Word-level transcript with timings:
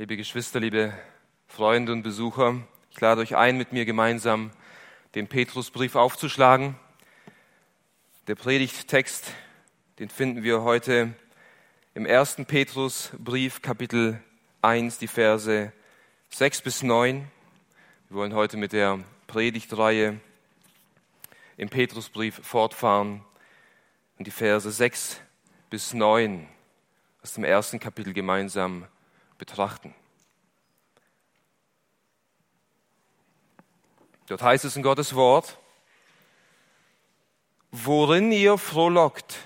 Liebe 0.00 0.16
Geschwister, 0.16 0.60
liebe 0.60 0.96
Freunde 1.48 1.90
und 1.90 2.04
Besucher, 2.04 2.62
ich 2.92 3.00
lade 3.00 3.20
euch 3.20 3.34
ein, 3.34 3.58
mit 3.58 3.72
mir 3.72 3.84
gemeinsam 3.84 4.52
den 5.16 5.26
Petrusbrief 5.26 5.96
aufzuschlagen. 5.96 6.76
Der 8.28 8.36
Predigttext, 8.36 9.32
den 9.98 10.08
finden 10.08 10.44
wir 10.44 10.62
heute 10.62 11.14
im 11.94 12.06
ersten 12.06 12.46
Petrusbrief, 12.46 13.60
Kapitel 13.60 14.22
1, 14.62 14.98
die 14.98 15.08
Verse 15.08 15.72
6 16.30 16.62
bis 16.62 16.84
9. 16.84 17.28
Wir 18.08 18.16
wollen 18.16 18.34
heute 18.34 18.56
mit 18.56 18.72
der 18.72 19.00
Predigtreihe 19.26 20.20
im 21.56 21.70
Petrusbrief 21.70 22.38
fortfahren 22.44 23.24
und 24.16 24.28
die 24.28 24.30
Verse 24.30 24.70
6 24.70 25.20
bis 25.70 25.92
9 25.92 26.46
aus 27.20 27.32
dem 27.32 27.42
ersten 27.42 27.80
Kapitel 27.80 28.12
gemeinsam 28.12 28.86
betrachten. 29.38 29.94
Dort 34.26 34.42
heißt 34.42 34.66
es 34.66 34.76
in 34.76 34.82
Gottes 34.82 35.14
Wort, 35.14 35.58
worin 37.70 38.30
ihr 38.30 38.58
frohlockt, 38.58 39.38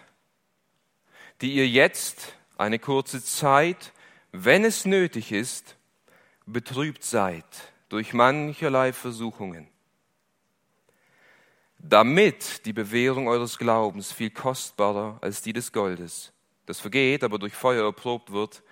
die 1.41 1.55
ihr 1.55 1.69
jetzt 1.69 2.35
eine 2.57 2.79
kurze 2.79 3.23
Zeit, 3.23 3.93
wenn 4.33 4.65
es 4.65 4.85
nötig 4.85 5.31
ist, 5.31 5.77
betrübt 6.47 7.05
seid 7.05 7.45
durch 7.89 8.13
mancherlei 8.13 8.93
Versuchungen, 8.93 9.69
damit 11.79 12.65
die 12.65 12.73
Bewährung 12.73 13.29
eures 13.29 13.59
Glaubens 13.59 14.13
viel 14.13 14.31
kostbarer 14.31 15.19
als 15.21 15.43
die 15.43 15.53
des 15.53 15.73
Goldes, 15.73 16.33
das 16.67 16.81
vergeht, 16.81 17.23
aber 17.23 17.39
durch 17.39 17.55
Feuer 17.55 17.85
erprobt 17.85 18.33
wird, 18.33 18.63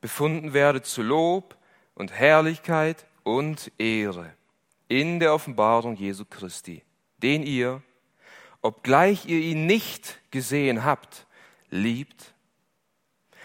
befunden 0.00 0.52
werde 0.52 0.82
zu 0.82 1.02
Lob 1.02 1.56
und 1.94 2.12
Herrlichkeit 2.12 3.06
und 3.24 3.72
Ehre 3.78 4.32
in 4.88 5.20
der 5.20 5.34
Offenbarung 5.34 5.96
Jesu 5.96 6.24
Christi, 6.24 6.82
den 7.18 7.42
ihr, 7.42 7.82
obgleich 8.62 9.26
ihr 9.26 9.40
ihn 9.40 9.66
nicht 9.66 10.20
gesehen 10.30 10.84
habt, 10.84 11.26
liebt, 11.70 12.34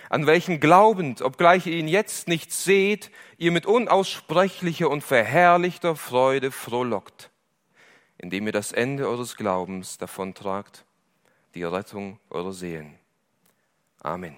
an 0.10 0.26
welchen 0.26 0.60
glaubend, 0.60 1.22
obgleich 1.22 1.68
ihr 1.68 1.78
ihn 1.78 1.88
jetzt 1.88 2.28
nicht 2.28 2.52
seht, 2.52 3.12
ihr 3.38 3.52
mit 3.52 3.66
unaussprechlicher 3.66 4.90
und 4.90 5.02
verherrlichter 5.02 5.96
Freude 5.96 6.52
frohlockt, 6.52 7.30
indem 8.18 8.46
ihr 8.46 8.54
das 8.54 8.72
Ende 8.72 9.08
eures 9.08 9.36
Glaubens 9.36 9.98
davontragt, 9.98 10.86
die 11.56 11.64
Rettung 11.64 12.20
eurer 12.30 12.54
Seelen. 12.54 12.98
Amen. 14.02 14.38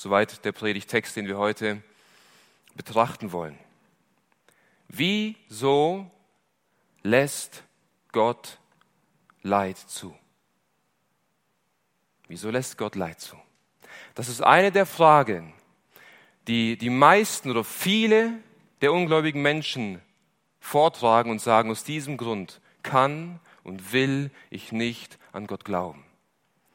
Soweit 0.00 0.44
der 0.44 0.52
Predigtext, 0.52 1.16
den 1.16 1.26
wir 1.26 1.38
heute 1.38 1.82
betrachten 2.76 3.32
wollen. 3.32 3.58
Wieso 4.86 6.08
lässt 7.02 7.64
Gott 8.12 8.60
Leid 9.42 9.76
zu? 9.76 10.16
Wieso 12.28 12.48
lässt 12.50 12.78
Gott 12.78 12.94
Leid 12.94 13.18
zu? 13.18 13.34
Das 14.14 14.28
ist 14.28 14.40
eine 14.40 14.70
der 14.70 14.86
Fragen, 14.86 15.52
die 16.46 16.78
die 16.78 16.90
meisten 16.90 17.50
oder 17.50 17.64
viele 17.64 18.34
der 18.80 18.92
ungläubigen 18.92 19.42
Menschen 19.42 20.00
vortragen 20.60 21.32
und 21.32 21.40
sagen, 21.40 21.72
aus 21.72 21.82
diesem 21.82 22.16
Grund 22.16 22.60
kann 22.84 23.40
und 23.64 23.92
will 23.92 24.30
ich 24.48 24.70
nicht 24.70 25.18
an 25.32 25.48
Gott 25.48 25.64
glauben. 25.64 26.04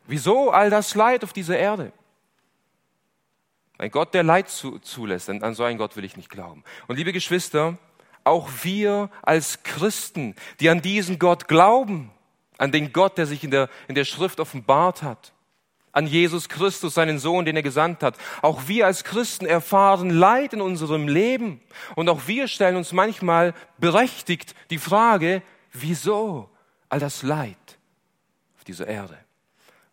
Wieso 0.07 0.51
all 0.51 0.69
das 0.69 0.93
Leid 0.93 1.23
auf 1.23 1.31
dieser 1.31 1.57
Erde? 1.57 1.93
Ein 3.83 3.91
Gott, 3.91 4.13
der 4.13 4.23
Leid 4.23 4.47
zu, 4.47 4.79
zulässt, 4.79 5.29
an 5.29 5.55
so 5.55 5.65
einen 5.65 5.77
Gott 5.77 5.97
will 5.97 6.05
ich 6.05 6.15
nicht 6.15 6.29
glauben. 6.29 6.63
Und 6.87 6.95
liebe 6.95 7.11
Geschwister, 7.11 7.77
auch 8.23 8.47
wir 8.61 9.09
als 9.21 9.63
Christen, 9.63 10.35
die 10.61 10.69
an 10.69 10.81
diesen 10.81 11.19
Gott 11.19 11.49
glauben, 11.49 12.09
an 12.57 12.71
den 12.71 12.93
Gott, 12.93 13.17
der 13.17 13.25
sich 13.25 13.43
in 13.43 13.51
der, 13.51 13.69
in 13.89 13.95
der 13.95 14.05
Schrift 14.05 14.39
offenbart 14.39 15.03
hat, 15.03 15.33
an 15.91 16.07
Jesus 16.07 16.47
Christus, 16.47 16.93
seinen 16.93 17.19
Sohn, 17.19 17.43
den 17.43 17.57
er 17.57 17.61
gesandt 17.61 18.03
hat. 18.03 18.17
Auch 18.41 18.69
wir 18.69 18.85
als 18.85 19.03
Christen 19.03 19.45
erfahren 19.45 20.11
Leid 20.11 20.53
in 20.53 20.61
unserem 20.61 21.09
Leben. 21.09 21.59
Und 21.97 22.07
auch 22.07 22.25
wir 22.25 22.47
stellen 22.47 22.77
uns 22.77 22.93
manchmal 22.93 23.53
berechtigt 23.79 24.55
die 24.69 24.77
Frage, 24.77 25.41
wieso 25.73 26.49
all 26.87 27.01
das 27.01 27.21
Leid 27.21 27.57
auf 28.55 28.63
dieser 28.63 28.87
Erde? 28.87 29.17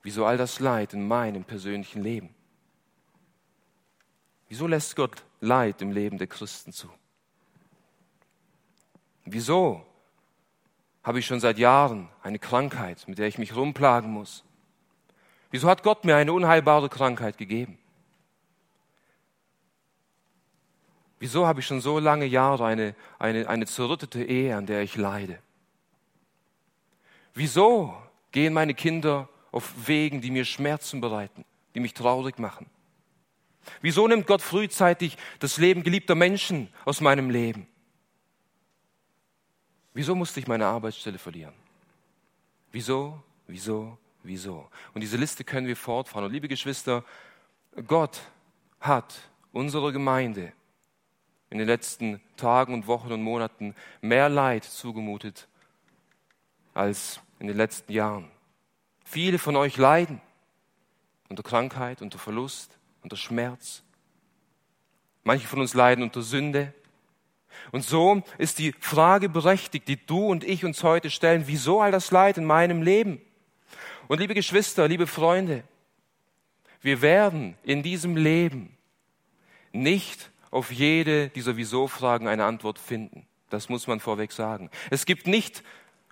Wieso 0.05 0.27
all 0.27 0.37
das 0.37 0.61
Leid 0.61 0.95
in 0.95 1.09
meinem 1.09 1.43
persönlichen 1.43 2.05
Leben? 2.05 2.37
Wieso 4.51 4.67
lässt 4.67 4.97
Gott 4.97 5.23
Leid 5.41 5.81
im 5.81 5.93
Leben 5.93 6.19
der 6.19 6.27
Christen 6.27 6.73
zu? 6.73 6.91
Wieso 9.25 9.87
habe 11.05 11.21
ich 11.21 11.27
schon 11.27 11.39
seit 11.39 11.57
Jahren 11.57 12.09
eine 12.21 12.41
Krankheit, 12.41 13.07
mit 13.07 13.19
der 13.19 13.29
ich 13.29 13.39
mich 13.39 13.55
rumplagen 13.55 14.11
muss? 14.11 14.43
Wieso 15.53 15.69
hat 15.69 15.85
Gott 15.85 16.05
mir 16.05 16.17
eine 16.17 16.33
unheilbare 16.33 16.89
Krankheit 16.89 17.39
gegeben? 17.39 17.79
Wieso 21.21 21.47
habe 21.47 21.61
ich 21.61 21.67
schon 21.67 21.81
so 21.81 22.01
lange 22.01 22.25
Jahre 22.25 22.67
eine, 22.67 22.97
eine, 23.21 23.49
eine 23.49 23.67
zerrüttete 23.67 24.25
Ehe, 24.25 24.57
an 24.57 24.67
der 24.67 24.83
ich 24.83 24.97
leide? 24.97 25.39
Wieso 27.35 27.95
gehen 28.33 28.53
meine 28.53 28.75
Kinder 28.75 29.29
auf 29.53 29.87
Wegen, 29.87 30.21
die 30.21 30.33
mir 30.33 30.45
Schmerzen 30.45 31.01
bereiten, 31.01 31.45
die 31.77 31.81
mich 31.81 31.95
traurig 31.95 32.41
machen? 32.41 32.69
Wieso 33.81 34.07
nimmt 34.09 34.27
Gott 34.27 34.43
frühzeitig 34.43 35.17
das 35.39 35.59
Leben 35.59 35.83
geliebter 35.83 36.15
Menschen 36.15 36.69
aus 36.85 37.01
meinem 37.01 37.31
Leben? 37.31 37.67
Wieso 39.93 40.15
musste 40.15 40.41
ich 40.41 40.47
meine 40.47 40.67
Arbeitsstelle 40.67 41.19
verlieren? 41.19 41.55
Wieso, 42.73 43.23
wieso, 43.47 43.99
wieso? 44.23 44.69
Und 44.95 45.01
diese 45.01 45.17
Liste 45.17 45.45
können 45.45 45.67
wir 45.67 45.77
fortfahren. 45.77 46.27
Und 46.27 46.33
liebe 46.33 46.49
Geschwister, 46.49 47.05
Gott 47.87 48.21
hat 48.81 49.15
unserer 49.53 49.93
Gemeinde 49.93 50.53
in 51.51 51.59
den 51.59 51.67
letzten 51.67 52.21
Tagen 52.37 52.75
und 52.75 52.87
Wochen 52.87 53.13
und 53.13 53.23
Monaten 53.23 53.75
mehr 54.01 54.29
Leid 54.29 54.65
zugemutet 54.65 55.49
als 56.75 57.21
in 57.41 57.49
den 57.49 57.57
letzten 57.57 57.93
Jahren. 57.93 58.31
Viele 59.05 59.39
von 59.39 59.57
euch 59.57 59.77
leiden 59.77 60.21
unter 61.29 61.43
Krankheit, 61.43 62.03
unter 62.03 62.19
Verlust, 62.19 62.79
unter 63.03 63.17
Schmerz. 63.17 63.83
Manche 65.23 65.47
von 65.47 65.61
uns 65.61 65.75
leiden 65.75 66.03
unter 66.03 66.23
Sünde. 66.23 66.73
Und 67.73 67.85
so 67.85 68.23
ist 68.39 68.59
die 68.59 68.75
Frage 68.81 69.29
berechtigt, 69.29 69.89
die 69.89 70.05
du 70.05 70.27
und 70.27 70.45
ich 70.45 70.65
uns 70.65 70.83
heute 70.83 71.11
stellen, 71.11 71.45
wieso 71.47 71.81
all 71.81 71.91
das 71.91 72.11
Leid 72.11 72.39
in 72.39 72.45
meinem 72.45 72.83
Leben? 72.83 73.21
Und 74.09 74.21
liebe 74.21 74.35
Geschwister, 74.35 74.89
liebe 74.89 75.07
Freunde, 75.07 75.63
wir 76.81 77.03
werden 77.03 77.57
in 77.63 77.83
diesem 77.83 78.17
Leben 78.17 78.77
nicht 79.73 80.31
auf 80.51 80.73
jede 80.73 81.29
dieser 81.29 81.57
Wieso-Fragen 81.57 82.27
eine 82.27 82.45
Antwort 82.45 82.79
finden. 82.79 83.27
Das 83.51 83.69
muss 83.69 83.87
man 83.87 84.01
vorweg 84.01 84.33
sagen. 84.33 84.71
Es 84.91 85.07
gibt 85.07 85.27
nicht 85.27 85.63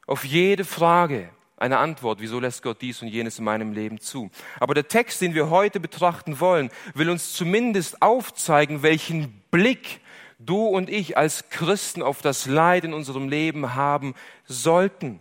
auf 0.07 0.25
jede 0.25 0.65
Frage 0.65 1.31
eine 1.59 1.79
Antwort, 1.79 2.21
wieso 2.21 2.41
lässt 2.41 2.63
Gott 2.63 2.81
dies 2.81 3.03
und 3.03 3.09
jenes 3.09 3.39
in 3.39 3.45
meinem 3.45 3.73
Leben 3.73 4.01
zu. 4.01 4.31
Aber 4.61 4.75
der 4.75 4.89
Text, 4.89 5.21
den 5.21 5.35
wir 5.35 5.51
heute 5.51 5.81
betrachten 5.81 6.41
wollen, 6.41 6.71
will 6.95 7.11
uns 7.11 7.33
zumindest 7.33 8.01
aufzeigen, 8.03 8.83
welchen 8.83 9.43
Blick 9.51 10.01
du 10.39 10.67
und 10.67 10.89
ich 10.89 11.17
als 11.17 11.49
Christen 11.51 12.03
auf 12.03 12.23
das 12.23 12.47
Leid 12.47 12.85
in 12.85 12.95
unserem 12.95 13.29
Leben 13.29 13.75
haben 13.75 14.15
sollten. 14.47 15.21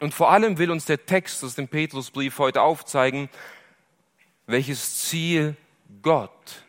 Und 0.00 0.12
vor 0.12 0.30
allem 0.30 0.58
will 0.58 0.70
uns 0.70 0.86
der 0.86 1.06
Text 1.06 1.44
aus 1.44 1.54
dem 1.54 1.68
Petrusbrief 1.68 2.38
heute 2.38 2.62
aufzeigen, 2.62 3.28
welches 4.46 5.04
Ziel 5.04 5.56
Gott 6.02 6.64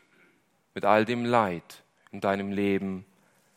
mit 0.76 0.86
all 0.86 1.06
dem 1.06 1.26
Leid 1.26 1.84
in 2.12 2.22
deinem 2.22 2.52
Leben 2.52 3.06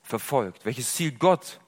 verfolgt, 0.03 0.65
welches 0.65 0.95
Ziel 0.95 1.13
Gott 1.13 1.61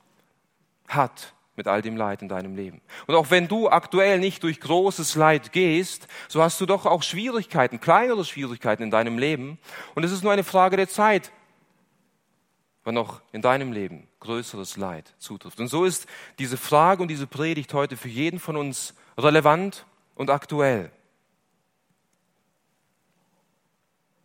hat 0.89 1.35
mit 1.61 1.69
all 1.69 1.83
dem 1.83 1.95
Leid 1.95 2.23
in 2.23 2.29
deinem 2.29 2.57
Leben. 2.57 2.81
Und 3.07 3.15
auch 3.15 3.31
wenn 3.31 3.47
du 3.47 3.69
aktuell 3.69 4.19
nicht 4.19 4.43
durch 4.45 4.61
großes 4.61 5.15
Leid 5.15 5.53
gehst, 5.53 6.09
so 6.27 6.43
hast 6.43 6.59
du 6.59 6.65
doch 6.65 6.87
auch 6.87 7.03
Schwierigkeiten, 7.03 7.81
kleinere 7.81 8.25
Schwierigkeiten 8.25 8.83
in 8.83 8.91
deinem 8.91 9.19
Leben. 9.19 9.59
Und 9.95 10.03
es 10.03 10.11
ist 10.11 10.23
nur 10.23 10.33
eine 10.33 10.43
Frage 10.43 10.79
der 10.79 10.89
Zeit, 10.89 11.33
wann 12.83 12.95
noch 12.95 13.21
in 13.33 13.43
deinem 13.43 13.73
Leben 13.73 14.09
größeres 14.21 14.79
Leid 14.79 15.12
zutrifft. 15.19 15.61
Und 15.61 15.69
so 15.69 15.85
ist 15.85 16.07
diese 16.39 16.57
Frage 16.57 17.03
und 17.03 17.09
diese 17.09 17.27
Predigt 17.27 17.75
heute 17.75 17.99
für 17.99 18.09
jeden 18.09 18.41
von 18.41 18.57
uns 18.57 18.95
relevant 19.19 19.85
und 20.15 20.31
aktuell. 20.31 20.91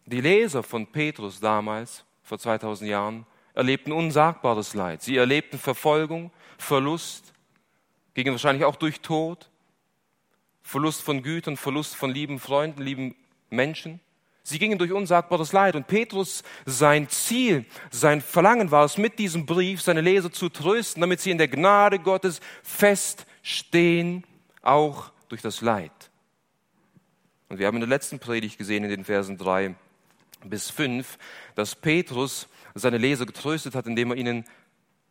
Die 0.05 0.21
Leser 0.21 0.63
von 0.63 0.87
Petrus 0.87 1.41
damals, 1.41 2.05
vor 2.23 2.39
2000 2.39 2.89
Jahren, 2.89 3.25
erlebten 3.55 3.91
unsagbares 3.91 4.73
Leid. 4.73 5.01
Sie 5.01 5.17
erlebten 5.17 5.57
Verfolgung, 5.57 6.31
Verlust, 6.57 7.33
gingen 8.13 8.33
wahrscheinlich 8.33 8.65
auch 8.65 8.75
durch 8.75 9.01
Tod, 9.01 9.49
Verlust 10.61 11.01
von 11.01 11.23
Gütern, 11.23 11.57
Verlust 11.57 11.95
von 11.95 12.11
lieben 12.11 12.39
Freunden, 12.39 12.81
lieben 12.81 13.15
Menschen. 13.49 13.99
Sie 14.43 14.59
gingen 14.59 14.77
durch 14.77 14.91
unsagbares 14.91 15.53
Leid. 15.53 15.75
Und 15.75 15.87
Petrus, 15.87 16.43
sein 16.65 17.09
Ziel, 17.09 17.65
sein 17.89 18.21
Verlangen 18.21 18.71
war 18.71 18.85
es, 18.85 18.97
mit 18.97 19.17
diesem 19.17 19.45
Brief 19.45 19.81
seine 19.81 20.01
Leser 20.01 20.31
zu 20.31 20.49
trösten, 20.49 21.01
damit 21.01 21.19
sie 21.19 21.31
in 21.31 21.37
der 21.37 21.47
Gnade 21.47 21.99
Gottes 21.99 22.41
feststehen, 22.61 24.23
auch 24.61 25.11
durch 25.29 25.41
das 25.41 25.61
Leid. 25.61 25.91
Und 27.49 27.59
wir 27.59 27.67
haben 27.67 27.75
in 27.75 27.81
der 27.81 27.89
letzten 27.89 28.19
Predigt 28.19 28.57
gesehen, 28.57 28.83
in 28.83 28.89
den 28.89 29.05
Versen 29.05 29.37
drei 29.37 29.75
bis 30.49 30.69
fünf, 30.69 31.17
dass 31.55 31.75
Petrus 31.75 32.47
seine 32.73 32.97
Leser 32.97 33.25
getröstet 33.25 33.75
hat, 33.75 33.87
indem 33.87 34.11
er 34.11 34.17
ihnen 34.17 34.45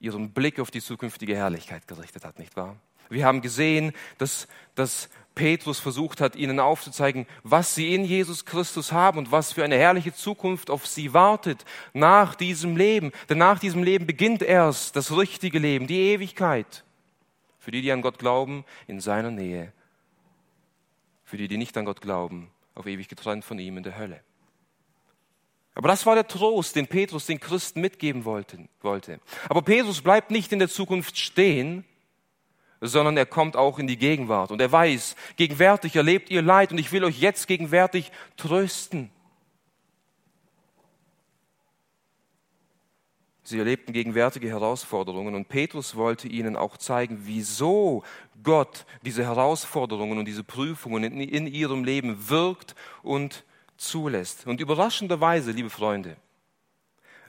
ihren 0.01 0.33
Blick 0.33 0.61
auf 0.61 0.71
die 0.71 0.83
zukünftige 0.83 1.35
Herrlichkeit 1.37 1.89
gerichtet 1.89 2.25
hat, 2.25 2.39
nicht 2.39 2.57
wahr? 2.57 2.77
Wir 3.09 3.27
haben 3.27 3.43
gesehen, 3.43 3.93
dass, 4.19 4.49
dass 4.75 5.09
Petrus 5.35 5.81
versucht 5.81 6.21
hat, 6.21 6.37
ihnen 6.37 6.61
aufzuzeigen, 6.61 7.27
was 7.43 7.75
sie 7.75 7.95
in 7.95 8.05
Jesus 8.05 8.45
Christus 8.45 8.93
haben 8.93 9.19
und 9.19 9.33
was 9.33 9.53
für 9.53 9.65
eine 9.65 9.77
herrliche 9.77 10.15
Zukunft 10.15 10.71
auf 10.71 10.87
sie 10.87 11.13
wartet 11.13 11.65
nach 11.93 12.35
diesem 12.35 12.77
Leben. 12.77 13.13
Denn 13.29 13.39
nach 13.39 13.59
diesem 13.59 13.83
Leben 13.83 14.07
beginnt 14.07 14.43
erst 14.43 14.97
das 14.97 15.17
richtige 15.17 15.59
Leben, 15.59 15.87
die 15.87 16.13
Ewigkeit. 16.13 16.85
Für 17.59 17.71
die, 17.71 17.83
die 17.83 17.93
an 17.93 18.03
Gott 18.03 18.19
glauben, 18.19 18.65
in 18.87 19.01
seiner 19.01 19.31
Nähe. 19.31 19.73
Für 21.25 21.37
die, 21.37 21.49
die 21.49 21.57
nicht 21.57 21.77
an 21.77 21.87
Gott 21.87 22.01
glauben, 22.01 22.51
auf 22.75 22.87
ewig 22.87 23.09
getrennt 23.09 23.45
von 23.45 23.59
ihm 23.59 23.77
in 23.77 23.83
der 23.83 23.99
Hölle. 23.99 24.21
Aber 25.75 25.89
das 25.89 26.07
war 26.07 26.15
der 26.15 26.29
Trost, 26.29 26.77
den 26.77 26.87
Petrus 26.87 27.27
den 27.27 27.41
Christen 27.41 27.81
mitgeben 27.81 28.25
wollte. 28.25 28.69
Aber 29.49 29.63
Petrus 29.63 30.03
bleibt 30.03 30.31
nicht 30.31 30.53
in 30.53 30.61
der 30.61 30.69
Zukunft 30.69 31.19
stehen, 31.19 31.85
sondern 32.81 33.17
er 33.17 33.27
kommt 33.27 33.57
auch 33.57 33.79
in 33.79 33.87
die 33.87 33.97
Gegenwart. 33.97 34.51
Und 34.51 34.61
er 34.61 34.71
weiß, 34.71 35.17
gegenwärtig 35.37 35.97
erlebt 35.97 36.31
ihr 36.31 36.43
Leid 36.43 36.71
und 36.71 36.79
ich 36.79 36.93
will 36.93 37.05
euch 37.05 37.19
jetzt 37.19 37.49
gegenwärtig 37.49 38.13
trösten. 38.37 39.11
Sie 43.47 43.59
erlebten 43.59 43.93
gegenwärtige 43.93 44.49
Herausforderungen 44.49 45.35
und 45.35 45.49
Petrus 45.49 45.97
wollte 45.97 46.29
ihnen 46.29 46.57
auch 46.57 46.79
zeigen, 46.79 47.23
wieso 47.25 48.03
Gott 48.43 48.87
diese 49.03 49.23
Herausforderungen 49.23 50.19
und 50.19 50.25
diese 50.25 50.45
Prüfungen 50.45 51.05
in, 51.05 51.47
ihrem 51.47 51.85
Leben 51.85 52.31
wirkt 52.31 52.75
und 53.03 53.45
zulässt. 53.77 54.47
Und 54.47 54.61
überraschenderweise, 54.61 55.51
liebe 55.53 55.71
Freunde, 55.71 56.17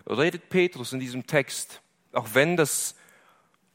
redet 0.07 0.49
Petrus 0.49 0.93
in 0.93 0.99
diesem 0.99 1.25
Text, 1.27 1.81
auch 2.13 2.29
wenn 2.33 2.57
das 2.57 2.95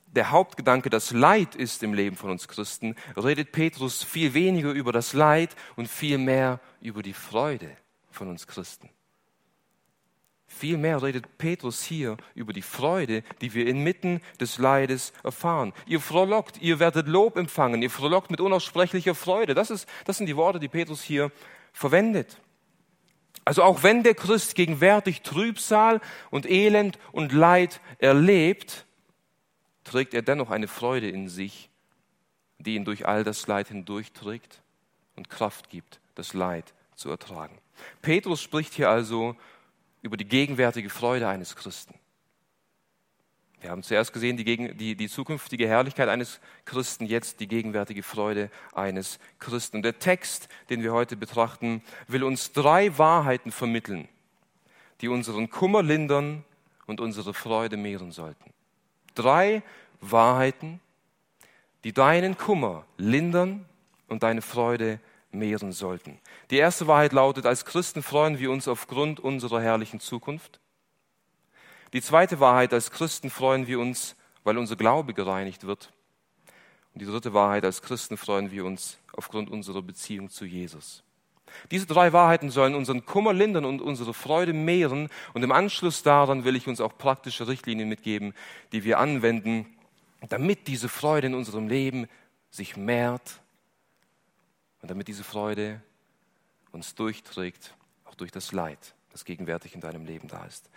der 0.06 0.30
Hauptgedanke 0.30 0.90
das 0.90 1.12
Leid 1.12 1.54
ist 1.54 1.82
im 1.82 1.94
Leben 1.94 2.16
von 2.16 2.30
uns 2.30 2.48
Christen, 2.48 2.96
redet 3.16 3.52
Petrus 3.52 4.02
viel 4.02 4.34
weniger 4.34 4.72
über 4.72 4.92
das 4.92 5.12
Leid 5.12 5.54
und 5.76 5.88
viel 5.88 6.18
mehr 6.18 6.60
über 6.80 7.02
die 7.02 7.12
Freude 7.12 7.76
von 8.10 8.28
uns 8.28 8.46
Christen. 8.46 8.90
Vielmehr 10.48 11.00
redet 11.00 11.38
Petrus 11.38 11.84
hier 11.84 12.16
über 12.34 12.52
die 12.52 12.60
Freude, 12.60 13.22
die 13.40 13.54
wir 13.54 13.68
inmitten 13.68 14.20
des 14.40 14.58
Leides 14.58 15.12
erfahren. 15.22 15.72
Ihr 15.86 16.00
frohlockt, 16.00 16.60
ihr 16.60 16.80
werdet 16.80 17.06
Lob 17.06 17.36
empfangen, 17.36 17.82
ihr 17.82 17.90
frohlockt 17.90 18.32
mit 18.32 18.40
unaussprechlicher 18.40 19.14
Freude. 19.14 19.54
Das, 19.54 19.70
ist, 19.70 19.88
das 20.06 20.16
sind 20.18 20.26
die 20.26 20.36
Worte, 20.36 20.58
die 20.58 20.68
Petrus 20.68 21.02
hier 21.02 21.30
verwendet. 21.72 22.40
Also 23.50 23.64
auch 23.64 23.82
wenn 23.82 24.04
der 24.04 24.14
Christ 24.14 24.54
gegenwärtig 24.54 25.22
Trübsal 25.22 26.00
und 26.30 26.48
Elend 26.48 27.00
und 27.10 27.32
Leid 27.32 27.80
erlebt, 27.98 28.86
trägt 29.82 30.14
er 30.14 30.22
dennoch 30.22 30.52
eine 30.52 30.68
Freude 30.68 31.10
in 31.10 31.28
sich, 31.28 31.68
die 32.58 32.76
ihn 32.76 32.84
durch 32.84 33.08
all 33.08 33.24
das 33.24 33.48
Leid 33.48 33.66
hindurchträgt 33.66 34.62
und 35.16 35.28
Kraft 35.28 35.68
gibt, 35.68 35.98
das 36.14 36.32
Leid 36.32 36.72
zu 36.94 37.10
ertragen. 37.10 37.58
Petrus 38.02 38.40
spricht 38.40 38.72
hier 38.72 38.88
also 38.88 39.34
über 40.00 40.16
die 40.16 40.28
gegenwärtige 40.28 40.88
Freude 40.88 41.26
eines 41.26 41.56
Christen. 41.56 41.99
Wir 43.60 43.70
haben 43.70 43.82
zuerst 43.82 44.12
gesehen 44.14 44.38
die, 44.38 44.44
gegen, 44.44 44.76
die, 44.78 44.94
die 44.96 45.08
zukünftige 45.08 45.68
Herrlichkeit 45.68 46.08
eines 46.08 46.40
Christen, 46.64 47.04
jetzt 47.04 47.40
die 47.40 47.46
gegenwärtige 47.46 48.02
Freude 48.02 48.50
eines 48.72 49.18
Christen. 49.38 49.78
Und 49.78 49.82
der 49.82 49.98
Text, 49.98 50.48
den 50.70 50.82
wir 50.82 50.92
heute 50.92 51.14
betrachten, 51.16 51.82
will 52.08 52.24
uns 52.24 52.52
drei 52.52 52.96
Wahrheiten 52.96 53.52
vermitteln, 53.52 54.08
die 55.02 55.08
unseren 55.08 55.50
Kummer 55.50 55.82
lindern 55.82 56.42
und 56.86 57.00
unsere 57.00 57.34
Freude 57.34 57.76
mehren 57.76 58.12
sollten. 58.12 58.50
Drei 59.14 59.62
Wahrheiten, 60.00 60.80
die 61.84 61.92
deinen 61.92 62.38
Kummer 62.38 62.86
lindern 62.96 63.66
und 64.08 64.22
deine 64.22 64.40
Freude 64.40 65.00
mehren 65.32 65.72
sollten. 65.72 66.18
Die 66.50 66.56
erste 66.56 66.86
Wahrheit 66.86 67.12
lautet, 67.12 67.44
als 67.44 67.66
Christen 67.66 68.02
freuen 68.02 68.38
wir 68.38 68.50
uns 68.50 68.68
aufgrund 68.68 69.20
unserer 69.20 69.60
herrlichen 69.60 70.00
Zukunft. 70.00 70.60
Die 71.92 72.02
zweite 72.02 72.40
Wahrheit, 72.40 72.72
als 72.72 72.90
Christen 72.90 73.30
freuen 73.30 73.66
wir 73.66 73.80
uns, 73.80 74.16
weil 74.44 74.58
unser 74.58 74.76
Glaube 74.76 75.14
gereinigt 75.14 75.66
wird. 75.66 75.92
Und 76.94 77.02
die 77.02 77.06
dritte 77.06 77.34
Wahrheit, 77.34 77.64
als 77.64 77.82
Christen 77.82 78.16
freuen 78.16 78.50
wir 78.50 78.64
uns 78.64 78.98
aufgrund 79.12 79.50
unserer 79.50 79.82
Beziehung 79.82 80.30
zu 80.30 80.44
Jesus. 80.44 81.02
Diese 81.70 81.86
drei 81.86 82.12
Wahrheiten 82.12 82.50
sollen 82.50 82.74
unseren 82.74 83.04
Kummer 83.04 83.32
lindern 83.32 83.64
und 83.64 83.82
unsere 83.82 84.14
Freude 84.14 84.52
mehren. 84.52 85.08
Und 85.34 85.42
im 85.42 85.52
Anschluss 85.52 86.02
daran 86.02 86.44
will 86.44 86.56
ich 86.56 86.68
uns 86.68 86.80
auch 86.80 86.96
praktische 86.96 87.48
Richtlinien 87.48 87.88
mitgeben, 87.88 88.34
die 88.72 88.84
wir 88.84 88.98
anwenden, 88.98 89.66
damit 90.28 90.68
diese 90.68 90.88
Freude 90.88 91.26
in 91.28 91.34
unserem 91.34 91.68
Leben 91.68 92.08
sich 92.50 92.76
mehrt 92.76 93.40
und 94.82 94.90
damit 94.90 95.08
diese 95.08 95.24
Freude 95.24 95.82
uns 96.72 96.94
durchträgt, 96.94 97.74
auch 98.04 98.14
durch 98.14 98.30
das 98.30 98.52
Leid, 98.52 98.94
das 99.10 99.24
gegenwärtig 99.24 99.74
in 99.74 99.80
deinem 99.80 100.04
Leben 100.04 100.28
da 100.28 100.44
ist. 100.44 100.70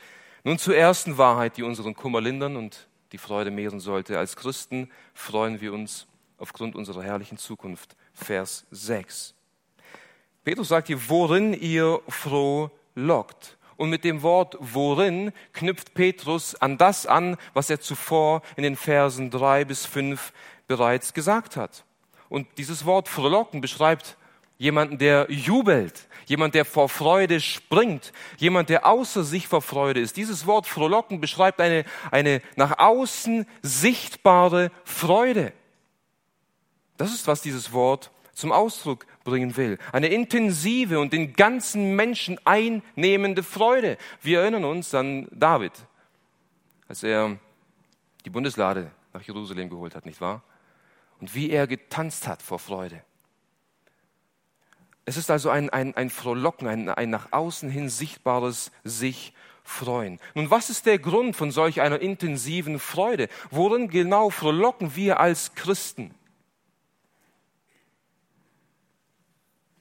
Nun 0.45 0.57
zur 0.57 0.75
ersten 0.75 1.17
Wahrheit, 1.17 1.55
die 1.55 1.63
unseren 1.63 1.95
Kummer 1.95 2.19
lindern 2.19 2.57
und 2.57 2.87
die 3.13 3.17
Freude 3.17 3.49
mehren 3.49 3.79
sollte. 3.79 4.19
Als 4.19 4.35
Christen 4.35 4.91
freuen 5.13 5.61
wir 5.61 5.71
uns 5.71 6.05
aufgrund 6.37 6.75
unserer 6.75 7.01
herrlichen 7.01 7.37
Zukunft. 7.37 7.95
Vers 8.13 8.65
6. 8.71 9.35
Petrus 10.43 10.67
sagt 10.67 10.87
hier, 10.87 11.09
worin 11.09 11.53
ihr 11.53 12.01
froh 12.09 12.69
lockt. 12.93 13.57
Und 13.77 13.89
mit 13.89 14.03
dem 14.03 14.21
Wort 14.21 14.57
worin 14.59 15.31
knüpft 15.53 15.93
Petrus 15.93 16.55
an 16.55 16.77
das 16.77 17.05
an, 17.05 17.37
was 17.53 17.69
er 17.69 17.79
zuvor 17.79 18.41
in 18.57 18.63
den 18.63 18.75
Versen 18.75 19.31
drei 19.31 19.63
bis 19.63 19.85
fünf 19.85 20.33
bereits 20.67 21.13
gesagt 21.13 21.55
hat. 21.55 21.85
Und 22.27 22.47
dieses 22.57 22.85
Wort 22.85 23.07
frohlocken 23.07 23.61
beschreibt 23.61 24.17
jemanden, 24.57 24.97
der 24.97 25.29
jubelt, 25.29 26.07
jemand, 26.25 26.55
der 26.55 26.65
vor 26.65 26.89
Freude 26.89 27.41
springt, 27.41 28.13
jemand, 28.37 28.69
der 28.69 28.85
außer 28.85 29.23
sich 29.23 29.47
vor 29.47 29.61
Freude 29.61 29.99
ist. 29.99 30.17
Dieses 30.17 30.45
Wort 30.45 30.67
frohlocken 30.67 31.19
beschreibt 31.19 31.59
eine, 31.59 31.83
eine 32.11 32.41
nach 32.55 32.79
außen 32.79 33.45
sichtbare 33.61 34.71
Freude. 34.83 35.53
Das 36.97 37.13
ist, 37.13 37.27
was 37.27 37.41
dieses 37.41 37.73
Wort 37.73 38.11
zum 38.33 38.51
Ausdruck 38.51 39.05
bringen 39.23 39.55
will. 39.57 39.77
Eine 39.91 40.07
intensive 40.07 40.99
und 40.99 41.13
den 41.13 41.33
ganzen 41.33 41.95
Menschen 41.95 42.39
einnehmende 42.45 43.43
Freude. 43.43 43.97
Wir 44.21 44.41
erinnern 44.41 44.65
uns 44.65 44.93
an 44.93 45.27
David, 45.31 45.73
als 46.87 47.03
er 47.03 47.37
die 48.25 48.29
Bundeslade 48.29 48.91
nach 49.13 49.21
Jerusalem 49.21 49.69
geholt 49.69 49.95
hat, 49.95 50.05
nicht 50.05 50.21
wahr? 50.21 50.43
Und 51.19 51.35
wie 51.35 51.51
er 51.51 51.67
getanzt 51.67 52.27
hat 52.27 52.41
vor 52.41 52.59
Freude. 52.59 53.03
Es 55.05 55.17
ist 55.17 55.29
also 55.29 55.49
ein, 55.49 55.69
ein, 55.69 55.95
ein 55.95 56.09
Frohlocken, 56.09 56.67
ein, 56.67 56.89
ein 56.89 57.09
nach 57.09 57.31
außen 57.31 57.69
hin 57.69 57.89
sichtbares 57.89 58.71
sich 58.83 59.33
freuen. 59.63 60.19
Nun, 60.33 60.49
was 60.49 60.69
ist 60.69 60.85
der 60.85 60.99
Grund 60.99 61.35
von 61.35 61.51
solch 61.51 61.81
einer 61.81 61.99
intensiven 61.99 62.79
Freude? 62.79 63.27
Worin 63.49 63.89
genau 63.89 64.29
frohlocken 64.29 64.95
wir 64.95 65.19
als 65.19 65.55
Christen? 65.55 66.13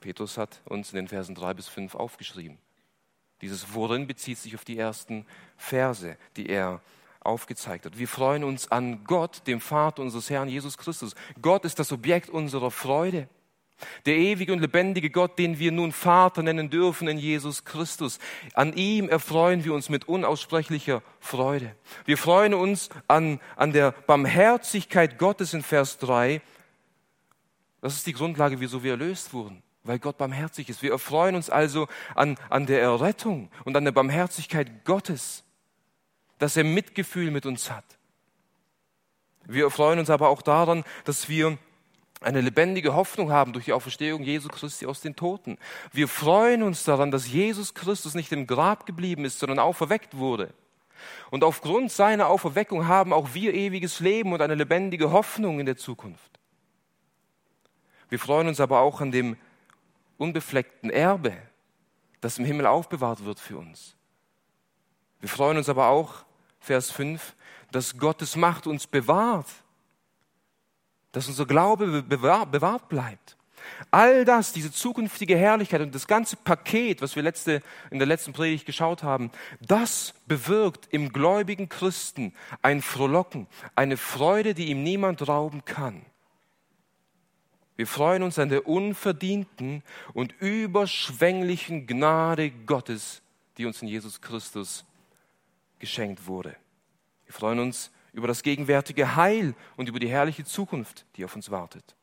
Petrus 0.01 0.37
hat 0.37 0.61
uns 0.65 0.91
in 0.91 0.97
den 0.97 1.09
Versen 1.09 1.35
drei 1.35 1.55
bis 1.55 1.69
fünf 1.69 1.95
aufgeschrieben. 1.95 2.59
Dieses 3.41 3.75
Worin 3.75 4.07
bezieht 4.07 4.39
sich 4.39 4.55
auf 4.55 4.65
die 4.65 4.79
ersten 4.79 5.27
Verse, 5.57 6.17
die 6.37 6.49
er 6.49 6.81
aufgezeigt 7.21 7.87
hat. 7.87 7.99
Wir 7.99 8.09
freuen 8.09 8.45
uns 8.45 8.71
an 8.71 9.05
Gott, 9.05 9.47
dem 9.47 9.61
Vater 9.61 10.03
unseres 10.03 10.29
Herrn 10.29 10.49
Jesus 10.49 10.77
Christus. 10.77 11.15
Gott 11.41 11.65
ist 11.65 11.79
das 11.79 11.93
Objekt 11.93 12.31
unserer 12.31 12.71
Freude. 12.71 13.29
Der 14.07 14.17
ewige 14.17 14.53
und 14.53 14.61
lebendige 14.61 15.11
Gott, 15.11 15.39
den 15.39 15.59
wir 15.59 15.73
nun 15.73 15.93
Vater 15.93 16.43
nennen 16.43 16.71
dürfen 16.71 17.09
in 17.09 17.19
Jesus 17.19 17.65
Christus. 17.65 18.19
An 18.55 18.73
ihm 18.75 19.09
erfreuen 19.09 19.65
wir 19.65 19.75
uns 19.75 19.89
mit 19.89 20.09
unaussprechlicher 20.09 21.03
Freude. 21.21 21.75
Wir 22.05 22.19
freuen 22.19 22.55
uns 22.55 22.89
an, 23.09 23.41
an 23.57 23.73
der 23.73 23.93
Barmherzigkeit 23.93 25.19
Gottes 25.19 25.55
in 25.55 25.63
Vers 25.63 25.99
3. 25.99 26.41
Das 27.81 27.95
ist 27.95 28.07
die 28.07 28.13
Grundlage, 28.13 28.61
wieso 28.61 28.83
wir 28.83 28.93
erlöst 28.93 29.33
wurden 29.33 29.63
weil 29.85 29.99
Gott 29.99 30.19
barmherzig 30.19 30.69
ist. 30.69 30.83
Wir 30.83 30.93
erfreuen 30.93 31.35
uns 31.35 31.51
also 31.51 31.89
an, 32.15 32.37
an 32.51 32.67
der 32.67 32.81
Errettung 32.81 33.51
und 33.65 33.77
an 33.77 33.85
der 33.85 33.93
Barmherzigkeit 33.93 34.85
Gottes, 34.85 35.45
dass 36.39 36.57
er 36.57 36.65
Mitgefühl 36.65 37.31
mit 37.31 37.47
uns 37.47 37.71
hat. 37.71 37.85
Wir 39.45 39.65
erfreuen 39.65 39.99
uns 39.99 40.11
aber 40.11 40.29
auch 40.29 40.43
daran, 40.43 40.85
dass 41.05 41.29
wir 41.29 41.59
eine 42.25 42.41
lebendige 42.41 42.95
Hoffnung 42.95 43.31
haben 43.31 43.53
durch 43.53 43.67
die 43.67 43.73
Auferstehung 43.73 44.23
Jesu 44.23 44.49
Christi 44.49 44.87
aus 44.87 45.01
den 45.01 45.17
Toten. 45.17 45.59
Wir 45.93 46.09
freuen 46.09 46.63
uns 46.63 46.85
daran, 46.85 47.11
dass 47.11 47.29
Jesus 47.29 47.75
Christus 47.75 48.15
nicht 48.15 48.33
im 48.33 48.47
Grab 48.47 48.87
geblieben 48.87 49.25
ist, 49.25 49.39
sondern 49.39 49.59
auferweckt 49.59 50.17
wurde. 50.17 50.53
Und 51.31 51.45
aufgrund 51.45 51.91
seiner 51.91 52.29
Auferweckung 52.29 52.87
haben 52.87 53.13
auch 53.13 53.35
wir 53.35 53.55
ewiges 53.55 54.01
Leben 54.01 54.33
und 54.33 54.41
eine 54.41 54.55
lebendige 54.55 55.11
Hoffnung 55.11 55.61
in 55.61 55.67
der 55.67 55.77
Zukunft. 55.77 56.39
Wir 58.09 58.19
freuen 58.19 58.49
uns 58.49 58.61
aber 58.61 58.81
auch 58.81 59.01
an 59.01 59.11
dem 59.11 59.37
unbefleckten 60.19 60.91
Erbe, 60.91 61.37
das 62.21 62.39
im 62.39 62.45
Himmel 62.45 62.67
aufbewahrt 62.67 63.25
wird 63.25 63.41
für 63.41 63.57
uns. 63.57 63.97
Wir 65.21 65.29
freuen 65.29 65.57
uns 65.57 65.69
aber 65.69 65.89
auch, 65.89 66.25
Vers 66.61 66.91
5, 66.91 67.35
dass 67.71 67.99
Gottes 67.99 68.37
Macht 68.37 68.67
uns 68.67 68.87
bewahrt, 68.87 69.47
dass 71.13 71.29
unser 71.29 71.47
Glaube 71.47 72.03
bewahrt 72.03 72.89
bleibt. 72.89 73.37
All 73.91 74.25
das, 74.25 74.53
diese 74.53 74.73
zukünftige 74.73 75.37
Herrlichkeit 75.37 75.81
und 75.83 75.95
das 75.95 76.07
ganze 76.07 76.37
Paket, 76.37 77.03
was 77.03 77.17
wir 77.17 77.23
letzte, 77.23 77.63
in 77.91 77.99
der 77.99 78.09
letzten 78.09 78.33
Predigt 78.33 78.67
geschaut 78.67 79.03
haben, 79.03 79.31
das 79.61 80.15
bewirkt 80.27 80.89
im 80.91 81.13
gläubigen 81.13 81.69
Christen 81.69 82.35
ein 82.61 82.83
Frohlocken, 82.83 83.47
eine 83.75 83.97
Freude, 83.97 84.55
die 84.55 84.67
ihm 84.67 84.83
niemand 84.83 85.29
rauben 85.29 85.65
kann. 85.65 86.05
Wir 87.77 87.87
freuen 87.87 88.23
uns 88.23 88.39
an 88.39 88.49
der 88.49 88.67
unverdienten 88.67 89.83
und 90.13 90.33
überschwänglichen 90.41 91.87
Gnade 91.87 92.51
Gottes, 92.51 93.23
die 93.59 93.67
uns 93.67 93.83
in 93.83 93.89
Jesus 93.89 94.21
Christus 94.21 94.85
geschenkt 95.79 96.27
wurde. 96.27 96.55
Wir 97.25 97.35
freuen 97.35 97.59
uns 97.59 97.91
über 98.13 98.29
das 98.29 98.43
gegenwärtige 98.43 99.17
Heil 99.17 99.55
und 99.77 99.89
über 99.89 99.99
die 99.99 100.09
herrliche 100.09 100.45
Zukunft, 100.45 101.07
die 101.17 101.25
auf 101.25 101.35
uns 101.35 101.51
wartet. 101.51 101.95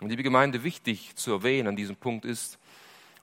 Und 0.00 0.10
liebe 0.10 0.22
Gemeinde, 0.22 0.62
wichtig 0.62 1.16
zu 1.16 1.32
erwähnen 1.32 1.68
an 1.68 1.76
diesem 1.76 1.96
Punkt 1.96 2.24
ist, 2.24 2.58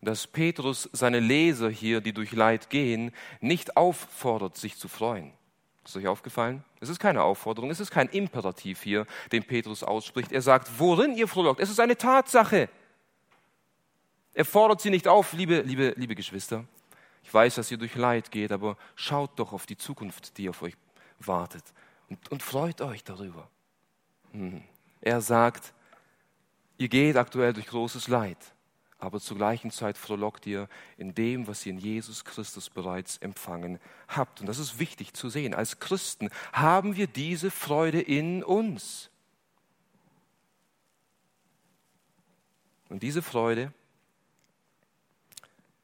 dass 0.01 0.27
Petrus 0.27 0.89
seine 0.91 1.19
Leser 1.19 1.69
hier, 1.69 2.01
die 2.01 2.13
durch 2.13 2.31
Leid 2.31 2.69
gehen, 2.69 3.12
nicht 3.41 3.77
auffordert, 3.77 4.57
sich 4.57 4.77
zu 4.77 4.88
freuen. 4.88 5.33
Ist 5.86 5.98
euch 5.98 6.07
aufgefallen? 6.07 6.63
Es 6.79 6.89
ist 6.89 7.00
keine 7.00 7.24
Aufforderung, 7.24 7.69
es 7.69 7.79
ist 7.79 7.91
kein 7.91 8.07
Imperativ 8.10 8.81
hier, 8.81 9.05
den 9.31 9.43
Petrus 9.43 9.83
ausspricht. 9.83 10.31
Er 10.31 10.41
sagt, 10.41 10.79
worin 10.79 11.15
ihr 11.15 11.27
frohlockt. 11.27 11.60
Es 11.60 11.69
ist 11.69 11.79
eine 11.79 11.98
Tatsache. 11.98 12.69
Er 14.33 14.45
fordert 14.45 14.81
sie 14.81 14.89
nicht 14.89 15.07
auf, 15.07 15.33
liebe, 15.33 15.62
liebe, 15.62 15.93
liebe 15.98 16.15
Geschwister. 16.15 16.65
Ich 17.24 17.33
weiß, 17.33 17.55
dass 17.55 17.69
ihr 17.72 17.77
durch 17.77 17.95
Leid 17.95 18.31
geht, 18.31 18.51
aber 18.51 18.77
schaut 18.95 19.31
doch 19.38 19.53
auf 19.53 19.65
die 19.65 19.77
Zukunft, 19.77 20.38
die 20.38 20.50
auf 20.50 20.62
euch 20.62 20.75
wartet 21.20 21.63
und, 22.10 22.32
und 22.32 22.43
freut 22.43 22.82
euch 22.82 23.03
darüber. 23.03 23.50
Hm. 24.32 24.63
Er 25.01 25.22
sagt, 25.22 25.74
ihr 26.77 26.88
geht 26.88 27.17
aktuell 27.17 27.53
durch 27.53 27.67
großes 27.67 28.08
Leid, 28.08 28.38
aber 29.00 29.20
zur 29.20 29.38
gleichen 29.38 29.70
Zeit 29.70 29.98
frohlockt 29.98 30.46
ihr 30.46 30.70
in 30.98 31.13
dem, 31.13 31.48
was 31.48 31.65
ihr 31.65 31.74
in 31.74 31.79
Jesus 31.79 32.24
Christus 32.24 32.70
bereits 32.70 33.17
empfangen 33.17 33.79
habt. 34.08 34.39
Und 34.39 34.48
das 34.48 34.60
ist 34.60 34.79
wichtig 34.79 35.13
zu 35.13 35.29
sehen. 35.29 35.53
Als 35.53 35.79
Christen 35.79 36.29
haben 36.53 36.96
wir 36.96 37.08
diese 37.08 37.51
Freude 37.51 38.00
in 38.00 38.43
uns. 38.43 39.10
Und 42.88 43.03
diese 43.03 43.22
Freude, 43.22 43.74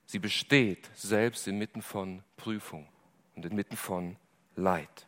sie 0.06 0.20
besteht 0.20 0.90
selbst 0.96 1.48
inmitten 1.48 1.82
von 1.82 2.24
Prüfung 2.38 2.88
und 3.36 3.46
inmitten 3.46 3.76
von 3.76 4.16
Leid. 4.56 5.08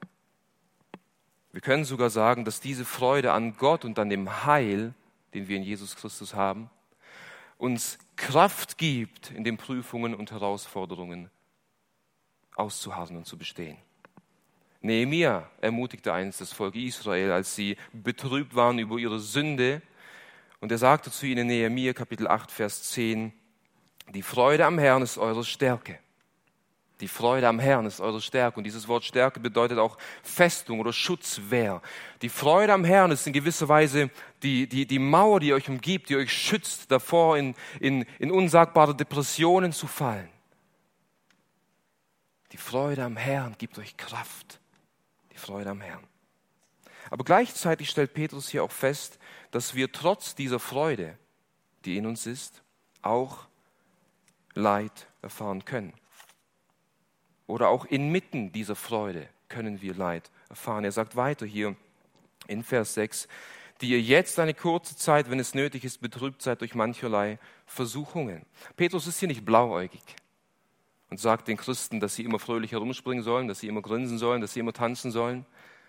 Wir 1.52 1.62
können 1.62 1.84
sogar 1.84 2.10
sagen, 2.10 2.46
dass 2.46 2.62
diese 2.62 2.86
Freude 2.86 3.34
an 3.34 3.58
Gott 3.58 3.84
und 3.84 4.00
an 4.00 4.10
dem 4.10 4.46
Heil, 4.46 4.94
den 5.34 5.48
wir 5.48 5.58
in 5.58 5.64
Jesus 5.64 5.96
Christus 5.96 6.34
haben, 6.34 6.70
uns 7.58 8.00
Kraft 8.16 8.78
gibt, 8.78 9.32
in 9.32 9.44
den 9.44 9.58
Prüfungen 9.58 10.16
und 10.16 10.32
Herausforderungen 10.32 11.30
auszuharren 12.56 13.18
und 13.18 13.26
zu 13.26 13.38
bestehen. 13.38 13.78
Nehemia 14.82 15.50
ermutigte 15.60 16.12
einst 16.12 16.42
das 16.42 16.54
Volk 16.54 16.76
Israel, 16.76 17.32
als 17.32 17.56
sie 17.56 17.78
betrübt 17.94 18.56
waren 18.56 18.80
über 18.80 18.98
ihre 18.98 19.20
Sünde. 19.20 19.82
Und 20.60 20.72
er 20.72 20.78
sagte 20.78 21.12
zu 21.12 21.28
ihnen, 21.28 21.48
Nehemia 21.48 21.94
Kapitel 21.94 22.28
8, 22.28 22.50
Vers 22.50 22.90
10, 22.92 23.32
die 24.14 24.24
Freude 24.24 24.66
am 24.66 24.80
Herrn 24.80 25.04
ist 25.04 25.18
eure 25.18 25.44
Stärke. 25.44 26.00
Die 27.02 27.08
Freude 27.08 27.48
am 27.48 27.58
Herrn 27.58 27.88
ist 27.88 28.00
eure 28.00 28.22
Stärke. 28.22 28.60
Und 28.60 28.64
dieses 28.64 28.88
Wort 28.88 29.04
Stärke 29.04 29.40
bedeutet 29.40 29.80
auch 29.80 29.98
Festung 30.22 30.80
oder 30.80 30.94
Schutzwehr. 30.94 31.82
Die 32.22 32.30
Freude 32.30 32.74
am 32.74 32.84
Herrn 32.84 33.10
ist 33.10 33.26
in 33.26 33.34
gewisser 33.34 33.68
Weise 33.68 34.12
die, 34.44 34.68
die, 34.68 34.86
die 34.86 35.00
Mauer, 35.00 35.40
die 35.40 35.54
euch 35.54 35.68
umgibt, 35.68 36.10
die 36.10 36.16
euch 36.16 36.32
schützt 36.32 36.92
davor, 36.92 37.38
in, 37.38 37.56
in, 37.80 38.04
in 38.20 38.32
unsagbare 38.32 38.96
Depressionen 38.96 39.74
zu 39.74 39.88
fallen. 39.88 40.30
Die 42.52 42.58
Freude 42.58 43.04
am 43.04 43.18
Herrn 43.18 43.56
gibt 43.58 43.80
euch 43.80 43.98
Kraft. 43.98 44.60
Die 45.34 45.38
Freude 45.38 45.72
am 45.72 45.82
Herrn. 45.82 46.04
Aber 47.10 47.24
gleichzeitig 47.24 47.90
stellt 47.90 48.14
Petrus 48.14 48.50
hier 48.50 48.64
auch 48.64 48.72
fest, 48.72 49.18
dass 49.50 49.74
wir 49.74 49.92
trotz 49.92 50.36
dieser 50.36 50.60
Freude, 50.60 51.18
die 51.84 51.98
in 51.98 52.06
uns 52.06 52.28
ist, 52.28 52.62
auch 53.02 53.48
Leid 54.54 55.08
erfahren 55.24 55.66
können 55.66 55.94
oder 57.52 57.68
auch 57.68 57.86
inmitten 57.86 58.52
dieser 58.54 58.76
Freude 58.76 59.28
können 59.50 59.82
wir 59.82 59.94
Leid 59.94 60.32
erfahren. 60.50 60.86
Er 60.86 60.94
sagt 60.94 61.18
weiter 61.18 61.46
hier 61.46 61.76
in 62.48 62.64
Vers 62.64 62.94
6, 62.94 63.28
die 63.82 63.90
ihr 63.90 64.02
jetzt 64.02 64.40
eine 64.40 64.54
kurze 64.54 64.96
Zeit, 64.96 65.30
wenn 65.30 65.40
es 65.40 65.54
nötig 65.54 65.84
ist, 65.84 66.00
betrübt 66.00 66.42
seid 66.42 66.62
durch 66.62 66.76
mancherlei 66.76 67.40
Versuchungen. 67.66 68.46
Petrus 68.78 69.06
ist 69.06 69.20
hier 69.20 69.28
nicht 69.28 69.44
blauäugig 69.44 70.02
und 71.10 71.20
sagt 71.20 71.50
den 71.50 71.58
Christen, 71.58 72.00
dass 72.00 72.16
sie 72.16 72.24
immer 72.24 72.40
fröhlich 72.40 72.72
herumspringen 72.72 73.24
sollen, 73.24 73.50
dass 73.50 73.60
sie 73.60 73.68
immer 73.68 73.82
grinsen 73.82 74.18
sollen, 74.18 74.40
dass 74.40 74.54
sie 74.54 74.62
immer 74.62 74.74
tanzen 74.74 75.12
sollen. 75.12 75.46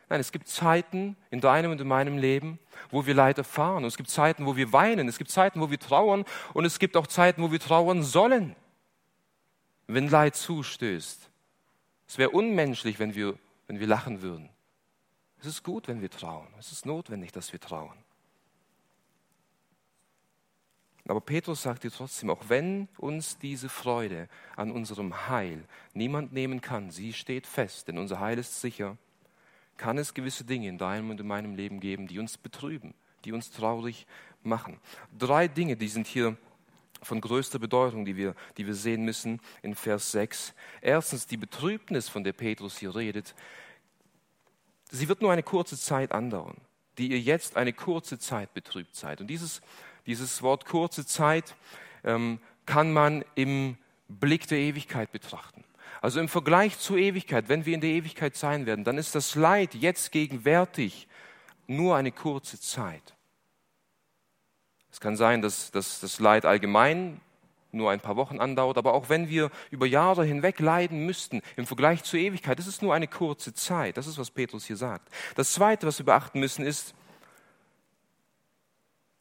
Nein, 0.09 0.21
es 0.21 0.33
gibt 0.33 0.49
Zeiten 0.49 1.17
in 1.31 1.41
deinem 1.41 1.71
und 1.71 1.81
in 1.81 1.87
meinem 1.87 2.19
Leben, 2.19 2.59
wo 2.91 3.07
wir 3.07 3.15
Leid 3.15 3.39
erfahren. 3.39 3.85
Und 3.85 3.89
es 3.89 3.97
gibt 3.97 4.11
Zeiten, 4.11 4.47
wo 4.47 4.57
wir 4.57 4.73
weinen. 4.73 5.07
Es 5.07 5.17
gibt 5.17 5.31
Zeiten, 5.31 5.61
wo 5.61 5.71
wir 5.71 5.79
trauern. 5.79 6.25
Und 6.55 6.65
es 6.65 6.81
gibt 6.81 6.97
auch 6.97 7.07
Zeiten, 7.07 7.41
wo 7.41 7.53
wir 7.53 7.61
trauern 7.61 8.03
sollen, 8.03 8.57
wenn 9.87 10.09
Leid 10.09 10.35
zustößt. 10.35 11.32
Es 12.13 12.19
wäre 12.19 12.29
unmenschlich, 12.29 12.99
wenn 12.99 13.15
wir, 13.15 13.39
wenn 13.67 13.81
wir 13.81 13.87
lachen 13.87 14.21
würden. 14.21 14.51
Es 15.41 15.47
ist 15.47 15.63
gut, 15.63 15.89
wenn 15.89 16.03
wir 16.03 16.11
trauen. 16.11 16.47
Es 16.59 16.71
ist 16.71 16.85
notwendig, 16.85 17.33
dass 17.33 17.55
wir 17.55 17.59
trauen. 17.59 17.97
Aber 21.09 21.23
Petrus 21.23 21.63
sagt 21.63 21.85
dir 21.85 21.91
trotzdem, 21.91 22.29
auch 22.29 22.51
wenn 22.51 22.89
uns 22.99 23.39
diese 23.39 23.71
Freude 23.71 24.29
an 24.57 24.73
unserem 24.73 25.27
Heil 25.31 25.65
niemand 25.95 26.35
nehmen 26.35 26.61
kann, 26.61 26.91
sie 26.91 27.15
steht 27.15 27.47
fest, 27.47 27.89
denn 27.89 27.97
unser 27.97 28.21
Heil 28.21 28.37
ist 28.37 28.61
sicher, 28.61 28.99
kann 29.79 29.97
es 29.97 30.13
gewisse 30.13 30.45
Dinge 30.45 30.69
in 30.69 30.77
deinem 30.77 31.09
und 31.09 31.19
in 31.19 31.27
meinem 31.27 31.55
Leben 31.55 31.81
geben, 31.81 32.09
die 32.09 32.19
uns 32.19 32.37
betrüben, 32.37 32.93
die 33.25 33.33
uns 33.33 33.53
traurig 33.53 34.07
machen. 34.43 34.79
Drei 35.19 35.49
Dinge, 35.49 35.79
die 35.79 35.89
sind 35.89 36.07
hier 36.07 36.37
von 37.03 37.21
größter 37.21 37.59
Bedeutung, 37.59 38.05
die 38.05 38.17
wir, 38.17 38.35
die 38.57 38.67
wir 38.67 38.75
sehen 38.75 39.05
müssen 39.05 39.41
in 39.63 39.75
Vers 39.75 40.13
6. 40.13 40.55
Erstens 40.81 41.27
die 41.27 41.37
Betrübnis, 41.37 42.09
von 42.09 42.25
der 42.25 42.33
Petrus 42.33 42.79
hier 42.79 42.95
redet. 42.95 43.35
Sie 44.91 45.09
wird 45.09 45.23
nur 45.23 45.33
eine 45.33 45.43
kurze 45.43 45.79
Zeit 45.79 46.13
andauern, 46.13 46.57
die 46.99 47.11
ihr 47.11 47.21
jetzt 47.21 47.57
eine 47.57 47.73
kurze 47.73 48.19
Zeit 48.19 48.55
betrübt 48.55 48.95
seid. 48.95 49.21
Und 49.21 49.27
dieses, 49.29 49.61
dieses 50.07 50.43
Wort 50.43 50.65
kurze 50.65 51.07
Zeit 51.07 51.55
ähm, 52.05 52.39
kann 52.67 52.93
man 52.93 53.25
im 53.35 53.77
Blick 54.09 54.47
der 54.47 54.59
Ewigkeit 54.59 55.11
betrachten. 55.13 55.65
Also 56.01 56.21
im 56.21 56.29
Vergleich 56.29 56.79
zur 56.79 56.99
Ewigkeit, 56.99 57.49
wenn 57.49 57.65
wir 57.65 57.75
in 57.75 57.81
der 57.81 57.91
Ewigkeit 57.91 58.37
sein 58.37 58.67
werden, 58.67 58.85
dann 58.85 58.99
ist 58.99 59.15
das 59.15 59.35
Leid 59.35 59.75
jetzt 59.75 60.11
gegenwärtig 60.13 61.07
nur 61.67 61.97
eine 61.97 62.13
kurze 62.13 62.61
Zeit. 62.61 63.15
Es 64.93 65.01
kann 65.01 65.17
sein, 65.17 65.43
dass, 65.43 65.71
dass 65.71 66.01
das 66.01 66.21
Leid 66.21 66.45
allgemein 66.45 67.21
nur 67.73 67.91
ein 67.91 68.01
paar 68.01 68.17
Wochen 68.17 68.39
andauert, 68.39 68.77
aber 68.77 68.93
auch 68.93 69.09
wenn 69.09 69.31
wir 69.31 69.51
über 69.71 69.87
Jahre 69.87 70.25
hinweg 70.25 70.61
leiden 70.61 71.07
müssten, 71.07 71.41
im 71.57 71.67
Vergleich 71.67 72.05
zur 72.05 72.21
Ewigkeit, 72.21 72.59
das 72.59 72.67
ist 72.67 72.83
nur 72.83 72.95
eine 72.95 73.09
kurze 73.09 73.55
Zeit. 73.55 73.97
Das 73.97 74.07
ist, 74.07 74.19
was 74.19 74.31
Petrus 74.31 74.67
hier 74.67 74.77
sagt. 74.77 75.09
Das 75.35 75.53
Zweite, 75.53 75.87
was 75.87 75.99
wir 75.99 76.05
beachten 76.05 76.39
müssen, 76.39 76.65
ist, 76.67 76.95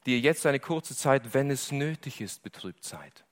die 0.06 0.16
ihr 0.16 0.20
jetzt 0.20 0.46
eine 0.46 0.60
kurze 0.60 0.96
Zeit, 0.96 1.34
wenn 1.34 1.50
es 1.50 1.72
nötig 1.72 2.20
ist, 2.22 2.44
betrübt 2.44 2.84
seid. 2.84 3.24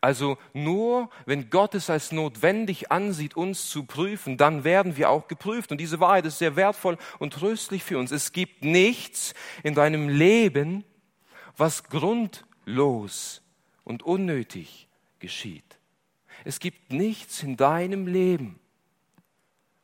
Also 0.00 0.38
nur, 0.52 1.10
wenn 1.24 1.50
Gott 1.50 1.74
es 1.74 1.90
als 1.90 2.12
notwendig 2.12 2.92
ansieht, 2.92 3.36
uns 3.36 3.68
zu 3.68 3.84
prüfen, 3.84 4.36
dann 4.36 4.62
werden 4.62 4.96
wir 4.96 5.10
auch 5.10 5.26
geprüft. 5.26 5.72
Und 5.72 5.78
diese 5.78 6.00
Wahrheit 6.00 6.26
ist 6.26 6.38
sehr 6.38 6.54
wertvoll 6.54 6.96
und 7.18 7.32
tröstlich 7.32 7.82
für 7.82 7.98
uns. 7.98 8.12
Es 8.12 8.32
gibt 8.32 8.64
nichts 8.64 9.34
in 9.62 9.74
deinem 9.74 10.08
Leben, 10.08 10.84
was 11.56 11.84
grundlos 11.84 13.42
und 13.84 14.02
unnötig 14.02 14.88
geschieht. 15.18 15.78
Es 16.44 16.60
gibt 16.60 16.92
nichts 16.92 17.42
in 17.42 17.56
deinem 17.56 18.06
Leben, 18.06 18.58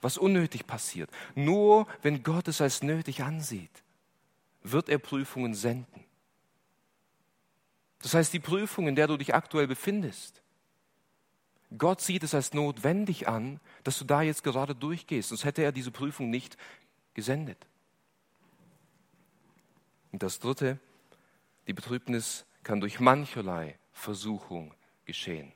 was 0.01 0.19
unnötig 0.19 0.67
passiert. 0.67 1.11
Nur 1.35 1.87
wenn 2.03 2.23
Gott 2.23 2.49
es 2.49 2.61
als 2.61 2.83
nötig 2.83 3.23
ansieht, 3.23 3.83
wird 4.63 4.89
er 4.89 4.99
Prüfungen 4.99 5.55
senden. 5.55 6.05
Das 8.01 8.15
heißt, 8.15 8.33
die 8.33 8.41
Prüfung, 8.41 8.89
in 8.89 8.97
der 8.97 9.07
du 9.07 9.17
dich 9.17 9.35
aktuell 9.35 9.67
befindest, 9.67 10.43
Gott 11.79 12.01
sieht 12.01 12.23
es 12.23 12.35
als 12.35 12.53
notwendig 12.53 13.29
an, 13.29 13.61
dass 13.85 13.99
du 13.99 14.05
da 14.05 14.23
jetzt 14.23 14.45
gerade 14.45 14.75
durchgehst, 14.75 15.31
sonst 15.31 15.45
hätte 15.45 15.63
er 15.63 15.73
diese 15.73 15.91
Prüfung 15.91 16.29
nicht 16.29 16.59
gesendet. 17.15 17.67
Und 20.11 20.23
das 20.23 20.39
Dritte, 20.39 20.79
die 21.67 21.73
Betrübnis 21.73 22.45
kann 22.63 22.81
durch 22.81 23.01
mancherlei 23.01 23.79
Versuchung 23.93 24.75
geschehen. 25.05 25.53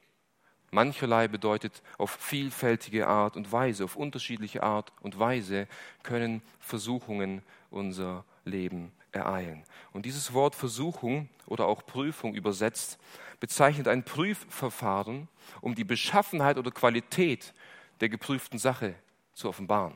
Mancherlei 0.70 1.28
bedeutet 1.28 1.82
auf 1.96 2.10
vielfältige 2.10 3.06
Art 3.06 3.36
und 3.36 3.50
Weise, 3.52 3.84
auf 3.84 3.96
unterschiedliche 3.96 4.62
Art 4.62 4.92
und 5.00 5.18
Weise 5.18 5.68
können 6.02 6.42
Versuchungen 6.58 7.42
unser 7.70 8.24
Leben 8.44 8.92
ereilen. 9.12 9.64
Und 9.92 10.04
dieses 10.06 10.32
Wort 10.32 10.54
Versuchung 10.54 11.28
oder 11.46 11.66
auch 11.66 11.86
Prüfung 11.86 12.34
übersetzt 12.34 12.98
bezeichnet 13.40 13.88
ein 13.88 14.04
Prüfverfahren, 14.04 15.28
um 15.60 15.74
die 15.74 15.84
Beschaffenheit 15.84 16.58
oder 16.58 16.70
Qualität 16.70 17.54
der 18.00 18.08
geprüften 18.08 18.58
Sache 18.58 18.94
zu 19.34 19.48
offenbaren. 19.48 19.94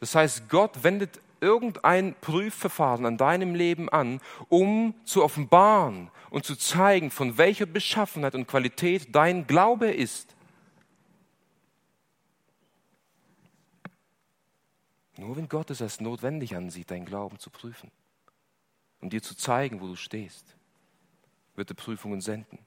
Das 0.00 0.14
heißt, 0.14 0.48
Gott 0.48 0.82
wendet 0.82 1.20
irgendein 1.40 2.14
Prüfverfahren 2.20 3.06
an 3.06 3.16
deinem 3.16 3.54
Leben 3.54 3.88
an, 3.88 4.20
um 4.48 4.94
zu 5.04 5.22
offenbaren 5.22 6.10
und 6.30 6.44
zu 6.44 6.56
zeigen, 6.56 7.10
von 7.10 7.38
welcher 7.38 7.66
Beschaffenheit 7.66 8.34
und 8.34 8.46
Qualität 8.46 9.14
dein 9.14 9.46
Glaube 9.46 9.90
ist. 9.90 10.34
Nur 15.16 15.36
wenn 15.36 15.48
Gott 15.48 15.70
es 15.70 15.80
als 15.80 16.00
notwendig 16.00 16.54
ansieht, 16.56 16.90
dein 16.90 17.06
Glauben 17.06 17.38
zu 17.38 17.50
prüfen, 17.50 17.90
um 19.00 19.08
dir 19.08 19.22
zu 19.22 19.34
zeigen, 19.34 19.80
wo 19.80 19.86
du 19.86 19.96
stehst, 19.96 20.56
wird 21.54 21.70
er 21.70 21.74
Prüfungen 21.74 22.20
senden. 22.20 22.58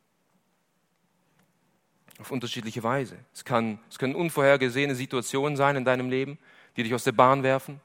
Auf 2.20 2.32
unterschiedliche 2.32 2.84
Weise. 2.84 3.18
Es, 3.34 3.46
kann, 3.46 3.80
es 3.90 3.98
können 3.98 4.16
unvorhergesehene 4.16 4.96
Situationen 4.96 5.56
sein 5.56 5.76
in 5.76 5.86
deinem 5.86 6.10
Leben, 6.10 6.38
die 6.76 6.84
dich 6.84 6.94
aus 6.94 7.04
der 7.04 7.12
Bahn 7.14 7.44
werfen. 7.44 7.80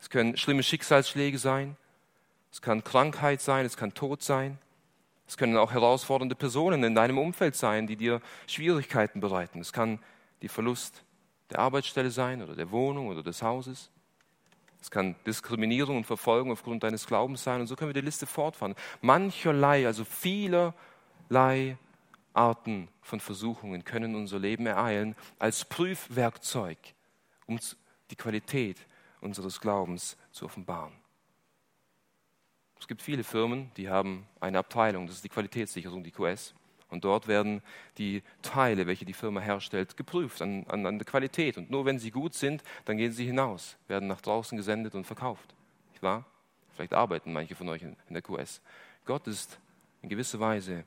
Es 0.00 0.10
können 0.10 0.36
schlimme 0.36 0.62
Schicksalsschläge 0.62 1.38
sein. 1.38 1.76
Es 2.52 2.62
kann 2.62 2.82
Krankheit 2.84 3.40
sein, 3.40 3.66
es 3.66 3.76
kann 3.76 3.94
Tod 3.94 4.22
sein. 4.22 4.58
Es 5.26 5.36
können 5.36 5.56
auch 5.56 5.72
herausfordernde 5.72 6.34
Personen 6.34 6.82
in 6.82 6.94
deinem 6.94 7.18
Umfeld 7.18 7.54
sein, 7.54 7.86
die 7.86 7.96
dir 7.96 8.22
Schwierigkeiten 8.46 9.20
bereiten. 9.20 9.60
Es 9.60 9.72
kann 9.72 9.98
der 10.40 10.48
Verlust 10.48 11.04
der 11.50 11.58
Arbeitsstelle 11.58 12.10
sein 12.10 12.42
oder 12.42 12.54
der 12.54 12.70
Wohnung 12.70 13.08
oder 13.08 13.22
des 13.22 13.42
Hauses. 13.42 13.90
Es 14.80 14.90
kann 14.90 15.16
Diskriminierung 15.26 15.98
und 15.98 16.06
Verfolgung 16.06 16.52
aufgrund 16.52 16.82
deines 16.82 17.06
Glaubens 17.06 17.42
sein. 17.44 17.60
Und 17.60 17.66
so 17.66 17.76
können 17.76 17.90
wir 17.90 18.00
die 18.00 18.06
Liste 18.06 18.26
fortfahren. 18.26 18.74
Mancherlei, 19.02 19.86
also 19.86 20.04
vielerlei 20.04 21.76
Arten 22.32 22.88
von 23.02 23.20
Versuchungen 23.20 23.84
können 23.84 24.14
unser 24.14 24.38
Leben 24.38 24.66
ereilen 24.66 25.16
als 25.38 25.64
Prüfwerkzeug, 25.64 26.78
um 27.46 27.58
die 28.10 28.16
Qualität 28.16 28.78
unseres 29.20 29.60
Glaubens 29.60 30.16
zu 30.32 30.44
offenbaren. 30.44 30.92
Es 32.78 32.86
gibt 32.86 33.02
viele 33.02 33.24
Firmen, 33.24 33.70
die 33.76 33.88
haben 33.88 34.26
eine 34.40 34.58
Abteilung, 34.58 35.06
das 35.06 35.16
ist 35.16 35.24
die 35.24 35.28
Qualitätssicherung, 35.28 36.04
die 36.04 36.12
QS. 36.12 36.54
Und 36.90 37.04
dort 37.04 37.28
werden 37.28 37.60
die 37.98 38.22
Teile, 38.40 38.86
welche 38.86 39.04
die 39.04 39.12
Firma 39.12 39.40
herstellt, 39.40 39.96
geprüft 39.96 40.40
an, 40.40 40.64
an, 40.68 40.86
an 40.86 40.98
der 40.98 41.04
Qualität. 41.04 41.58
Und 41.58 41.70
nur 41.70 41.84
wenn 41.84 41.98
sie 41.98 42.10
gut 42.10 42.34
sind, 42.34 42.62
dann 42.86 42.96
gehen 42.96 43.12
sie 43.12 43.26
hinaus, 43.26 43.76
werden 43.88 44.08
nach 44.08 44.22
draußen 44.22 44.56
gesendet 44.56 44.94
und 44.94 45.04
verkauft. 45.04 45.54
Nicht 45.90 46.02
wahr? 46.02 46.24
Vielleicht 46.74 46.94
arbeiten 46.94 47.32
manche 47.32 47.54
von 47.54 47.68
euch 47.68 47.82
in, 47.82 47.96
in 48.08 48.14
der 48.14 48.22
QS. 48.22 48.62
Gott 49.04 49.26
ist 49.26 49.58
in 50.00 50.08
gewisser 50.08 50.40
Weise 50.40 50.84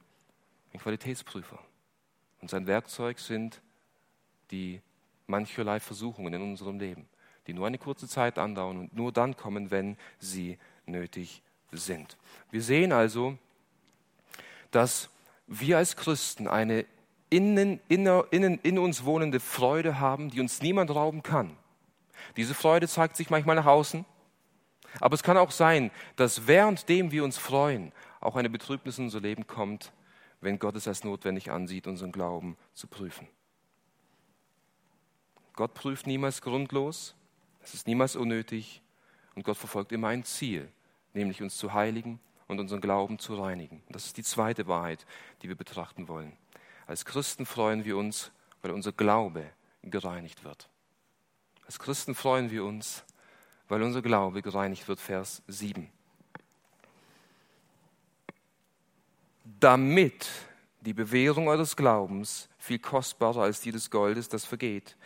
ein 0.74 0.80
Qualitätsprüfer. 0.80 1.60
Und 2.42 2.50
sein 2.50 2.66
Werkzeug 2.66 3.20
sind 3.20 3.62
die 4.50 4.82
mancherlei 5.28 5.80
Versuchungen 5.80 6.34
in 6.34 6.42
unserem 6.42 6.80
Leben, 6.80 7.08
die 7.48 7.54
nur 7.54 7.68
eine 7.68 7.78
kurze 7.78 8.08
Zeit 8.08 8.38
andauern 8.38 8.78
und 8.78 8.96
nur 8.96 9.12
dann 9.12 9.36
kommen, 9.36 9.72
wenn 9.72 9.98
sie 10.20 10.58
nötig 10.86 11.42
sind. 11.72 12.18
Wir 12.52 12.62
sehen 12.62 12.92
also, 12.92 13.38
dass 14.72 15.10
wir 15.48 15.78
als 15.78 15.96
Christen 15.96 16.48
eine 16.48 16.86
innen, 17.30 17.80
inner, 17.88 18.26
innen, 18.32 18.60
in 18.60 18.78
uns 18.78 19.04
wohnende 19.06 19.40
Freude 19.40 20.00
haben, 20.00 20.30
die 20.30 20.42
uns 20.42 20.62
niemand 20.62 20.94
rauben 20.94 21.24
kann. 21.24 21.56
Diese 22.38 22.54
Freude 22.54 22.88
zeigt 22.88 23.16
sich 23.16 23.30
manchmal 23.30 23.56
nach 23.56 23.66
außen, 23.66 24.06
aber 25.00 25.16
es 25.16 25.24
kann 25.24 25.38
auch 25.38 25.52
sein, 25.52 25.92
dass 26.18 26.48
währenddem 26.48 27.12
wir 27.12 27.24
uns 27.24 27.38
freuen, 27.38 27.92
auch 28.20 28.36
eine 28.36 28.50
Betrübnis 28.50 28.98
in 28.98 29.06
unser 29.06 29.22
Leben 29.22 29.48
kommt, 29.48 29.92
wenn 30.42 30.60
Gott 30.60 30.76
es 30.76 30.88
als 30.88 31.04
notwendig 31.04 31.52
ansieht, 31.52 31.88
unseren 31.88 32.12
Glauben 32.12 32.58
zu 32.74 32.88
prüfen. 32.88 33.28
Gott 35.54 35.74
prüft 35.74 36.08
niemals 36.08 36.42
grundlos, 36.42 37.16
es 37.64 37.74
ist 37.74 37.88
niemals 37.88 38.16
unnötig 38.16 38.82
und 39.36 39.44
Gott 39.44 39.58
verfolgt 39.58 39.92
immer 39.92 40.10
ein 40.10 40.24
Ziel, 40.24 40.72
nämlich 41.14 41.42
uns 41.42 41.58
zu 41.58 41.74
heiligen 41.74 42.20
und 42.48 42.60
unseren 42.60 42.82
Glauben 42.82 43.20
zu 43.20 43.36
reinigen. 43.36 43.82
Das 43.90 44.06
ist 44.06 44.18
die 44.18 44.24
zweite 44.24 44.68
Wahrheit, 44.68 45.06
die 45.42 45.50
wir 45.50 45.56
betrachten 45.56 46.08
wollen. 46.08 46.34
Als 46.88 47.06
Christen 47.06 47.46
freuen 47.46 47.86
wir 47.86 47.98
uns, 47.98 48.32
weil 48.62 48.72
unser 48.72 48.92
Glaube 48.92 49.50
gereinigt 49.84 50.44
wird. 50.44 50.70
Als 51.66 51.80
Christen 51.80 52.16
freuen 52.16 52.52
wir 52.52 52.66
uns, 52.66 53.04
weil 53.70 53.82
unser 53.82 54.02
Glaube 54.02 54.42
gereinigt 54.42 54.88
wird. 54.88 55.00
Vers 55.00 55.42
7. 55.48 55.90
Damit 59.60 60.28
die 60.82 60.94
Bewährung 60.94 61.48
eures 61.48 61.76
Glaubens 61.78 62.50
viel 62.58 62.80
kostbarer 62.80 63.44
als 63.44 63.62
die 63.62 63.72
des 63.72 63.90
Goldes, 63.90 64.28
das 64.28 64.44
vergeht, 64.44 64.98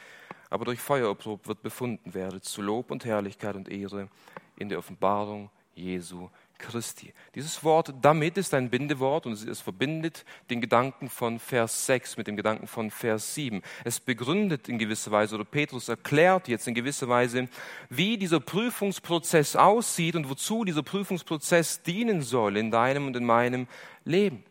aber 0.56 0.64
durch 0.64 0.80
Feuer 0.80 1.10
erprobt 1.10 1.50
wird, 1.50 1.62
befunden 1.62 2.14
werdet, 2.14 2.46
zu 2.46 2.62
Lob 2.62 2.90
und 2.90 3.04
Herrlichkeit 3.04 3.58
und 3.58 3.68
Ehre 3.68 4.08
in 4.56 4.70
der 4.70 4.80
Offenbarung 4.80 5.50
Jesu 5.74 6.30
Christi. 6.58 7.14
Dieses 7.36 7.62
Wort 7.66 7.94
damit 8.02 8.38
ist 8.38 8.54
ein 8.54 8.70
Bindewort 8.70 9.26
und 9.26 9.34
es 9.34 9.60
verbindet 9.60 10.24
den 10.50 10.62
Gedanken 10.62 11.10
von 11.10 11.40
Vers 11.40 11.88
6 11.88 12.16
mit 12.16 12.28
dem 12.28 12.38
Gedanken 12.38 12.68
von 12.68 12.90
Vers 12.90 13.36
7. 13.36 13.62
Es 13.84 14.00
begründet 14.00 14.70
in 14.70 14.80
gewisser 14.80 15.12
Weise 15.12 15.36
oder 15.36 15.44
Petrus 15.44 15.90
erklärt 15.90 16.48
jetzt 16.48 16.70
in 16.70 16.74
gewisser 16.74 17.10
Weise, 17.10 17.50
wie 17.90 18.18
dieser 18.18 18.40
Prüfungsprozess 18.40 19.58
aussieht 19.58 20.16
und 20.16 20.30
wozu 20.30 20.64
dieser 20.64 20.84
Prüfungsprozess 20.84 21.84
dienen 21.84 22.22
soll 22.22 22.56
in 22.56 22.72
deinem 22.72 23.08
und 23.08 23.18
in 23.18 23.26
meinem 23.26 23.68
Leben. 24.06 24.46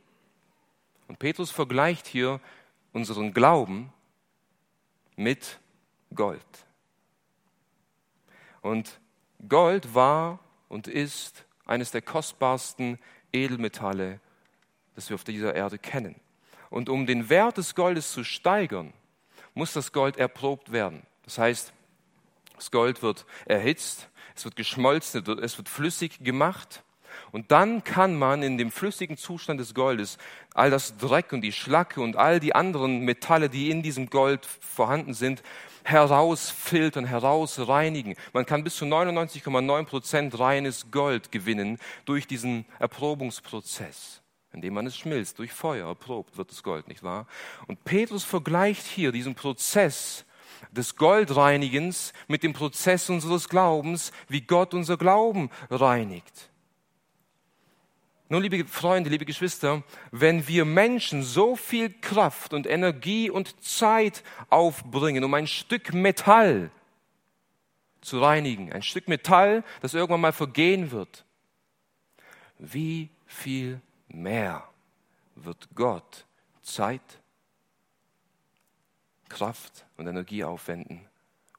Und 1.09 1.19
Petrus 1.19 1.51
vergleicht 1.51 2.07
hier 2.07 2.41
unseren 2.93 3.33
Glauben 3.33 3.91
mit 5.17 5.61
Gold. 6.15 6.45
Und 8.61 9.01
Gold 9.49 9.95
war 9.95 10.39
und 10.69 10.87
ist 10.87 11.45
eines 11.67 11.91
der 11.91 12.03
kostbarsten 12.03 12.99
Edelmetalle, 13.33 14.21
das 14.95 15.11
wir 15.11 15.15
auf 15.15 15.25
dieser 15.25 15.55
Erde 15.55 15.79
kennen. 15.79 16.17
Und 16.71 16.89
um 16.89 17.07
den 17.07 17.29
Wert 17.29 17.59
des 17.59 17.75
Goldes 17.75 18.13
zu 18.13 18.25
steigern, 18.25 18.93
muss 19.55 19.73
das 19.73 19.93
Gold 19.93 20.17
erprobt 20.17 20.73
werden. 20.73 21.03
Das 21.25 21.39
heißt, 21.39 21.73
das 22.57 22.71
Gold 22.71 23.03
wird 23.03 23.27
erhitzt, 23.47 24.09
es 24.35 24.45
wird 24.45 24.57
geschmolzen, 24.57 25.25
es 25.41 25.59
wird 25.59 25.69
flüssig 25.69 26.23
gemacht. 26.23 26.83
Und 27.31 27.53
dann 27.53 27.85
kann 27.85 28.17
man 28.17 28.43
in 28.43 28.59
dem 28.59 28.71
flüssigen 28.71 29.17
Zustand 29.17 29.61
des 29.61 29.75
Goldes 29.75 30.19
all 30.55 30.71
das 30.71 30.97
Dreck 30.97 31.33
und 31.33 31.43
die 31.43 31.53
Schlacke 31.53 32.01
und 32.01 32.17
all 32.17 32.41
die 32.41 32.55
anderen 32.55 33.01
Metalle, 33.01 33.49
die 33.49 33.71
in 33.71 33.83
diesem 33.83 34.11
Gold 34.11 34.47
vorhanden 34.47 35.15
sind, 35.15 35.43
herausfiltern, 35.85 37.05
herausreinigen. 37.05 38.17
Man 38.33 38.47
kann 38.47 38.65
bis 38.65 38.77
zu 38.77 38.85
99,9 38.85 39.85
Prozent 39.85 40.39
reines 40.39 40.91
Gold 40.91 41.31
gewinnen 41.31 41.79
durch 42.05 42.27
diesen 42.27 42.67
Erprobungsprozess 42.79 44.21
indem 44.55 44.75
man 44.75 44.87
es 44.87 44.97
schmilzt, 44.97 45.41
durch 45.41 45.53
Feuer 45.53 45.89
erprobt 45.89 46.39
wird 46.39 46.51
das 46.51 46.63
Gold, 46.63 46.87
nicht 46.87 47.03
wahr? 47.03 47.27
Und 47.67 47.83
Petrus 47.85 48.23
vergleicht 48.23 48.87
hier 48.87 49.11
diesen 49.11 49.35
Prozess 49.35 50.25
des 50.71 50.97
Goldreinigens 50.97 52.13
mit 52.29 52.43
dem 52.43 52.53
Prozess 52.53 53.11
unseres 53.11 53.49
Glaubens, 53.49 54.13
wie 54.29 54.41
Gott 54.43 54.73
unser 54.73 54.97
Glauben 54.97 55.51
reinigt. 55.71 56.51
Nun, 58.29 58.43
liebe 58.43 58.65
Freunde, 58.67 59.11
liebe 59.11 59.27
Geschwister, 59.27 59.83
wenn 60.11 60.49
wir 60.49 60.65
Menschen 60.65 61.23
so 61.23 61.57
viel 61.57 61.91
Kraft 61.91 62.55
und 62.55 62.67
Energie 62.67 63.29
und 63.29 63.63
Zeit 63.63 64.23
aufbringen, 64.49 65.23
um 65.25 65.35
ein 65.35 65.47
Stück 65.47 65.93
Metall 65.93 66.71
zu 68.01 68.21
reinigen, 68.21 68.73
ein 68.73 68.83
Stück 68.83 69.09
Metall, 69.09 69.63
das 69.83 69.93
irgendwann 69.93 70.23
mal 70.23 70.33
vergehen 70.33 70.91
wird, 70.91 71.27
wie 72.59 73.11
viel 73.27 73.81
mehr 74.09 74.67
wird 75.35 75.69
Gott 75.75 76.25
Zeit, 76.63 77.21
Kraft 79.29 79.85
und 79.99 80.07
Energie 80.07 80.45
aufwenden, 80.45 81.07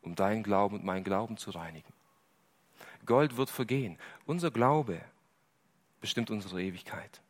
um 0.02 0.16
deinen 0.16 0.42
Glauben 0.42 0.78
und 0.78 0.84
meinen 0.84 1.04
Glauben 1.04 1.38
zu 1.38 1.52
reinigen? 1.52 1.94
Gold 3.06 3.38
wird 3.38 3.52
vergehen. 3.52 4.00
Unser 4.26 4.50
Glaube 4.50 5.00
bestimmt 6.02 6.30
unsere 6.30 6.62
Ewigkeit. 6.62 7.22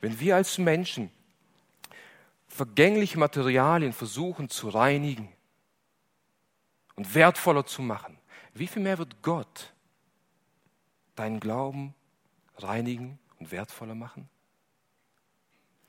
Wenn 0.00 0.18
wir 0.20 0.36
als 0.36 0.58
Menschen 0.58 1.10
vergängliche 2.48 3.18
Materialien 3.18 3.92
versuchen 3.92 4.48
zu 4.48 4.68
reinigen 4.68 5.28
und 6.96 7.14
wertvoller 7.14 7.66
zu 7.66 7.82
machen, 7.82 8.18
wie 8.54 8.66
viel 8.66 8.82
mehr 8.82 8.98
wird 8.98 9.22
Gott 9.22 9.72
deinen 11.14 11.40
Glauben 11.40 11.94
reinigen 12.56 13.18
und 13.38 13.50
wertvoller 13.50 13.94
machen? 13.94 14.28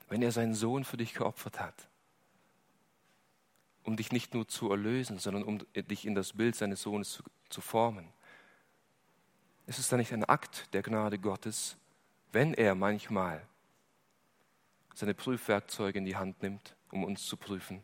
Wenn 0.08 0.21
er 0.21 0.32
seinen 0.32 0.54
Sohn 0.54 0.84
für 0.84 0.97
dich 0.97 1.13
geopfert 1.13 1.60
hat, 1.60 1.88
um 3.84 3.97
dich 3.97 4.12
nicht 4.12 4.34
nur 4.34 4.47
zu 4.47 4.69
erlösen, 4.69 5.19
sondern 5.19 5.43
um 5.43 5.60
dich 5.76 6.06
in 6.06 6.15
das 6.15 6.34
Bild 6.34 6.56
seines 6.56 6.82
Sohnes 6.82 7.12
zu, 7.12 7.23
zu 7.49 7.62
formen. 7.62 8.08
Ist 9.65 9.80
es 9.80 9.88
dann 9.88 9.99
nicht 9.99 10.13
ein 10.13 10.26
Akt 10.26 10.73
der 10.73 10.82
Gnade 10.82 11.19
Gottes, 11.19 11.78
wenn 12.32 12.54
er 12.54 12.76
manchmal 12.76 13.41
seine 14.93 15.13
Prüfwerkzeuge 15.13 15.97
in 15.99 16.06
die 16.06 16.15
Hand 16.15 16.41
nimmt, 16.43 16.76
um 16.91 17.04
uns 17.04 17.26
zu 17.26 17.38
prüfen, 17.38 17.84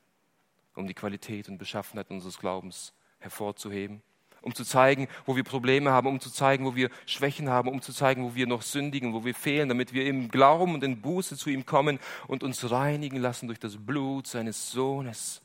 um 0.76 0.88
die 0.88 0.94
Qualität 0.94 1.50
und 1.50 1.58
Beschaffenheit 1.58 2.10
unseres 2.10 2.38
Glaubens 2.38 2.94
hervorzuheben? 3.20 4.02
um 4.42 4.56
zu 4.56 4.64
zeigen, 4.64 5.08
wo 5.26 5.36
wir 5.36 5.44
Probleme 5.44 5.92
haben, 5.92 6.08
um 6.08 6.20
zu 6.20 6.30
zeigen, 6.30 6.66
wo 6.66 6.76
wir 6.76 6.90
Schwächen 7.06 7.50
haben, 7.50 7.70
um 7.70 7.82
zu 7.82 7.94
zeigen, 7.94 8.24
wo 8.24 8.36
wir 8.36 8.48
noch 8.48 8.62
sündigen, 8.62 9.14
wo 9.14 9.26
wir 9.26 9.36
fehlen, 9.36 9.70
damit 9.70 9.94
wir 9.94 10.06
im 10.06 10.30
Glauben 10.30 10.74
und 10.74 10.84
in 10.84 11.02
Buße 11.02 11.38
zu 11.38 11.50
ihm 11.50 11.66
kommen 11.66 12.00
und 12.28 12.44
uns 12.44 12.70
reinigen 12.70 13.18
lassen 13.18 13.48
durch 13.48 13.60
das 13.60 13.78
Blut 13.78 14.28
seines 14.28 14.72
Sohnes, 14.72 15.42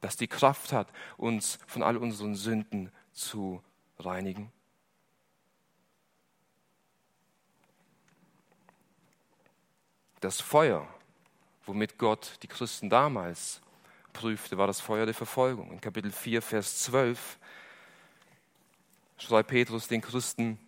das 0.00 0.16
die 0.16 0.28
Kraft 0.28 0.72
hat, 0.72 0.88
uns 1.16 1.58
von 1.66 1.82
all 1.82 1.96
unseren 1.96 2.34
Sünden 2.34 2.90
zu 3.12 3.62
reinigen. 3.98 4.52
Das 10.20 10.40
Feuer, 10.40 10.86
womit 11.64 11.96
Gott 11.96 12.38
die 12.42 12.48
Christen 12.48 12.90
damals 12.90 13.60
prüfte, 14.12 14.58
war 14.58 14.66
das 14.66 14.80
Feuer 14.80 15.06
der 15.06 15.14
Verfolgung. 15.14 15.70
In 15.70 15.80
Kapitel 15.80 16.10
4, 16.10 16.42
Vers 16.42 16.80
12 16.80 17.38
schreibt 19.16 19.50
Petrus 19.50 19.86
den 19.86 20.00
Christen, 20.00 20.58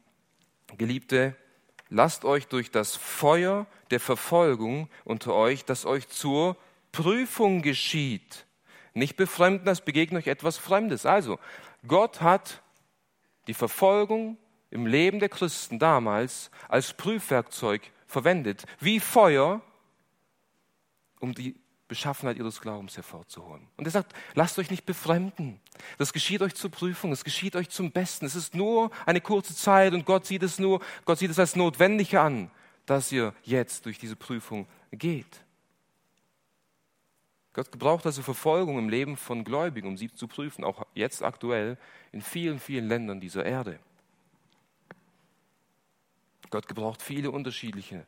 Geliebte, 0.78 1.34
lasst 1.88 2.24
euch 2.24 2.46
durch 2.46 2.70
das 2.70 2.94
Feuer 2.94 3.66
der 3.90 3.98
Verfolgung 3.98 4.88
unter 5.04 5.34
euch, 5.34 5.64
das 5.64 5.84
euch 5.84 6.08
zur 6.08 6.56
Prüfung 6.92 7.62
geschieht, 7.62 8.46
nicht 8.94 9.16
befremden, 9.16 9.64
das 9.64 9.84
begegnet 9.84 10.22
euch 10.22 10.26
etwas 10.28 10.58
Fremdes. 10.58 11.06
Also, 11.06 11.38
Gott 11.86 12.20
hat 12.20 12.62
die 13.48 13.54
Verfolgung 13.54 14.36
im 14.70 14.86
Leben 14.86 15.18
der 15.18 15.28
Christen 15.28 15.80
damals 15.80 16.50
als 16.68 16.92
Prüfwerkzeug 16.92 17.82
verwendet, 18.10 18.64
wie 18.80 19.00
Feuer, 19.00 19.62
um 21.20 21.34
die 21.34 21.54
Beschaffenheit 21.88 22.38
ihres 22.38 22.60
Glaubens 22.60 22.96
hervorzuholen. 22.96 23.66
Und 23.76 23.84
er 23.84 23.90
sagt, 23.90 24.14
lasst 24.34 24.58
euch 24.58 24.70
nicht 24.70 24.86
befremden. 24.86 25.60
Das 25.98 26.12
geschieht 26.12 26.40
euch 26.40 26.54
zur 26.54 26.70
Prüfung, 26.70 27.10
es 27.10 27.24
geschieht 27.24 27.56
euch 27.56 27.68
zum 27.68 27.90
Besten. 27.90 28.26
Es 28.26 28.36
ist 28.36 28.54
nur 28.54 28.90
eine 29.06 29.20
kurze 29.20 29.56
Zeit 29.56 29.92
und 29.92 30.06
Gott 30.06 30.24
sieht 30.24 30.42
es 30.42 30.58
nur, 30.58 30.80
Gott 31.04 31.18
sieht 31.18 31.30
es 31.30 31.38
als 31.38 31.56
notwendig 31.56 32.16
an, 32.16 32.50
dass 32.86 33.10
ihr 33.10 33.34
jetzt 33.42 33.86
durch 33.86 33.98
diese 33.98 34.14
Prüfung 34.14 34.66
geht. 34.92 35.44
Gott 37.52 37.72
gebraucht 37.72 38.06
also 38.06 38.22
Verfolgung 38.22 38.78
im 38.78 38.88
Leben 38.88 39.16
von 39.16 39.42
Gläubigen, 39.42 39.88
um 39.88 39.96
sie 39.96 40.12
zu 40.12 40.28
prüfen, 40.28 40.62
auch 40.62 40.86
jetzt 40.94 41.24
aktuell 41.24 41.76
in 42.12 42.22
vielen, 42.22 42.60
vielen 42.60 42.86
Ländern 42.86 43.20
dieser 43.20 43.44
Erde. 43.44 43.80
Gott 46.50 46.68
gebraucht 46.68 47.02
viele 47.02 47.30
unterschiedliche 47.30 48.06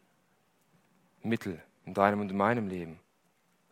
Mittel 1.22 1.62
in 1.84 1.94
deinem 1.94 2.20
und 2.20 2.30
in 2.30 2.36
meinem 2.36 2.68
Leben 2.68 2.98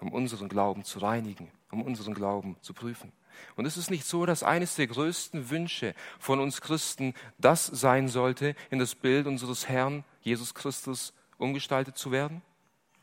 um 0.01 0.13
unseren 0.13 0.49
Glauben 0.49 0.85
zu 0.85 0.99
reinigen, 0.99 1.51
um 1.71 1.83
unseren 1.83 2.15
Glauben 2.15 2.57
zu 2.63 2.75
prüfen. 2.75 3.13
Und 3.57 3.67
es 3.67 3.77
ist 3.77 3.91
nicht 3.91 4.05
so, 4.05 4.27
dass 4.27 4.43
eines 4.43 4.75
der 4.75 4.87
größten 4.87 5.51
Wünsche 5.51 5.95
von 6.19 6.41
uns 6.41 6.61
Christen 6.61 7.15
das 7.39 7.67
sein 7.67 8.09
sollte, 8.09 8.57
in 8.71 8.79
das 8.79 8.95
Bild 8.95 9.27
unseres 9.27 9.69
Herrn 9.69 10.05
Jesus 10.23 10.55
Christus 10.55 11.13
umgestaltet 11.39 11.97
zu 11.97 12.11
werden? 12.11 12.43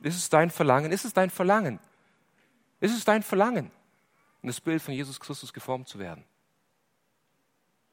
Ist 0.01 0.17
es 0.17 0.29
dein 0.29 0.49
Verlangen? 0.49 0.91
Ist 0.91 1.05
es 1.05 1.13
dein 1.13 1.29
Verlangen? 1.29 1.79
Ist 2.79 2.95
es 2.95 3.05
dein 3.05 3.23
Verlangen, 3.23 3.71
in 4.41 4.47
das 4.47 4.61
Bild 4.61 4.81
von 4.81 4.93
Jesus 4.93 5.19
Christus 5.19 5.53
geformt 5.53 5.87
zu 5.87 5.97
werden? 5.97 6.23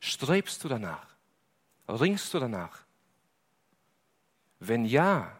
Strebst 0.00 0.62
du 0.64 0.68
danach? 0.68 1.06
Ringst 1.88 2.34
du 2.34 2.40
danach? 2.40 2.83
Wenn 4.60 4.84
ja, 4.84 5.38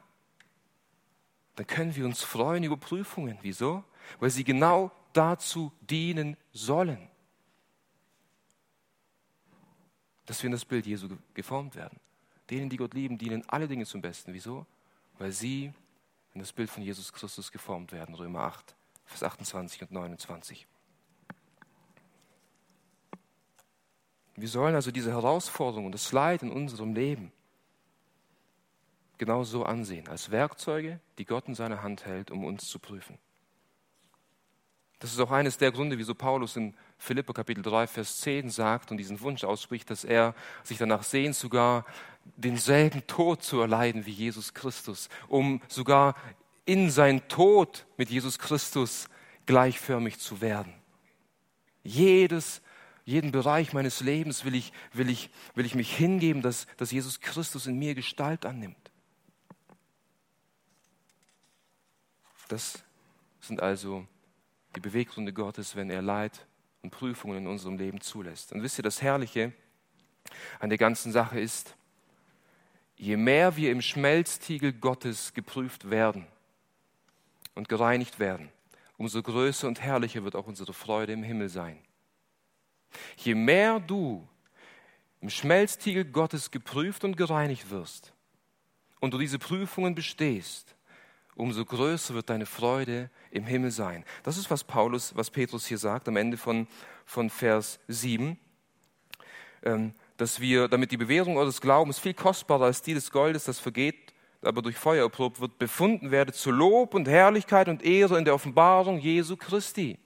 dann 1.57 1.66
können 1.66 1.94
wir 1.94 2.05
uns 2.05 2.22
freuen 2.22 2.64
über 2.64 2.77
Prüfungen. 2.77 3.38
Wieso? 3.42 3.85
Weil 4.18 4.31
sie 4.31 4.44
genau 4.44 4.90
dazu 5.12 5.72
dienen 5.81 6.37
sollen, 6.53 7.09
dass 10.27 10.42
wir 10.42 10.46
in 10.46 10.53
das 10.53 10.64
Bild 10.64 10.87
Jesu 10.87 11.09
geformt 11.33 11.77
werden. 11.77 12.00
Denen, 12.50 12.68
die 12.68 12.77
Gott 12.77 12.94
lieben, 12.94 13.18
dienen 13.18 13.48
alle 13.48 13.68
Dinge 13.68 13.87
zum 13.87 14.03
Besten. 14.03 14.35
Wieso? 14.35 14.66
Weil 15.18 15.33
sie 15.33 15.72
in 16.35 16.40
das 16.40 16.53
Bild 16.53 16.68
von 16.68 16.83
Jesus 16.83 17.12
Christus 17.12 17.53
geformt 17.53 17.92
werden. 17.92 18.14
Römer 18.14 18.40
8, 18.40 18.74
Vers 19.05 19.22
28 19.22 19.83
und 19.83 19.92
29. 19.92 20.66
Wir 24.37 24.48
sollen 24.48 24.74
also 24.74 24.90
diese 24.90 25.12
Herausforderung 25.12 25.87
und 25.87 25.92
das 25.92 26.11
Leid 26.11 26.42
in 26.42 26.50
unserem 26.50 26.94
Leben 26.94 27.33
genau 29.18 29.44
so 29.44 29.64
ansehen, 29.64 30.09
als 30.09 30.31
Werkzeuge, 30.31 31.00
die 31.18 31.24
Gott 31.24 31.48
in 31.48 31.55
seiner 31.55 31.83
Hand 31.83 32.05
hält, 32.05 32.31
um 32.31 32.44
uns 32.44 32.68
zu 32.68 32.79
prüfen. 32.79 33.18
Das 34.98 35.12
ist 35.12 35.20
auch 35.20 35.33
eines 35.33 35.59
der 35.59 35.70
Gründe, 35.70 35.98
wieso 35.98 36.14
Paulus 36.14 36.57
in 36.57 36.74
Philippa 36.96 37.33
Kapitel 37.35 37.62
3, 37.62 37.87
Vers 37.87 38.20
10 38.20 38.48
sagt 38.48 38.90
und 38.90 38.96
diesen 38.96 39.20
Wunsch 39.20 39.44
ausspricht, 39.44 39.90
dass 39.90 40.05
er 40.05 40.35
sich 40.62 40.79
danach 40.79 41.03
sehnt, 41.03 41.37
sogar 41.37 41.85
denselben 42.37 43.07
Tod 43.07 43.42
zu 43.42 43.61
erleiden 43.61 44.07
wie 44.07 44.12
Jesus 44.12 44.55
Christus, 44.55 45.11
um 45.29 45.61
sogar 45.68 46.14
in 46.64 46.90
sein 46.90 47.29
Tod 47.29 47.87
mit 47.98 48.09
Jesus 48.09 48.38
Christus 48.38 49.09
gleichförmig 49.44 50.18
zu 50.18 50.40
werden. 50.40 50.72
Jedes, 51.83 52.62
jeden 53.05 53.31
Bereich 53.31 53.74
meines 53.74 54.00
Lebens 54.00 54.46
will 54.46 54.55
ich, 54.55 54.72
will 54.94 55.11
ich, 55.11 55.29
will 55.55 55.66
ich 55.66 55.74
mich 55.74 55.94
hingeben, 55.94 56.40
dass, 56.40 56.66
dass 56.79 56.90
Jesus 56.90 57.20
Christus 57.20 57.66
in 57.66 57.79
mir 57.79 57.94
Gestalt 57.94 58.46
annimmt. 58.46 58.84
Das 62.48 62.83
sind 63.40 63.62
also 63.62 64.07
die 64.76 64.80
Beweggründe 64.80 65.33
Gottes, 65.33 65.76
wenn 65.76 65.90
er 65.90 66.02
Leid 66.02 66.46
und 66.83 66.90
Prüfungen 66.90 67.38
in 67.38 67.46
unserem 67.46 67.78
Leben 67.78 68.00
zulässt. 68.00 68.52
Und 68.52 68.62
wisst 68.62 68.78
ihr, 68.78 68.83
das 68.83 69.02
Herrliche 69.02 69.52
an 70.59 70.68
der 70.68 70.78
ganzen 70.78 71.12
Sache 71.12 71.40
ist, 71.40 71.74
je 72.96 73.16
mehr 73.16 73.57
wir 73.57 73.70
im 73.70 73.83
Schmelztiegel 73.83 74.72
Gottes 74.72 75.33
geprüft 75.35 75.90
werden 75.90 76.26
und 77.54 77.68
gereinigt 77.68 78.18
werden, 78.18 78.50
umso 78.96 79.22
größer 79.22 79.66
und 79.66 79.80
herrlicher 79.80 80.24
wird 80.24 80.37
auch 80.37 80.46
unsere 80.46 80.72
Freude 80.72 81.12
im 81.12 81.22
Himmel 81.22 81.48
sein. 81.48 81.78
Je 83.16 83.35
mehr 83.35 83.80
du 83.80 84.26
im 85.20 85.30
Schmelztiegel 85.30 86.04
Gottes 86.04 86.50
geprüft 86.50 87.04
und 87.04 87.16
gereinigt 87.16 87.70
wirst 87.70 88.12
und 89.00 89.14
du 89.14 89.18
diese 89.18 89.38
Prüfungen 89.38 89.94
bestehst, 89.94 90.74
umso 91.37 91.64
größer 91.64 92.14
wird 92.14 92.31
deine 92.31 92.47
Freude 92.47 93.11
im 93.31 93.47
Himmel 93.47 93.70
sein. 93.70 94.05
Das 94.23 94.38
ist, 94.38 94.51
was 94.51 94.64
Paulus, 94.64 95.16
was 95.16 95.31
Petrus 95.31 95.66
hier 95.66 95.79
sagt 95.79 96.09
am 96.09 96.16
Ende 96.16 96.37
von, 96.37 96.66
von 97.05 97.31
Vers 97.31 97.81
7, 97.88 98.38
ähm, 99.64 99.94
dass 100.16 100.40
wir, 100.40 100.68
damit 100.68 100.92
die 100.92 100.97
Bewährung 100.97 101.37
eures 101.37 101.61
Glaubens 101.61 101.99
viel 101.99 102.14
kostbarer 102.14 102.66
als 102.66 102.83
die 102.83 102.94
des 102.94 103.11
Goldes, 103.11 103.44
das 103.44 103.59
vergeht, 103.59 104.14
aber 104.42 104.62
durch 104.62 104.77
Feuer 104.77 105.05
erprobt 105.05 105.40
wird, 105.40 105.59
befunden 105.59 106.11
werde 106.11 106.33
zu 106.33 106.51
Lob 106.51 106.94
und 106.94 107.09
Herrlichkeit 107.09 107.68
und 107.68 107.83
Ehre 107.83 108.18
in 108.18 108.25
der 108.25 108.35
Offenbarung 108.35 108.99
Jesu 108.99 109.37
Christi. 109.37 109.99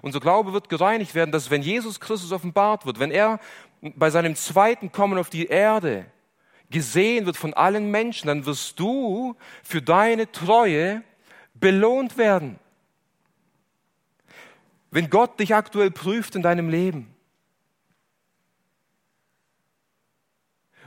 Unser 0.00 0.20
Glaube 0.20 0.52
wird 0.52 0.68
gereinigt 0.68 1.14
werden, 1.14 1.32
dass 1.32 1.50
wenn 1.50 1.62
Jesus 1.62 2.00
Christus 2.00 2.32
offenbart 2.32 2.86
wird, 2.86 2.98
wenn 2.98 3.10
er 3.10 3.38
bei 3.80 4.10
seinem 4.10 4.34
zweiten 4.34 4.90
Kommen 4.90 5.18
auf 5.18 5.30
die 5.30 5.46
Erde 5.46 6.06
gesehen 6.70 7.26
wird 7.26 7.36
von 7.36 7.54
allen 7.54 7.90
Menschen, 7.90 8.28
dann 8.28 8.46
wirst 8.46 8.78
du 8.78 9.36
für 9.62 9.82
deine 9.82 10.30
Treue 10.30 11.02
belohnt 11.54 12.18
werden. 12.18 12.58
Wenn 14.90 15.10
Gott 15.10 15.38
dich 15.38 15.54
aktuell 15.54 15.90
prüft 15.90 16.34
in 16.34 16.42
deinem 16.42 16.68
Leben 16.68 17.14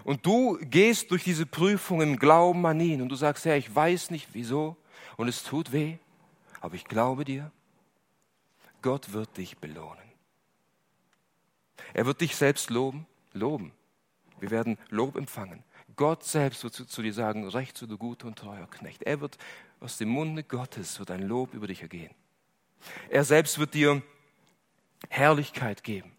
und 0.04 0.26
du 0.26 0.58
gehst 0.62 1.12
durch 1.12 1.24
diese 1.24 1.46
Prüfung 1.46 2.02
im 2.02 2.18
Glauben 2.18 2.66
an 2.66 2.80
ihn 2.80 3.02
und 3.02 3.10
du 3.10 3.16
sagst, 3.16 3.46
ja, 3.46 3.56
ich 3.56 3.74
weiß 3.74 4.10
nicht 4.12 4.30
wieso 4.34 4.76
und 5.18 5.28
es 5.28 5.44
tut 5.44 5.72
weh, 5.72 5.98
aber 6.62 6.76
ich 6.76 6.86
glaube 6.86 7.26
dir, 7.26 7.52
Gott 8.82 9.14
wird 9.14 9.38
dich 9.38 9.58
belohnen. 9.58 10.10
Er 11.94 12.06
wird 12.06 12.22
dich 12.22 12.36
selbst 12.36 12.70
loben, 12.70 13.06
loben. 13.34 13.72
Wir 14.40 14.52
werden 14.52 14.78
Lob 14.90 15.16
empfangen. 15.16 15.64
Gott 16.00 16.24
selbst 16.24 16.64
wird 16.64 16.74
zu, 16.74 16.86
zu 16.86 17.02
dir 17.02 17.12
sagen, 17.12 17.46
recht 17.50 17.78
so 17.78 17.86
du 17.86 17.98
guter 17.98 18.28
und 18.28 18.40
treuer 18.40 18.70
Knecht. 18.72 19.04
Er 19.04 19.20
wird 19.20 19.38
aus 19.82 19.98
dem 19.98 20.08
Munde 20.08 20.44
Gottes 20.46 20.98
wird 20.98 21.12
ein 21.12 21.24
Lob 21.24 21.54
über 21.54 21.68
dich 21.68 21.82
ergehen. 21.82 22.16
Er 23.10 23.26
selbst 23.26 23.60
wird 23.60 23.74
dir 23.74 24.02
Herrlichkeit 25.10 25.84
geben. 25.84 26.14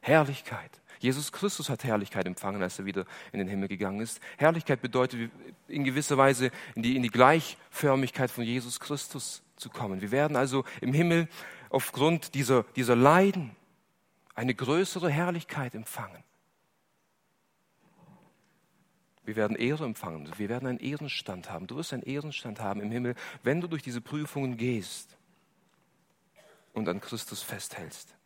Herrlichkeit. 0.00 0.70
Jesus 1.00 1.32
Christus 1.32 1.68
hat 1.68 1.82
Herrlichkeit 1.82 2.24
empfangen, 2.26 2.62
als 2.62 2.78
er 2.78 2.84
wieder 2.84 3.04
in 3.32 3.40
den 3.40 3.48
Himmel 3.48 3.66
gegangen 3.66 3.98
ist. 3.98 4.20
Herrlichkeit 4.36 4.80
bedeutet 4.80 5.32
in 5.66 5.82
gewisser 5.82 6.16
Weise 6.16 6.52
in 6.76 6.84
die, 6.84 6.94
in 6.94 7.02
die 7.02 7.10
Gleichförmigkeit 7.10 8.30
von 8.30 8.44
Jesus 8.44 8.78
Christus 8.78 9.42
zu 9.56 9.70
kommen. 9.70 10.00
Wir 10.02 10.12
werden 10.12 10.36
also 10.36 10.62
im 10.80 10.92
Himmel 10.92 11.26
aufgrund 11.68 12.36
dieser, 12.36 12.62
dieser 12.76 12.94
Leiden 12.94 13.56
eine 14.36 14.54
größere 14.54 15.10
Herrlichkeit 15.10 15.74
empfangen. 15.74 16.22
Wir 19.28 19.36
werden 19.36 19.58
Ehre 19.58 19.84
empfangen. 19.84 20.32
Wir 20.38 20.48
werden 20.48 20.66
einen 20.66 20.78
Ehrenstand 20.78 21.50
haben. 21.50 21.66
Du 21.66 21.76
wirst 21.76 21.92
einen 21.92 22.02
Ehrenstand 22.02 22.60
haben 22.60 22.80
im 22.80 22.90
Himmel, 22.90 23.14
wenn 23.42 23.60
du 23.60 23.68
durch 23.68 23.82
diese 23.82 24.00
Prüfungen 24.00 24.56
gehst 24.56 25.18
und 26.72 26.88
an 26.88 27.02
Christus 27.02 27.42
festhältst. 27.42 28.16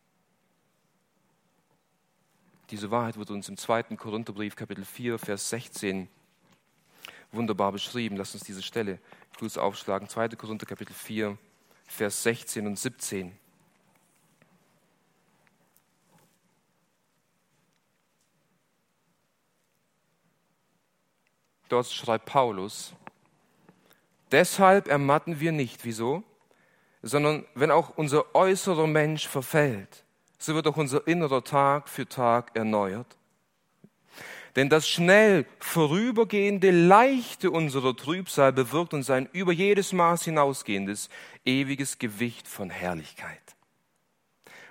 Diese 2.69 2.89
Wahrheit 2.89 3.17
wird 3.17 3.31
uns 3.31 3.49
im 3.49 3.57
zweiten 3.57 3.97
Korintherbrief, 3.97 4.55
Kapitel 4.55 4.85
4, 4.85 5.19
Vers 5.19 5.49
16 5.49 6.07
wunderbar 7.33 7.73
beschrieben. 7.73 8.15
Lass 8.15 8.33
uns 8.33 8.45
diese 8.45 8.63
Stelle 8.63 8.97
kurz 9.37 9.57
aufschlagen. 9.57 10.07
2. 10.07 10.29
Korinther, 10.29 10.65
Kapitel 10.65 10.93
4, 10.93 11.37
Vers 11.85 12.23
16 12.23 12.65
und 12.65 12.79
17. 12.79 13.37
Dort 21.73 21.91
schreibt 21.91 22.25
Paulus, 22.25 22.93
deshalb 24.31 24.87
ermatten 24.87 25.39
wir 25.39 25.51
nicht. 25.51 25.85
Wieso? 25.85 26.21
Sondern 27.01 27.45
wenn 27.55 27.71
auch 27.71 27.97
unser 27.97 28.35
äußerer 28.35 28.85
Mensch 28.85 29.27
verfällt, 29.27 30.05
so 30.37 30.53
wird 30.53 30.67
auch 30.67 30.77
unser 30.77 31.07
innerer 31.07 31.43
Tag 31.43 31.89
für 31.89 32.07
Tag 32.07 32.55
erneuert. 32.55 33.17
Denn 34.55 34.69
das 34.69 34.87
schnell 34.87 35.47
vorübergehende 35.57 36.69
Leichte 36.69 37.49
unserer 37.49 37.95
Trübsal 37.95 38.53
bewirkt 38.53 38.93
uns 38.93 39.09
ein 39.09 39.27
über 39.33 39.51
jedes 39.51 39.93
Maß 39.93 40.25
hinausgehendes, 40.25 41.09
ewiges 41.43 41.97
Gewicht 41.97 42.47
von 42.47 42.69
Herrlichkeit. 42.69 43.55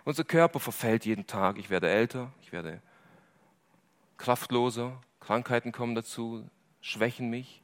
Unser 0.04 0.22
Körper 0.22 0.60
verfällt 0.60 1.04
jeden 1.04 1.26
Tag. 1.26 1.58
Ich 1.58 1.68
werde 1.68 1.90
älter, 1.90 2.32
ich 2.42 2.52
werde 2.52 2.80
kraftloser, 4.18 5.00
Krankheiten 5.18 5.72
kommen 5.72 5.96
dazu, 5.96 6.48
schwächen 6.82 7.30
mich. 7.30 7.62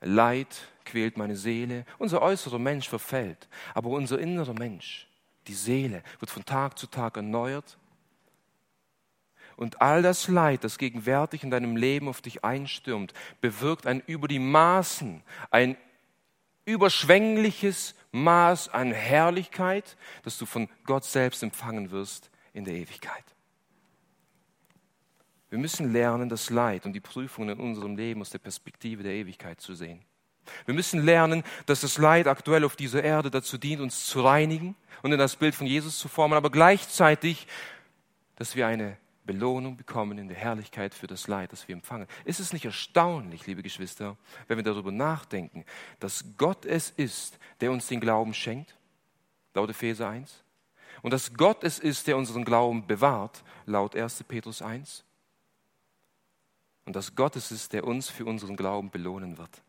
Leid 0.00 0.48
quält 0.84 1.16
meine 1.16 1.36
Seele. 1.36 1.84
Unser 1.98 2.22
äußerer 2.22 2.58
Mensch 2.58 2.88
verfällt, 2.88 3.48
aber 3.74 3.90
unser 3.90 4.18
innerer 4.18 4.54
Mensch, 4.54 5.06
die 5.46 5.54
Seele, 5.54 6.02
wird 6.18 6.30
von 6.30 6.44
Tag 6.44 6.76
zu 6.76 6.88
Tag 6.88 7.16
erneuert. 7.16 7.78
Und 9.56 9.82
all 9.82 10.02
das 10.02 10.26
Leid, 10.26 10.64
das 10.64 10.78
gegenwärtig 10.78 11.44
in 11.44 11.50
deinem 11.50 11.76
Leben 11.76 12.08
auf 12.08 12.22
dich 12.22 12.44
einstürmt, 12.44 13.12
bewirkt 13.42 13.86
ein 13.86 14.00
über 14.06 14.26
die 14.26 14.38
Maßen, 14.38 15.22
ein 15.50 15.76
überschwängliches 16.64 17.94
Maß 18.12 18.70
an 18.70 18.90
Herrlichkeit, 18.92 19.98
das 20.22 20.38
du 20.38 20.46
von 20.46 20.68
Gott 20.84 21.04
selbst 21.04 21.42
empfangen 21.42 21.90
wirst 21.90 22.30
in 22.54 22.64
der 22.64 22.74
Ewigkeit. 22.74 23.24
Wir 25.50 25.58
müssen 25.58 25.92
lernen, 25.92 26.28
das 26.28 26.48
Leid 26.48 26.86
und 26.86 26.92
die 26.92 27.00
Prüfungen 27.00 27.50
in 27.50 27.60
unserem 27.60 27.96
Leben 27.96 28.20
aus 28.20 28.30
der 28.30 28.38
Perspektive 28.38 29.02
der 29.02 29.12
Ewigkeit 29.12 29.60
zu 29.60 29.74
sehen. 29.74 30.00
Wir 30.64 30.74
müssen 30.74 31.04
lernen, 31.04 31.42
dass 31.66 31.80
das 31.80 31.98
Leid 31.98 32.26
aktuell 32.26 32.64
auf 32.64 32.76
dieser 32.76 33.02
Erde 33.02 33.30
dazu 33.30 33.58
dient, 33.58 33.80
uns 33.80 34.06
zu 34.06 34.22
reinigen 34.22 34.76
und 35.02 35.12
in 35.12 35.18
das 35.18 35.36
Bild 35.36 35.54
von 35.54 35.66
Jesus 35.66 35.98
zu 35.98 36.08
formen, 36.08 36.36
aber 36.36 36.50
gleichzeitig, 36.50 37.46
dass 38.36 38.56
wir 38.56 38.66
eine 38.66 38.96
Belohnung 39.24 39.76
bekommen 39.76 40.18
in 40.18 40.28
der 40.28 40.36
Herrlichkeit 40.36 40.94
für 40.94 41.06
das 41.06 41.28
Leid, 41.28 41.52
das 41.52 41.68
wir 41.68 41.74
empfangen. 41.74 42.06
Ist 42.24 42.40
es 42.40 42.52
nicht 42.52 42.64
erstaunlich, 42.64 43.46
liebe 43.46 43.62
Geschwister, 43.62 44.16
wenn 44.48 44.56
wir 44.56 44.64
darüber 44.64 44.92
nachdenken, 44.92 45.64
dass 45.98 46.24
Gott 46.36 46.64
es 46.64 46.90
ist, 46.90 47.38
der 47.60 47.70
uns 47.70 47.86
den 47.86 48.00
Glauben 48.00 48.34
schenkt, 48.34 48.76
laut 49.54 49.70
Epheser 49.70 50.08
1, 50.08 50.42
und 51.02 51.12
dass 51.12 51.34
Gott 51.34 51.64
es 51.64 51.78
ist, 51.78 52.06
der 52.06 52.16
unseren 52.16 52.44
Glauben 52.44 52.86
bewahrt, 52.86 53.42
laut 53.66 53.94
1. 53.94 54.24
Petrus 54.24 54.62
1, 54.62 55.04
und 56.84 56.96
dass 56.96 57.14
Gott 57.14 57.36
es 57.36 57.50
ist, 57.50 57.72
der 57.72 57.84
uns 57.84 58.08
für 58.08 58.24
unseren 58.24 58.56
Glauben 58.56 58.90
belohnen 58.90 59.38
wird. 59.38 59.62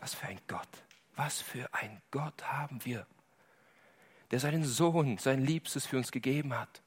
Was 0.00 0.14
für 0.14 0.26
ein 0.26 0.40
Gott, 0.48 0.68
was 1.16 1.40
für 1.40 1.72
ein 1.72 2.00
Gott 2.10 2.44
haben 2.44 2.84
wir, 2.84 3.06
der 4.30 4.40
seinen 4.40 4.64
Sohn, 4.64 5.18
sein 5.18 5.44
Liebstes 5.44 5.86
für 5.86 5.98
uns 5.98 6.10
gegeben 6.10 6.58
hat, 6.58 6.82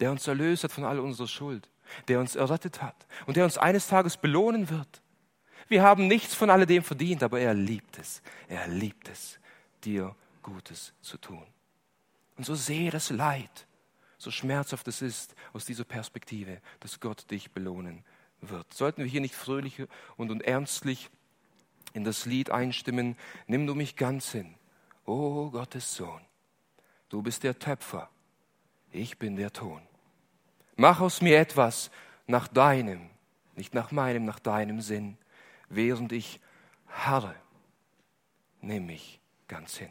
der 0.00 0.10
uns 0.10 0.26
erlöst 0.26 0.64
hat 0.64 0.72
von 0.72 0.84
all 0.84 1.00
unserer 1.00 1.28
Schuld, 1.28 1.68
der 2.08 2.20
uns 2.20 2.36
errettet 2.36 2.82
hat 2.82 3.06
und 3.26 3.36
der 3.36 3.44
uns 3.44 3.58
eines 3.58 3.86
Tages 3.86 4.16
belohnen 4.16 4.68
wird. 4.68 5.02
Wir 5.68 5.82
haben 5.82 6.06
nichts 6.06 6.34
von 6.34 6.50
alledem 6.50 6.82
verdient, 6.82 7.22
aber 7.22 7.40
er 7.40 7.54
liebt 7.54 7.98
es, 7.98 8.22
er 8.48 8.68
liebt 8.68 9.08
es, 9.08 9.38
dir 9.84 10.14
Gutes 10.42 10.92
zu 11.00 11.18
tun. 11.18 11.46
Und 12.36 12.44
so 12.44 12.54
sehe 12.54 12.90
das 12.90 13.10
Leid, 13.10 13.66
so 14.22 14.30
schmerzhaft 14.30 14.86
es 14.88 15.02
ist, 15.02 15.34
aus 15.52 15.64
dieser 15.64 15.84
Perspektive, 15.84 16.60
dass 16.80 17.00
Gott 17.00 17.30
dich 17.30 17.50
belohnen 17.50 18.04
wird. 18.40 18.72
Sollten 18.72 19.02
wir 19.02 19.10
hier 19.10 19.20
nicht 19.20 19.34
fröhlich 19.34 19.82
und, 20.16 20.30
und 20.30 20.42
ernstlich 20.42 21.10
in 21.92 22.04
das 22.04 22.24
Lied 22.24 22.50
einstimmen, 22.50 23.16
nimm 23.46 23.66
du 23.66 23.74
mich 23.74 23.96
ganz 23.96 24.32
hin, 24.32 24.54
o 25.04 25.50
Gottes 25.50 25.94
Sohn, 25.94 26.22
du 27.08 27.22
bist 27.22 27.42
der 27.42 27.58
Töpfer, 27.58 28.08
ich 28.92 29.18
bin 29.18 29.36
der 29.36 29.52
Ton. 29.52 29.82
Mach 30.76 31.00
aus 31.00 31.20
mir 31.20 31.38
etwas 31.38 31.90
nach 32.26 32.48
deinem, 32.48 33.10
nicht 33.56 33.74
nach 33.74 33.90
meinem, 33.90 34.24
nach 34.24 34.38
deinem 34.38 34.80
Sinn, 34.80 35.18
während 35.68 36.12
ich 36.12 36.40
harre, 36.88 37.34
nimm 38.60 38.86
mich 38.86 39.20
ganz 39.48 39.76
hin. 39.76 39.90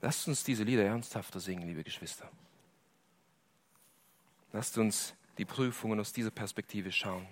Lasst 0.00 0.28
uns 0.28 0.44
diese 0.44 0.64
Lieder 0.64 0.84
ernsthafter 0.84 1.40
singen, 1.40 1.66
liebe 1.66 1.82
Geschwister. 1.82 2.30
Lasst 4.52 4.78
uns 4.78 5.14
die 5.38 5.44
Prüfungen 5.44 6.00
aus 6.00 6.12
dieser 6.12 6.30
Perspektive 6.30 6.90
schauen. 6.92 7.26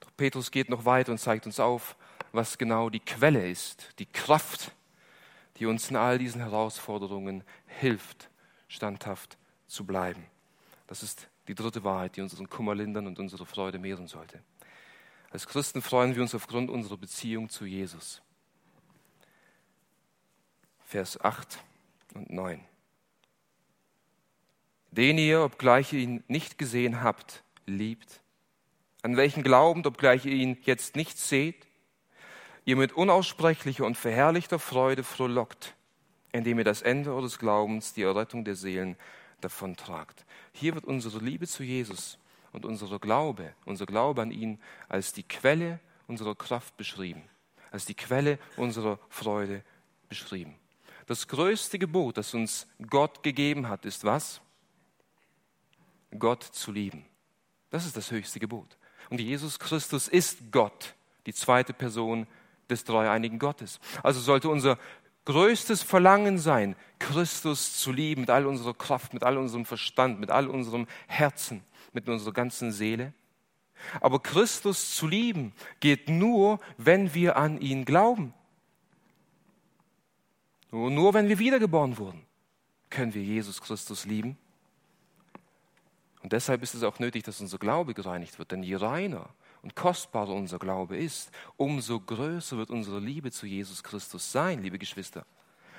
Doch 0.00 0.10
Petrus 0.16 0.50
geht 0.50 0.70
noch 0.70 0.84
weiter 0.84 1.12
und 1.12 1.18
zeigt 1.18 1.46
uns 1.46 1.58
auf, 1.58 1.96
was 2.32 2.58
genau 2.58 2.90
die 2.90 3.00
Quelle 3.00 3.48
ist, 3.48 3.98
die 3.98 4.06
Kraft, 4.06 4.72
die 5.56 5.66
uns 5.66 5.90
in 5.90 5.96
all 5.96 6.18
diesen 6.18 6.40
Herausforderungen 6.40 7.42
hilft, 7.66 8.30
standhaft 8.68 9.38
zu 9.66 9.84
bleiben. 9.84 10.24
Das 10.86 11.02
ist 11.02 11.28
die 11.48 11.54
dritte 11.54 11.82
Wahrheit, 11.84 12.16
die 12.16 12.20
unseren 12.20 12.48
Kummer 12.48 12.74
lindern 12.74 13.06
und 13.06 13.18
unsere 13.18 13.46
Freude 13.46 13.78
mehren 13.78 14.06
sollte. 14.06 14.42
Als 15.30 15.46
Christen 15.46 15.82
freuen 15.82 16.14
wir 16.14 16.22
uns 16.22 16.34
aufgrund 16.34 16.70
unserer 16.70 16.96
Beziehung 16.96 17.48
zu 17.48 17.64
Jesus. 17.64 18.22
Vers 20.84 21.20
8 21.20 21.58
und 22.14 22.30
9 22.30 22.64
den 24.90 25.18
ihr, 25.18 25.42
obgleich 25.42 25.92
ihr 25.92 26.00
ihn 26.00 26.24
nicht 26.28 26.58
gesehen 26.58 27.02
habt, 27.02 27.42
liebt, 27.66 28.20
an 29.02 29.16
welchen 29.16 29.42
glaubend, 29.42 29.86
obgleich 29.86 30.26
ihr 30.26 30.32
ihn 30.32 30.58
jetzt 30.62 30.96
nicht 30.96 31.18
seht, 31.18 31.66
ihr 32.64 32.76
mit 32.76 32.92
unaussprechlicher 32.92 33.84
und 33.84 33.96
verherrlichter 33.96 34.58
Freude 34.58 35.04
frohlockt, 35.04 35.74
indem 36.32 36.58
ihr 36.58 36.64
das 36.64 36.82
Ende 36.82 37.12
eures 37.12 37.38
Glaubens, 37.38 37.94
die 37.94 38.02
Errettung 38.02 38.44
der 38.44 38.56
Seelen, 38.56 38.96
davontragt. 39.40 40.24
Hier 40.52 40.74
wird 40.74 40.84
unsere 40.84 41.18
Liebe 41.18 41.46
zu 41.46 41.62
Jesus 41.62 42.18
und 42.52 42.64
unser 42.64 42.98
Glaube, 42.98 43.54
unser 43.64 43.86
Glaube 43.86 44.22
an 44.22 44.30
ihn 44.30 44.60
als 44.88 45.12
die 45.12 45.22
Quelle 45.22 45.80
unserer 46.06 46.34
Kraft 46.34 46.76
beschrieben, 46.76 47.22
als 47.70 47.84
die 47.84 47.94
Quelle 47.94 48.38
unserer 48.56 48.98
Freude 49.08 49.62
beschrieben. 50.08 50.54
Das 51.06 51.28
größte 51.28 51.78
Gebot, 51.78 52.18
das 52.18 52.34
uns 52.34 52.66
Gott 52.90 53.22
gegeben 53.22 53.68
hat, 53.68 53.84
ist 53.86 54.04
was? 54.04 54.40
Gott 56.16 56.42
zu 56.42 56.72
lieben. 56.72 57.04
Das 57.70 57.86
ist 57.86 57.96
das 57.96 58.10
höchste 58.10 58.40
Gebot. 58.40 58.76
Und 59.10 59.20
Jesus 59.20 59.58
Christus 59.58 60.08
ist 60.08 60.52
Gott, 60.52 60.94
die 61.26 61.34
zweite 61.34 61.72
Person 61.72 62.26
des 62.68 62.84
dreieinigen 62.84 63.38
Gottes. 63.38 63.80
Also 64.02 64.20
sollte 64.20 64.48
unser 64.48 64.78
größtes 65.24 65.82
Verlangen 65.82 66.38
sein, 66.38 66.76
Christus 66.98 67.78
zu 67.78 67.92
lieben 67.92 68.22
mit 68.22 68.30
all 68.30 68.46
unserer 68.46 68.74
Kraft, 68.74 69.12
mit 69.12 69.22
all 69.22 69.36
unserem 69.36 69.64
Verstand, 69.64 70.20
mit 70.20 70.30
all 70.30 70.48
unserem 70.48 70.86
Herzen, 71.06 71.62
mit 71.92 72.08
unserer 72.08 72.32
ganzen 72.32 72.72
Seele. 72.72 73.12
Aber 74.00 74.20
Christus 74.20 74.96
zu 74.96 75.06
lieben 75.06 75.52
geht 75.80 76.08
nur, 76.08 76.60
wenn 76.76 77.14
wir 77.14 77.36
an 77.36 77.60
ihn 77.60 77.84
glauben. 77.84 78.34
Nur, 80.70 80.90
nur 80.90 81.14
wenn 81.14 81.28
wir 81.28 81.38
wiedergeboren 81.38 81.98
wurden, 81.98 82.24
können 82.90 83.14
wir 83.14 83.22
Jesus 83.22 83.60
Christus 83.60 84.04
lieben. 84.04 84.36
Und 86.28 86.34
deshalb 86.34 86.62
ist 86.62 86.74
es 86.74 86.82
auch 86.82 86.98
nötig, 86.98 87.22
dass 87.24 87.40
unser 87.40 87.56
Glaube 87.56 87.94
gereinigt 87.94 88.38
wird. 88.38 88.52
Denn 88.52 88.62
je 88.62 88.74
reiner 88.74 89.30
und 89.62 89.74
kostbarer 89.74 90.34
unser 90.34 90.58
Glaube 90.58 90.94
ist, 90.94 91.30
umso 91.56 91.98
größer 92.00 92.58
wird 92.58 92.68
unsere 92.68 93.00
Liebe 93.00 93.30
zu 93.30 93.46
Jesus 93.46 93.82
Christus 93.82 94.30
sein, 94.30 94.62
liebe 94.62 94.78
Geschwister. 94.78 95.24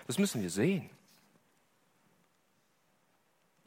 Das 0.07 0.17
müssen 0.17 0.41
wir 0.41 0.49
sehen. 0.49 0.89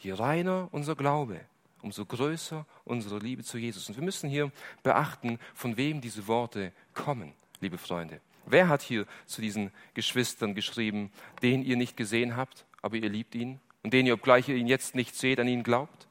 Je 0.01 0.11
reiner 0.11 0.71
unser 0.73 0.97
Glaube, 0.97 1.42
umso 1.83 2.05
größer 2.05 2.66
unsere 2.83 3.21
Liebe 3.21 3.45
zu 3.45 3.59
Jesus. 3.59 3.88
Und 3.88 3.95
wir 3.95 4.03
müssen 4.03 4.29
hier 4.29 4.51
beachten, 4.83 5.38
von 5.55 5.77
wem 5.77 6.01
diese 6.01 6.27
Worte 6.27 6.73
kommen, 6.95 7.33
liebe 7.61 7.79
Freunde. 7.79 8.21
Wer 8.45 8.66
hat 8.66 8.83
hier 8.83 9.07
zu 9.27 9.40
diesen 9.40 9.71
Geschwistern 9.95 10.57
geschrieben, 10.57 11.12
den 11.42 11.62
ihr 11.62 11.77
nicht 11.77 11.97
gesehen 11.97 12.37
habt, 12.37 12.66
aber 12.83 12.97
ihr 12.97 13.09
liebt 13.09 13.37
ihn 13.37 13.61
und 13.85 13.92
den 13.92 14.05
ihr, 14.05 14.14
obgleich 14.14 14.49
ihr 14.49 14.57
ihn 14.57 14.66
jetzt 14.66 14.97
nicht 14.97 15.14
seht, 15.14 15.38
an 15.38 15.47
ihn 15.47 15.62
glaubt? 15.62 16.09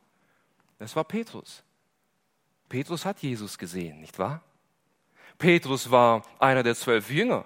Das 0.81 0.95
war 0.95 1.03
Petrus. 1.03 1.61
Petrus 2.67 3.05
hat 3.05 3.19
Jesus 3.21 3.55
gesehen, 3.59 4.01
nicht 4.01 4.17
wahr? 4.17 4.41
Petrus 5.37 5.91
war 5.91 6.23
einer 6.39 6.63
der 6.63 6.73
zwölf 6.73 7.11
Jünger. 7.11 7.45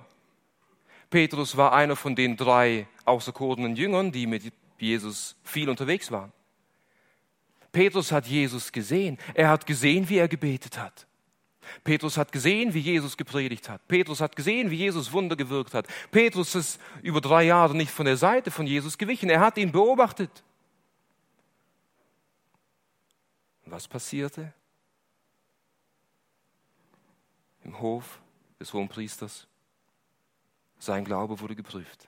Petrus 1.09 1.57
war 1.57 1.73
einer 1.73 1.97
von 1.97 2.15
den 2.15 2.37
drei 2.37 2.87
auserkorenen 3.03 3.75
Jüngern, 3.75 4.13
die 4.13 4.25
mit 4.25 4.53
Jesus 4.77 5.35
viel 5.43 5.67
unterwegs 5.67 6.11
waren. 6.11 6.31
Petrus 7.73 8.13
hat 8.13 8.25
Jesus 8.25 8.71
gesehen. 8.71 9.17
Er 9.33 9.49
hat 9.49 9.65
gesehen, 9.65 10.07
wie 10.07 10.17
er 10.17 10.29
gebetet 10.29 10.77
hat. 10.77 11.05
Petrus 11.83 12.15
hat 12.15 12.31
gesehen, 12.31 12.73
wie 12.73 12.79
Jesus 12.79 13.17
gepredigt 13.17 13.67
hat. 13.67 13.85
Petrus 13.89 14.21
hat 14.21 14.37
gesehen, 14.37 14.71
wie 14.71 14.77
Jesus 14.77 15.11
Wunder 15.11 15.35
gewirkt 15.35 15.73
hat. 15.73 15.87
Petrus 16.09 16.55
ist 16.55 16.79
über 17.01 17.19
drei 17.19 17.43
Jahre 17.43 17.75
nicht 17.75 17.91
von 17.91 18.05
der 18.05 18.15
Seite 18.15 18.49
von 18.49 18.65
Jesus 18.65 18.97
gewichen. 18.97 19.29
Er 19.29 19.41
hat 19.41 19.57
ihn 19.57 19.73
beobachtet. 19.73 20.41
Was 23.65 23.88
passierte? 23.88 24.54
Im 27.63 27.80
Hof 27.80 28.21
des 28.60 28.71
Hohenpriesters. 28.73 29.47
Sein 30.78 31.04
Glaube 31.04 31.39
wurde 31.39 31.56
geprüft. 31.56 32.08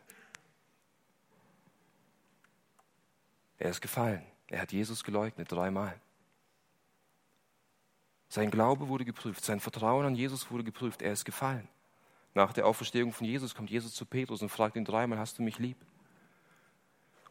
Er 3.57 3.71
ist 3.71 3.81
gefallen. 3.81 4.23
Er 4.47 4.61
hat 4.61 4.71
Jesus 4.71 5.03
geleugnet 5.03 5.51
dreimal. 5.51 5.99
Sein 8.29 8.51
Glaube 8.51 8.87
wurde 8.87 9.05
geprüft, 9.05 9.43
sein 9.43 9.59
Vertrauen 9.59 10.05
an 10.05 10.15
Jesus 10.15 10.51
wurde 10.51 10.63
geprüft, 10.63 11.01
er 11.01 11.13
ist 11.13 11.25
gefallen. 11.25 11.67
Nach 12.33 12.53
der 12.53 12.67
Auferstehung 12.67 13.13
von 13.13 13.25
Jesus 13.25 13.55
kommt 13.55 13.69
Jesus 13.69 13.93
zu 13.93 14.05
Petrus 14.05 14.41
und 14.41 14.49
fragt 14.49 14.75
ihn 14.75 14.85
dreimal, 14.85 15.17
hast 15.17 15.39
du 15.39 15.43
mich 15.43 15.59
lieb? 15.59 15.77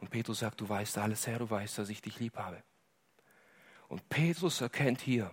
Und 0.01 0.11
Petrus 0.11 0.41
sagt, 0.41 0.61
du 0.61 0.69
weißt 0.69 0.99
alles, 0.99 1.27
Herr, 1.27 1.39
du 1.39 1.49
weißt, 1.49 1.79
dass 1.79 1.91
ich 1.91 2.03
dich 2.03 2.19
lieb 2.19 2.37
habe. 2.37 2.63
Und 3.89 4.09
Petrus 4.09 4.61
erkennt 4.61 5.01
hier, 5.01 5.31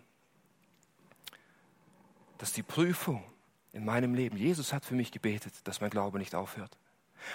dass 2.37 2.53
die 2.53 2.63
Prüfung 2.63 3.23
in 3.71 3.85
meinem 3.85 4.13
Leben, 4.13 4.37
Jesus 4.37 4.73
hat 4.73 4.85
für 4.85 4.95
mich 4.95 5.11
gebetet, 5.11 5.53
dass 5.63 5.81
mein 5.81 5.89
Glaube 5.89 6.19
nicht 6.19 6.35
aufhört. 6.35 6.77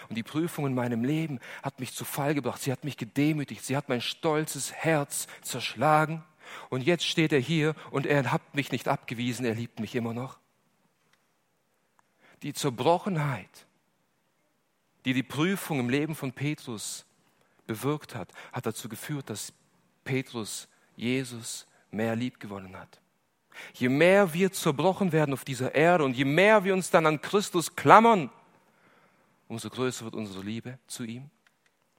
Und 0.09 0.17
die 0.17 0.23
Prüfung 0.23 0.67
in 0.67 0.75
meinem 0.75 1.05
Leben 1.05 1.41
hat 1.63 1.81
mich 1.81 1.95
zu 1.95 2.05
Fall 2.05 2.35
gebracht. 2.35 2.61
Sie 2.63 2.71
hat 2.73 2.85
mich 2.85 2.97
gedemütigt. 2.97 3.65
Sie 3.65 3.77
hat 3.77 3.89
mein 3.89 4.01
stolzes 4.01 4.73
Herz 4.73 5.27
zerschlagen. 5.43 6.25
Und 6.69 6.83
jetzt 6.83 7.05
steht 7.05 7.33
er 7.33 7.41
hier 7.41 7.75
und 7.91 8.07
er 8.07 8.31
hat 8.33 8.55
mich 8.55 8.71
nicht 8.71 8.89
abgewiesen. 8.89 9.45
Er 9.45 9.55
liebt 9.55 9.81
mich 9.81 9.95
immer 9.95 10.15
noch. 10.15 10.39
Die 12.43 12.53
Zerbrochenheit, 12.53 13.67
die 15.05 15.13
die 15.13 15.23
Prüfung 15.23 15.81
im 15.81 15.91
Leben 15.91 16.15
von 16.15 16.33
Petrus 16.33 17.05
bewirkt 17.67 18.15
hat, 18.15 18.33
hat 18.53 18.67
dazu 18.67 18.89
geführt, 18.89 19.29
dass 19.31 19.53
Petrus 20.05 20.69
Jesus 20.99 21.67
mehr 21.91 22.17
lieb 22.17 22.41
gewonnen 22.41 22.77
hat. 22.77 23.01
Je 23.73 23.89
mehr 23.89 24.35
wir 24.35 24.53
zerbrochen 24.53 25.13
werden 25.13 25.33
auf 25.33 25.45
dieser 25.45 25.75
Erde 25.75 26.05
und 26.05 26.15
je 26.15 26.25
mehr 26.25 26.65
wir 26.65 26.75
uns 26.75 26.91
dann 26.91 27.07
an 27.07 27.21
Christus 27.21 27.75
klammern, 27.75 28.31
umso 29.49 29.71
größer 29.71 30.05
wird 30.05 30.15
unsere 30.15 30.43
Liebe 30.43 30.79
zu 30.87 31.05
ihm, 31.05 31.31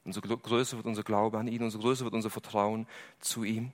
umso 0.05 0.21
größer 0.21 0.77
wird 0.77 0.85
unser 0.85 1.03
Glaube 1.03 1.37
an 1.37 1.47
ihn, 1.47 1.63
umso 1.63 1.79
größer 1.79 2.03
wird 2.03 2.13
unser 2.13 2.29
Vertrauen 2.29 2.87
zu 3.19 3.43
ihm. 3.43 3.71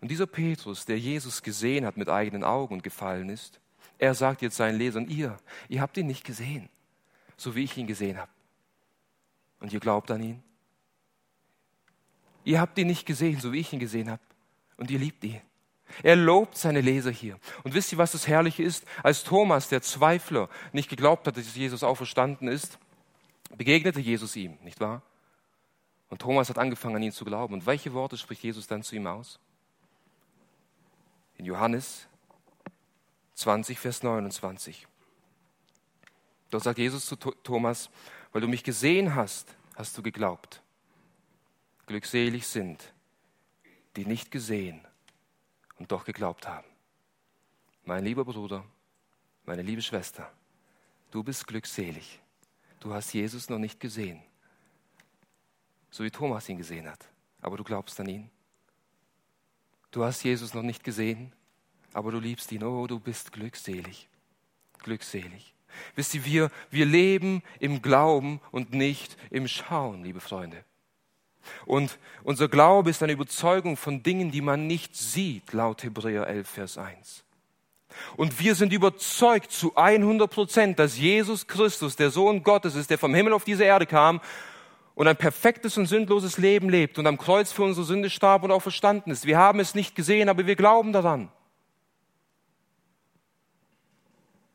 Und 0.00 0.10
dieser 0.10 0.26
Petrus, 0.26 0.84
der 0.84 0.98
Jesus 0.98 1.42
gesehen 1.42 1.86
hat 1.86 1.96
mit 1.96 2.08
eigenen 2.08 2.44
Augen 2.44 2.74
und 2.74 2.82
gefallen 2.82 3.30
ist, 3.30 3.60
er 3.98 4.14
sagt 4.14 4.42
jetzt 4.42 4.56
seinen 4.56 4.76
Lesern, 4.76 5.08
ihr, 5.08 5.38
ihr 5.68 5.80
habt 5.80 5.96
ihn 5.96 6.06
nicht 6.06 6.24
gesehen, 6.24 6.68
so 7.36 7.54
wie 7.54 7.64
ich 7.64 7.76
ihn 7.76 7.86
gesehen 7.86 8.18
habe. 8.18 8.30
Und 9.60 9.72
ihr 9.72 9.80
glaubt 9.80 10.10
an 10.10 10.22
ihn. 10.22 10.42
Ihr 12.44 12.60
habt 12.60 12.78
ihn 12.78 12.86
nicht 12.86 13.06
gesehen, 13.06 13.40
so 13.40 13.52
wie 13.52 13.60
ich 13.60 13.72
ihn 13.72 13.80
gesehen 13.80 14.10
habe. 14.10 14.22
Und 14.76 14.90
ihr 14.90 14.98
liebt 14.98 15.24
ihn. 15.24 15.40
Er 16.02 16.16
lobt 16.16 16.56
seine 16.56 16.80
Leser 16.80 17.10
hier. 17.10 17.38
Und 17.62 17.74
wisst 17.74 17.92
ihr, 17.92 17.98
was 17.98 18.12
das 18.12 18.26
Herrliche 18.26 18.62
ist? 18.62 18.84
Als 19.02 19.24
Thomas, 19.24 19.68
der 19.68 19.82
Zweifler, 19.82 20.48
nicht 20.72 20.88
geglaubt 20.88 21.26
hat, 21.26 21.36
dass 21.36 21.54
Jesus 21.54 21.82
auferstanden 21.82 22.48
ist, 22.48 22.78
begegnete 23.56 24.00
Jesus 24.00 24.34
ihm, 24.36 24.58
nicht 24.62 24.80
wahr? 24.80 25.02
Und 26.08 26.20
Thomas 26.20 26.48
hat 26.48 26.58
angefangen, 26.58 26.96
an 26.96 27.02
ihn 27.02 27.12
zu 27.12 27.24
glauben. 27.24 27.54
Und 27.54 27.66
welche 27.66 27.92
Worte 27.92 28.16
spricht 28.16 28.42
Jesus 28.42 28.66
dann 28.66 28.82
zu 28.82 28.96
ihm 28.96 29.06
aus? 29.06 29.38
In 31.36 31.44
Johannes 31.44 32.06
20, 33.34 33.78
Vers 33.78 34.02
29. 34.02 34.86
Dort 36.50 36.62
sagt 36.62 36.78
Jesus 36.78 37.06
zu 37.06 37.16
Thomas, 37.16 37.90
weil 38.32 38.42
du 38.42 38.48
mich 38.48 38.62
gesehen 38.62 39.14
hast, 39.14 39.48
hast 39.76 39.96
du 39.98 40.02
geglaubt. 40.02 40.62
Glückselig 41.86 42.46
sind, 42.46 42.92
die 43.96 44.06
nicht 44.06 44.30
gesehen 44.30 44.80
und 45.76 45.92
doch 45.92 46.04
geglaubt 46.04 46.48
haben. 46.48 46.66
Mein 47.84 48.04
lieber 48.04 48.24
Bruder, 48.24 48.64
meine 49.44 49.62
liebe 49.62 49.82
Schwester, 49.82 50.32
du 51.10 51.22
bist 51.22 51.46
glückselig. 51.46 52.20
Du 52.80 52.92
hast 52.92 53.12
Jesus 53.12 53.48
noch 53.48 53.58
nicht 53.58 53.80
gesehen, 53.80 54.22
so 55.90 56.04
wie 56.04 56.10
Thomas 56.10 56.48
ihn 56.48 56.58
gesehen 56.58 56.88
hat, 56.88 57.06
aber 57.40 57.56
du 57.56 57.64
glaubst 57.64 57.98
an 58.00 58.08
ihn. 58.08 58.30
Du 59.90 60.04
hast 60.04 60.24
Jesus 60.24 60.54
noch 60.54 60.62
nicht 60.62 60.82
gesehen, 60.82 61.32
aber 61.92 62.10
du 62.10 62.18
liebst 62.18 62.50
ihn. 62.50 62.64
Oh, 62.64 62.86
du 62.86 62.98
bist 62.98 63.32
glückselig. 63.32 64.08
Glückselig. 64.78 65.54
Wisst 65.94 66.14
ihr, 66.14 66.24
wir, 66.24 66.50
wir 66.70 66.86
leben 66.86 67.42
im 67.60 67.80
Glauben 67.80 68.40
und 68.50 68.72
nicht 68.72 69.16
im 69.30 69.46
Schauen, 69.46 70.02
liebe 70.02 70.20
Freunde. 70.20 70.64
Und 71.66 71.98
unser 72.22 72.48
Glaube 72.48 72.90
ist 72.90 73.02
eine 73.02 73.12
Überzeugung 73.12 73.76
von 73.76 74.02
Dingen, 74.02 74.30
die 74.30 74.40
man 74.40 74.66
nicht 74.66 74.96
sieht, 74.96 75.52
laut 75.52 75.82
Hebräer 75.82 76.26
11, 76.26 76.48
Vers 76.48 76.78
1. 76.78 77.24
Und 78.16 78.40
wir 78.40 78.54
sind 78.54 78.72
überzeugt 78.72 79.52
zu 79.52 79.76
100 79.76 80.30
Prozent, 80.30 80.78
dass 80.78 80.98
Jesus 80.98 81.46
Christus, 81.46 81.96
der 81.96 82.10
Sohn 82.10 82.42
Gottes 82.42 82.74
ist, 82.74 82.90
der 82.90 82.98
vom 82.98 83.14
Himmel 83.14 83.32
auf 83.32 83.44
diese 83.44 83.64
Erde 83.64 83.86
kam 83.86 84.20
und 84.94 85.08
ein 85.08 85.16
perfektes 85.16 85.76
und 85.76 85.86
sündloses 85.86 86.38
Leben 86.38 86.68
lebt 86.68 86.98
und 86.98 87.06
am 87.06 87.18
Kreuz 87.18 87.52
für 87.52 87.62
unsere 87.62 87.86
Sünde 87.86 88.10
starb 88.10 88.42
und 88.42 88.50
auch 88.50 88.62
verstanden 88.62 89.10
ist. 89.10 89.26
Wir 89.26 89.38
haben 89.38 89.60
es 89.60 89.74
nicht 89.74 89.94
gesehen, 89.94 90.28
aber 90.28 90.46
wir 90.46 90.56
glauben 90.56 90.92
daran. 90.92 91.30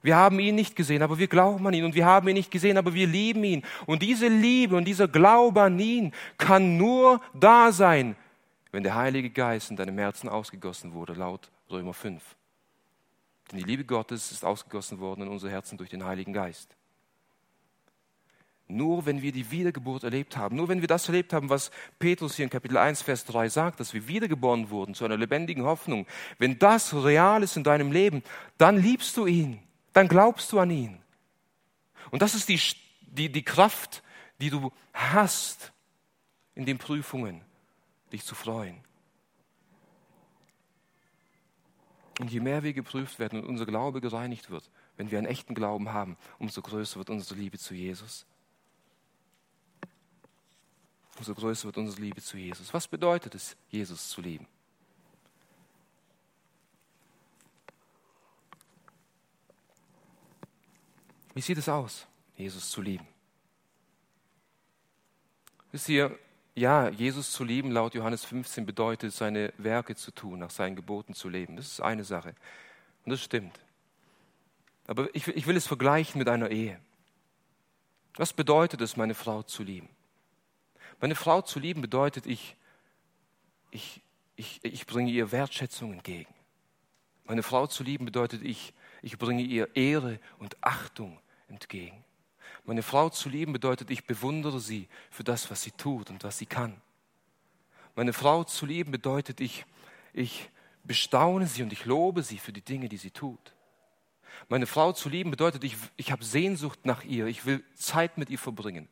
Wir 0.02 0.16
haben 0.16 0.40
ihn 0.40 0.56
nicht 0.56 0.76
gesehen, 0.76 1.02
aber 1.02 1.18
wir 1.20 1.28
glauben 1.28 1.66
an 1.68 1.74
ihn. 1.74 1.84
Und 1.84 1.96
wir 1.96 2.06
haben 2.06 2.28
ihn 2.28 2.36
nicht 2.36 2.52
gesehen, 2.52 2.78
aber 2.78 2.94
wir 2.94 3.08
lieben 3.08 3.44
ihn. 3.44 3.64
Und 3.86 4.02
diese 4.02 4.28
Liebe 4.28 4.76
und 4.76 4.86
dieser 4.86 5.08
Glaube 5.08 5.62
an 5.62 5.78
ihn 5.78 6.14
kann 6.38 6.78
nur 6.78 7.22
da 7.34 7.72
sein, 7.72 8.16
wenn 8.72 8.84
der 8.84 8.96
Heilige 8.96 9.30
Geist 9.30 9.72
in 9.72 9.78
deinem 9.78 9.98
Herzen 9.98 10.30
ausgegossen 10.30 10.94
wurde, 10.94 11.14
laut 11.14 11.52
Römer 11.70 11.94
5. 11.94 12.24
Denn 13.52 13.60
die 13.60 13.66
Liebe 13.66 13.84
Gottes 13.84 14.32
ist 14.32 14.46
ausgegossen 14.46 15.00
worden 15.00 15.24
in 15.24 15.28
unser 15.28 15.50
Herzen 15.50 15.78
durch 15.78 15.90
den 15.90 16.06
Heiligen 16.06 16.34
Geist. 16.34 16.76
Nur 18.72 19.08
wenn 19.08 19.24
wir 19.24 19.32
die 19.32 19.50
Wiedergeburt 19.50 20.04
erlebt 20.04 20.38
haben, 20.38 20.56
nur 20.56 20.70
wenn 20.70 20.82
wir 20.82 20.88
das 20.88 21.08
erlebt 21.08 21.34
haben, 21.34 21.50
was 21.50 21.72
Petrus 21.98 22.36
hier 22.36 22.44
in 22.44 22.52
Kapitel 22.52 22.78
1, 22.78 23.02
Vers 23.02 23.26
3 23.26 23.50
sagt, 23.50 23.80
dass 23.80 23.96
wir 23.96 24.08
wiedergeboren 24.08 24.70
wurden 24.70 24.94
zu 24.94 25.06
einer 25.06 25.18
lebendigen 25.18 25.64
Hoffnung, 25.64 26.06
wenn 26.38 26.60
das 26.60 26.94
real 26.94 27.42
ist 27.42 27.58
in 27.58 27.64
deinem 27.64 27.92
Leben, 27.92 28.22
dann 28.60 28.78
liebst 28.78 29.18
du 29.18 29.26
ihn 29.26 29.60
dann 29.94 30.08
glaubst 30.08 30.52
du 30.52 30.60
an 30.60 30.72
ihn. 30.72 31.02
Und 32.12 32.22
das 32.22 32.36
ist 32.36 32.50
die, 32.50 32.60
die, 33.02 33.32
die 33.32 33.44
Kraft, 33.44 34.04
die 34.40 34.50
du 34.50 34.72
hast 34.94 35.72
in 36.56 36.66
den 36.66 36.78
Prüfungen, 36.78 37.42
dich 38.12 38.24
zu 38.24 38.36
freuen. 38.36 38.84
Und 42.20 42.32
je 42.32 42.42
mehr 42.42 42.64
wir 42.64 42.74
geprüft 42.74 43.18
werden 43.20 43.42
und 43.42 43.48
unser 43.48 43.66
Glaube 43.66 44.02
gereinigt 44.02 44.50
wird, 44.50 44.70
wenn 44.98 45.10
wir 45.10 45.18
einen 45.18 45.28
echten 45.28 45.56
Glauben 45.56 45.94
haben, 45.94 46.18
umso 46.38 46.62
größer 46.62 46.98
wird 46.98 47.10
unsere 47.10 47.40
Liebe 47.40 47.58
zu 47.58 47.74
Jesus. 47.74 48.26
Umso 51.18 51.34
größer 51.34 51.66
wird 51.66 51.78
unsere 51.78 52.02
Liebe 52.02 52.22
zu 52.22 52.38
Jesus. 52.38 52.74
Was 52.74 52.88
bedeutet 52.88 53.36
es, 53.36 53.56
Jesus 53.70 54.10
zu 54.10 54.22
lieben? 54.22 54.48
Wie 61.40 61.42
sieht 61.42 61.58
es 61.58 61.70
aus, 61.70 62.06
Jesus 62.36 62.70
zu 62.70 62.82
lieben. 62.82 63.08
Wisst 65.72 65.88
ihr, 65.88 66.20
ja, 66.54 66.90
Jesus 66.90 67.32
zu 67.32 67.46
lieben, 67.46 67.72
laut 67.72 67.96
Johannes 67.96 68.26
15, 68.26 68.66
bedeutet, 68.66 69.14
seine 69.14 69.54
Werke 69.58 69.96
zu 69.96 70.12
tun, 70.12 70.40
nach 70.40 70.50
seinen 70.50 70.76
Geboten 70.76 71.14
zu 71.14 71.30
leben. 71.30 71.56
Das 71.56 71.68
ist 71.68 71.80
eine 71.80 72.04
Sache. 72.04 72.36
Und 73.06 73.12
das 73.12 73.22
stimmt. 73.22 73.58
Aber 74.86 75.08
ich, 75.16 75.30
ich 75.30 75.48
will 75.48 75.56
es 75.56 75.66
vergleichen 75.66 76.20
mit 76.20 76.28
einer 76.28 76.52
Ehe. 76.52 76.78
Was 78.16 78.34
bedeutet 78.34 78.82
es, 78.82 78.98
meine 78.98 79.16
Frau 79.16 79.42
zu 79.42 79.64
lieben? 79.64 79.88
Meine 81.00 81.16
Frau 81.16 81.42
zu 81.42 81.58
lieben 81.58 81.80
bedeutet, 81.82 82.26
ich, 82.26 82.58
ich, 83.72 84.02
ich, 84.36 84.60
ich 84.66 84.86
bringe 84.86 85.10
ihr 85.10 85.32
Wertschätzung 85.32 85.94
entgegen. 85.94 86.34
Meine 87.24 87.44
Frau 87.44 87.66
zu 87.66 87.86
lieben 87.86 88.04
bedeutet, 88.04 88.44
ich, 88.44 88.74
ich 89.02 89.18
bringe 89.18 89.44
ihr 89.44 89.74
Ehre 89.78 90.20
und 90.38 90.58
Achtung 90.60 91.18
entgegen. 91.50 92.04
Meine 92.66 92.84
Frau 92.84 93.10
zu 93.10 93.30
lieben 93.30 93.54
bedeutet, 93.54 93.90
ich 93.90 94.06
bewundere 94.06 94.60
sie 94.60 94.88
für 95.10 95.24
das, 95.24 95.50
was 95.50 95.62
sie 95.62 95.72
tut 95.72 96.10
und 96.10 96.24
was 96.24 96.38
sie 96.38 96.46
kann. 96.46 96.80
Meine 97.96 98.14
Frau 98.14 98.44
zu 98.44 98.66
lieben 98.66 98.92
bedeutet, 98.92 99.42
ich, 99.42 99.66
ich 100.14 100.50
bestaune 100.84 101.48
sie 101.48 101.64
und 101.64 101.74
ich 101.74 101.86
lobe 101.86 102.24
sie 102.24 102.38
für 102.38 102.54
die 102.54 102.62
Dinge, 102.62 102.90
die 102.90 102.98
sie 102.98 103.12
tut. 103.12 103.54
Meine 104.48 104.68
Frau 104.68 104.94
zu 104.94 105.10
lieben 105.10 105.32
bedeutet, 105.32 105.64
ich, 105.64 105.76
ich 105.98 106.12
habe 106.12 106.24
Sehnsucht 106.24 106.86
nach 106.86 107.04
ihr, 107.04 107.26
ich 107.28 107.46
will 107.46 107.64
Zeit 107.76 108.18
mit 108.18 108.30
ihr 108.30 108.40
verbringen. 108.40 108.88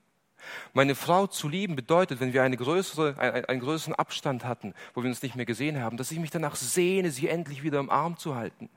Meine 0.74 0.96
Frau 0.96 1.28
zu 1.28 1.48
lieben 1.50 1.76
bedeutet, 1.76 2.20
wenn 2.20 2.34
wir 2.34 2.44
eine 2.44 2.58
größere, 2.58 3.18
einen, 3.18 3.46
einen 3.46 3.60
größeren 3.60 3.96
Abstand 3.96 4.46
hatten, 4.46 4.74
wo 4.94 5.04
wir 5.04 5.10
uns 5.10 5.22
nicht 5.22 5.36
mehr 5.36 5.46
gesehen 5.46 5.82
haben, 5.82 5.98
dass 5.98 6.12
ich 6.12 6.20
mich 6.20 6.32
danach 6.32 6.56
sehne, 6.56 7.12
sie 7.12 7.28
endlich 7.28 7.64
wieder 7.64 7.80
im 7.80 7.90
Arm 7.90 8.18
zu 8.18 8.36
halten. 8.36 8.70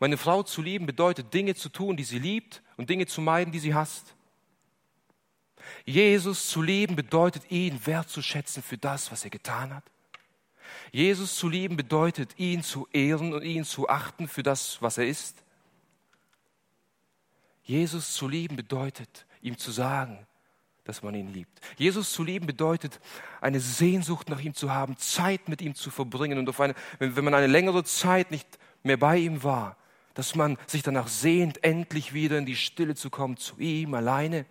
Meine 0.00 0.16
Frau 0.16 0.42
zu 0.42 0.62
lieben 0.62 0.86
bedeutet, 0.86 1.34
Dinge 1.34 1.54
zu 1.54 1.68
tun, 1.68 1.96
die 1.96 2.04
sie 2.04 2.18
liebt 2.18 2.62
und 2.76 2.88
Dinge 2.88 3.06
zu 3.06 3.20
meiden, 3.20 3.52
die 3.52 3.58
sie 3.58 3.74
hasst. 3.74 4.14
Jesus 5.84 6.48
zu 6.48 6.62
lieben 6.62 6.96
bedeutet, 6.96 7.50
ihn 7.50 7.84
wertzuschätzen 7.84 8.62
für 8.62 8.78
das, 8.78 9.10
was 9.10 9.24
er 9.24 9.30
getan 9.30 9.74
hat. 9.74 9.84
Jesus 10.92 11.36
zu 11.36 11.48
lieben 11.48 11.76
bedeutet, 11.76 12.38
ihn 12.38 12.62
zu 12.62 12.88
ehren 12.92 13.32
und 13.34 13.42
ihn 13.42 13.64
zu 13.64 13.88
achten 13.88 14.28
für 14.28 14.42
das, 14.42 14.80
was 14.80 14.98
er 14.98 15.06
ist. 15.06 15.42
Jesus 17.62 18.14
zu 18.14 18.28
lieben 18.28 18.56
bedeutet, 18.56 19.26
ihm 19.42 19.58
zu 19.58 19.70
sagen, 19.70 20.26
dass 20.84 21.02
man 21.02 21.14
ihn 21.14 21.32
liebt. 21.32 21.60
Jesus 21.76 22.12
zu 22.12 22.24
lieben 22.24 22.46
bedeutet, 22.46 22.98
eine 23.42 23.60
Sehnsucht 23.60 24.30
nach 24.30 24.40
ihm 24.40 24.54
zu 24.54 24.72
haben, 24.72 24.96
Zeit 24.96 25.48
mit 25.48 25.60
ihm 25.60 25.74
zu 25.74 25.90
verbringen 25.90 26.38
und 26.38 26.48
auf 26.48 26.60
eine, 26.60 26.74
wenn, 26.98 27.14
wenn 27.14 27.24
man 27.24 27.34
eine 27.34 27.46
längere 27.46 27.84
Zeit 27.84 28.30
nicht 28.30 28.58
mehr 28.82 28.96
bei 28.96 29.18
ihm 29.18 29.42
war, 29.42 29.76
dass 30.18 30.34
man 30.34 30.58
sich 30.66 30.82
danach 30.82 31.06
sehnt, 31.06 31.62
endlich 31.62 32.12
wieder 32.12 32.38
in 32.38 32.44
die 32.44 32.56
Stille 32.56 32.96
zu 32.96 33.08
kommen, 33.08 33.36
zu 33.36 33.56
ihm 33.58 33.94
alleine. 33.94 34.46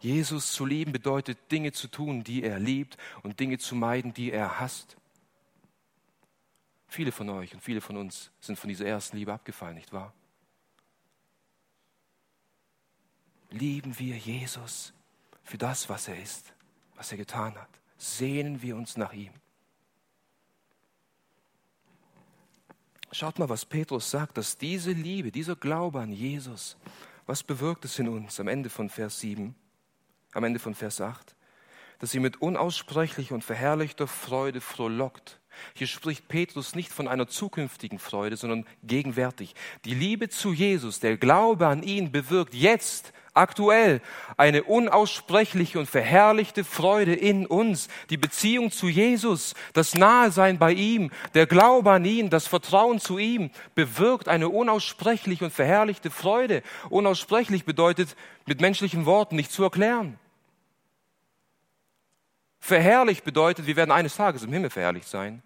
Jesus 0.00 0.52
zu 0.52 0.66
lieben 0.66 0.92
bedeutet, 0.92 1.38
Dinge 1.50 1.72
zu 1.72 1.88
tun, 1.88 2.22
die 2.22 2.42
er 2.42 2.58
liebt 2.58 2.98
und 3.22 3.40
Dinge 3.40 3.56
zu 3.56 3.74
meiden, 3.74 4.12
die 4.12 4.32
er 4.32 4.60
hasst. 4.60 4.98
Viele 6.88 7.10
von 7.10 7.30
euch 7.30 7.54
und 7.54 7.60
viele 7.60 7.80
von 7.80 7.96
uns 7.96 8.30
sind 8.40 8.58
von 8.58 8.68
dieser 8.68 8.84
ersten 8.84 9.16
Liebe 9.16 9.32
abgefallen, 9.32 9.76
nicht 9.76 9.94
wahr? 9.94 10.12
lieben 13.50 13.98
wir 13.98 14.16
Jesus 14.16 14.92
für 15.42 15.58
das, 15.58 15.88
was 15.88 16.08
er 16.08 16.20
ist, 16.20 16.52
was 16.94 17.10
er 17.12 17.18
getan 17.18 17.56
hat. 17.56 17.68
Sehnen 17.96 18.62
wir 18.62 18.76
uns 18.76 18.96
nach 18.98 19.12
ihm. 19.12 19.32
Schaut 23.12 23.38
mal, 23.38 23.48
was 23.48 23.64
Petrus 23.64 24.10
sagt, 24.10 24.36
dass 24.36 24.56
diese 24.56 24.92
Liebe, 24.92 25.32
dieser 25.32 25.56
Glaube 25.56 26.00
an 26.00 26.12
Jesus, 26.12 26.76
was 27.26 27.42
bewirkt 27.42 27.84
es 27.84 27.98
in 27.98 28.08
uns 28.08 28.38
am 28.38 28.46
Ende 28.46 28.70
von 28.70 28.88
Vers 28.88 29.18
7, 29.20 29.54
am 30.32 30.44
Ende 30.44 30.60
von 30.60 30.74
Vers 30.74 31.00
8? 31.00 31.34
Dass 31.98 32.12
sie 32.12 32.20
mit 32.20 32.40
unaussprechlicher 32.40 33.34
und 33.34 33.42
verherrlichter 33.42 34.06
Freude 34.06 34.60
frohlockt 34.60 35.39
hier 35.74 35.86
spricht 35.86 36.28
Petrus 36.28 36.74
nicht 36.74 36.92
von 36.92 37.08
einer 37.08 37.28
zukünftigen 37.28 37.98
Freude, 37.98 38.36
sondern 38.36 38.66
gegenwärtig. 38.82 39.54
Die 39.84 39.94
Liebe 39.94 40.28
zu 40.28 40.52
Jesus, 40.52 41.00
der 41.00 41.16
Glaube 41.16 41.66
an 41.66 41.82
ihn 41.82 42.12
bewirkt 42.12 42.54
jetzt, 42.54 43.12
aktuell, 43.34 44.00
eine 44.36 44.64
unaussprechliche 44.64 45.78
und 45.78 45.86
verherrlichte 45.88 46.64
Freude 46.64 47.14
in 47.14 47.46
uns. 47.46 47.88
Die 48.10 48.16
Beziehung 48.16 48.70
zu 48.70 48.88
Jesus, 48.88 49.54
das 49.72 49.94
Nahesein 49.94 50.58
bei 50.58 50.72
ihm, 50.72 51.10
der 51.34 51.46
Glaube 51.46 51.92
an 51.92 52.04
ihn, 52.04 52.30
das 52.30 52.46
Vertrauen 52.46 53.00
zu 53.00 53.18
ihm 53.18 53.50
bewirkt 53.74 54.28
eine 54.28 54.48
unaussprechliche 54.48 55.44
und 55.44 55.52
verherrlichte 55.52 56.10
Freude. 56.10 56.62
Unaussprechlich 56.88 57.64
bedeutet 57.64 58.16
mit 58.46 58.60
menschlichen 58.60 59.06
Worten 59.06 59.36
nicht 59.36 59.52
zu 59.52 59.62
erklären. 59.62 60.18
Verherrlicht 62.60 63.24
bedeutet, 63.24 63.66
wir 63.66 63.76
werden 63.76 63.90
eines 63.90 64.14
Tages 64.16 64.42
im 64.42 64.52
Himmel 64.52 64.70
verherrlicht 64.70 65.08
sein. 65.08 65.42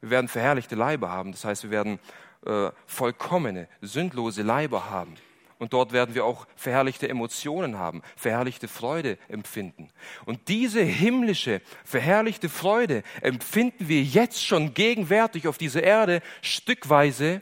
Wir 0.00 0.10
werden 0.10 0.28
verherrlichte 0.28 0.74
Leiber 0.74 1.10
haben. 1.10 1.32
Das 1.32 1.44
heißt, 1.44 1.64
wir 1.64 1.70
werden 1.70 1.98
äh, 2.46 2.70
vollkommene, 2.86 3.68
sündlose 3.80 4.42
Leiber 4.42 4.90
haben. 4.90 5.14
Und 5.58 5.72
dort 5.72 5.92
werden 5.92 6.14
wir 6.14 6.24
auch 6.24 6.46
verherrlichte 6.56 7.08
Emotionen 7.08 7.78
haben, 7.78 8.02
verherrlichte 8.16 8.66
Freude 8.66 9.18
empfinden. 9.28 9.88
Und 10.24 10.48
diese 10.48 10.82
himmlische, 10.82 11.62
verherrlichte 11.84 12.48
Freude 12.48 13.02
empfinden 13.20 13.88
wir 13.88 14.02
jetzt 14.02 14.44
schon 14.44 14.74
gegenwärtig 14.74 15.46
auf 15.46 15.56
dieser 15.56 15.82
Erde 15.82 16.22
stückweise 16.42 17.40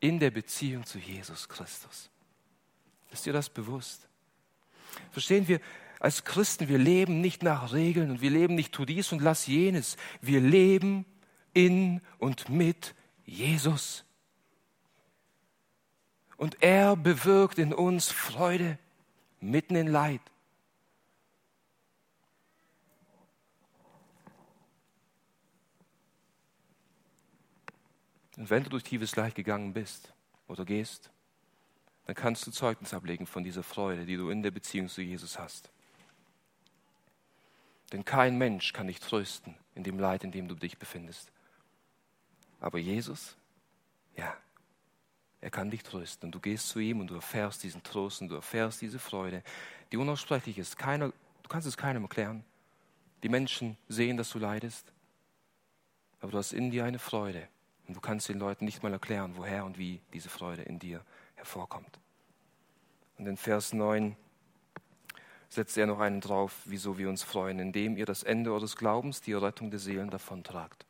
in 0.00 0.18
der 0.18 0.30
Beziehung 0.30 0.86
zu 0.86 0.98
Jesus 0.98 1.48
Christus. 1.48 2.10
Ist 3.12 3.26
dir 3.26 3.32
das 3.32 3.50
bewusst? 3.50 4.08
Verstehen 5.10 5.46
wir, 5.48 5.60
als 6.02 6.24
Christen, 6.24 6.68
wir 6.68 6.78
leben 6.78 7.20
nicht 7.20 7.44
nach 7.44 7.72
Regeln 7.72 8.10
und 8.10 8.20
wir 8.20 8.30
leben 8.30 8.56
nicht 8.56 8.72
tu 8.72 8.84
dies 8.84 9.12
und 9.12 9.22
lass 9.22 9.46
jenes. 9.46 9.96
Wir 10.20 10.40
leben 10.40 11.06
in 11.54 12.00
und 12.18 12.48
mit 12.48 12.96
Jesus. 13.24 14.04
Und 16.36 16.60
er 16.60 16.96
bewirkt 16.96 17.60
in 17.60 17.72
uns 17.72 18.08
Freude 18.08 18.80
mitten 19.38 19.76
in 19.76 19.86
Leid. 19.86 20.20
Und 28.36 28.50
wenn 28.50 28.64
du 28.64 28.70
durch 28.70 28.82
tiefes 28.82 29.14
Leid 29.14 29.36
gegangen 29.36 29.72
bist 29.72 30.12
oder 30.48 30.64
gehst, 30.64 31.12
dann 32.06 32.16
kannst 32.16 32.44
du 32.44 32.50
Zeugnis 32.50 32.92
ablegen 32.92 33.28
von 33.28 33.44
dieser 33.44 33.62
Freude, 33.62 34.04
die 34.04 34.16
du 34.16 34.30
in 34.30 34.42
der 34.42 34.50
Beziehung 34.50 34.88
zu 34.88 35.00
Jesus 35.00 35.38
hast. 35.38 35.71
Denn 37.92 38.04
kein 38.04 38.38
Mensch 38.38 38.72
kann 38.72 38.86
dich 38.86 39.00
trösten 39.00 39.54
in 39.74 39.84
dem 39.84 39.98
Leid, 39.98 40.24
in 40.24 40.32
dem 40.32 40.48
du 40.48 40.54
dich 40.54 40.78
befindest. 40.78 41.30
Aber 42.60 42.78
Jesus, 42.78 43.36
ja, 44.16 44.34
er 45.40 45.50
kann 45.50 45.70
dich 45.70 45.82
trösten. 45.82 46.28
Und 46.28 46.34
du 46.34 46.40
gehst 46.40 46.68
zu 46.68 46.78
ihm 46.78 47.00
und 47.00 47.08
du 47.08 47.14
erfährst 47.16 47.62
diesen 47.62 47.82
Trost 47.82 48.22
und 48.22 48.28
du 48.28 48.36
erfährst 48.36 48.80
diese 48.80 48.98
Freude, 48.98 49.42
die 49.90 49.96
unaussprechlich 49.96 50.58
ist. 50.58 50.78
Keiner, 50.78 51.08
du 51.08 51.48
kannst 51.48 51.66
es 51.66 51.76
keinem 51.76 52.04
erklären. 52.04 52.44
Die 53.22 53.28
Menschen 53.28 53.76
sehen, 53.88 54.16
dass 54.16 54.30
du 54.30 54.38
leidest, 54.38 54.92
aber 56.20 56.32
du 56.32 56.38
hast 56.38 56.52
in 56.52 56.70
dir 56.70 56.84
eine 56.84 56.98
Freude. 56.98 57.48
Und 57.88 57.96
du 57.96 58.00
kannst 58.00 58.28
den 58.28 58.38
Leuten 58.38 58.64
nicht 58.64 58.82
mal 58.82 58.92
erklären, 58.92 59.36
woher 59.36 59.64
und 59.64 59.76
wie 59.76 60.00
diese 60.12 60.28
Freude 60.28 60.62
in 60.62 60.78
dir 60.78 61.04
hervorkommt. 61.34 61.98
Und 63.18 63.26
in 63.26 63.36
Vers 63.36 63.72
9 63.72 64.16
setzt 65.52 65.76
er 65.76 65.86
noch 65.86 66.00
einen 66.00 66.20
drauf, 66.20 66.54
wieso 66.64 66.96
wir 66.96 67.10
uns 67.10 67.22
freuen, 67.22 67.58
indem 67.58 67.96
ihr 67.96 68.06
das 68.06 68.22
Ende 68.22 68.52
eures 68.52 68.76
Glaubens, 68.76 69.20
die 69.20 69.34
Rettung 69.34 69.70
der 69.70 69.80
Seelen 69.80 70.08
davontragt. 70.08 70.86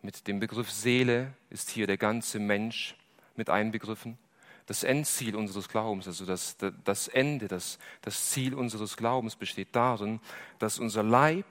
Mit 0.00 0.26
dem 0.26 0.40
Begriff 0.40 0.70
Seele 0.70 1.34
ist 1.50 1.68
hier 1.68 1.86
der 1.86 1.98
ganze 1.98 2.38
Mensch 2.38 2.96
mit 3.36 3.50
einbegriffen. 3.50 4.16
Das 4.64 4.82
Endziel 4.82 5.36
unseres 5.36 5.68
Glaubens, 5.68 6.06
also 6.06 6.24
das, 6.24 6.56
das 6.84 7.08
Ende, 7.08 7.48
das, 7.48 7.78
das 8.00 8.30
Ziel 8.30 8.54
unseres 8.54 8.96
Glaubens 8.96 9.36
besteht 9.36 9.68
darin, 9.72 10.20
dass 10.58 10.78
unser 10.78 11.02
Leib, 11.02 11.44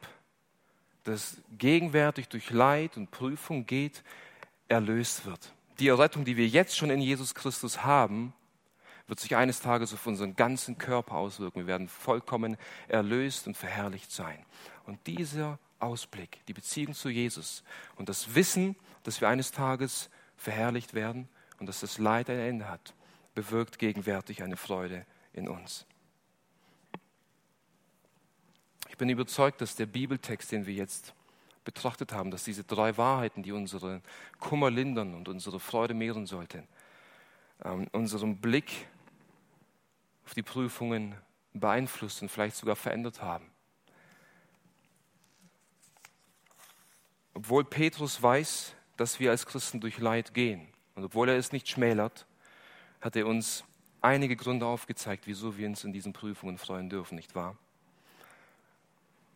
das 1.03 1.37
gegenwärtig 1.57 2.27
durch 2.27 2.49
Leid 2.49 2.97
und 2.97 3.11
Prüfung 3.11 3.65
geht, 3.65 4.03
erlöst 4.67 5.25
wird. 5.25 5.53
Die 5.79 5.89
Errettung, 5.89 6.25
die 6.25 6.37
wir 6.37 6.47
jetzt 6.47 6.75
schon 6.75 6.89
in 6.89 7.01
Jesus 7.01 7.35
Christus 7.35 7.83
haben, 7.83 8.33
wird 9.09 9.19
sich 9.19 9.35
eines 9.35 9.59
Tages 9.59 9.93
auf 9.93 10.05
unseren 10.05 10.35
ganzen 10.35 10.77
Körper 10.77 11.15
auswirken. 11.15 11.59
Wir 11.59 11.67
werden 11.67 11.87
vollkommen 11.87 12.57
erlöst 12.87 13.47
und 13.47 13.57
verherrlicht 13.57 14.11
sein. 14.11 14.45
Und 14.85 15.05
dieser 15.07 15.59
Ausblick, 15.79 16.45
die 16.47 16.53
Beziehung 16.53 16.93
zu 16.93 17.09
Jesus 17.09 17.63
und 17.95 18.07
das 18.07 18.35
Wissen, 18.35 18.75
dass 19.03 19.19
wir 19.19 19.27
eines 19.27 19.51
Tages 19.51 20.09
verherrlicht 20.37 20.93
werden 20.93 21.27
und 21.59 21.67
dass 21.67 21.79
das 21.79 21.97
Leid 21.97 22.29
ein 22.29 22.39
Ende 22.39 22.69
hat, 22.69 22.93
bewirkt 23.33 23.79
gegenwärtig 23.79 24.43
eine 24.43 24.57
Freude 24.57 25.05
in 25.33 25.47
uns. 25.47 25.85
Ich 28.89 28.97
bin 28.97 29.09
überzeugt, 29.09 29.61
dass 29.61 29.75
der 29.75 29.85
Bibeltext, 29.85 30.51
den 30.51 30.65
wir 30.65 30.73
jetzt 30.73 31.13
betrachtet 31.63 32.11
haben, 32.11 32.31
dass 32.31 32.43
diese 32.43 32.63
drei 32.63 32.97
Wahrheiten, 32.97 33.43
die 33.43 33.51
unsere 33.51 34.01
Kummer 34.39 34.69
lindern 34.69 35.13
und 35.13 35.29
unsere 35.29 35.59
Freude 35.59 35.93
mehren 35.93 36.25
sollten, 36.25 36.67
ähm, 37.63 37.87
unserem 37.91 38.37
Blick 38.37 38.87
auf 40.29 40.35
die 40.35 40.43
Prüfungen 40.43 41.15
beeinflusst 41.53 42.21
und 42.21 42.29
vielleicht 42.29 42.55
sogar 42.55 42.75
verändert 42.75 43.23
haben. 43.23 43.49
Obwohl 47.33 47.65
Petrus 47.65 48.21
weiß, 48.21 48.75
dass 48.95 49.19
wir 49.19 49.31
als 49.31 49.47
Christen 49.47 49.81
durch 49.81 49.97
Leid 49.97 50.35
gehen 50.35 50.67
und 50.93 51.03
obwohl 51.03 51.29
er 51.29 51.37
es 51.37 51.51
nicht 51.51 51.67
schmälert, 51.67 52.27
hat 53.01 53.15
er 53.15 53.25
uns 53.25 53.63
einige 54.01 54.35
Gründe 54.35 54.67
aufgezeigt, 54.67 55.25
wieso 55.25 55.57
wir 55.57 55.67
uns 55.67 55.83
in 55.83 55.93
diesen 55.93 56.13
Prüfungen 56.13 56.59
freuen 56.59 56.91
dürfen, 56.91 57.15
nicht 57.15 57.33
wahr? 57.33 57.57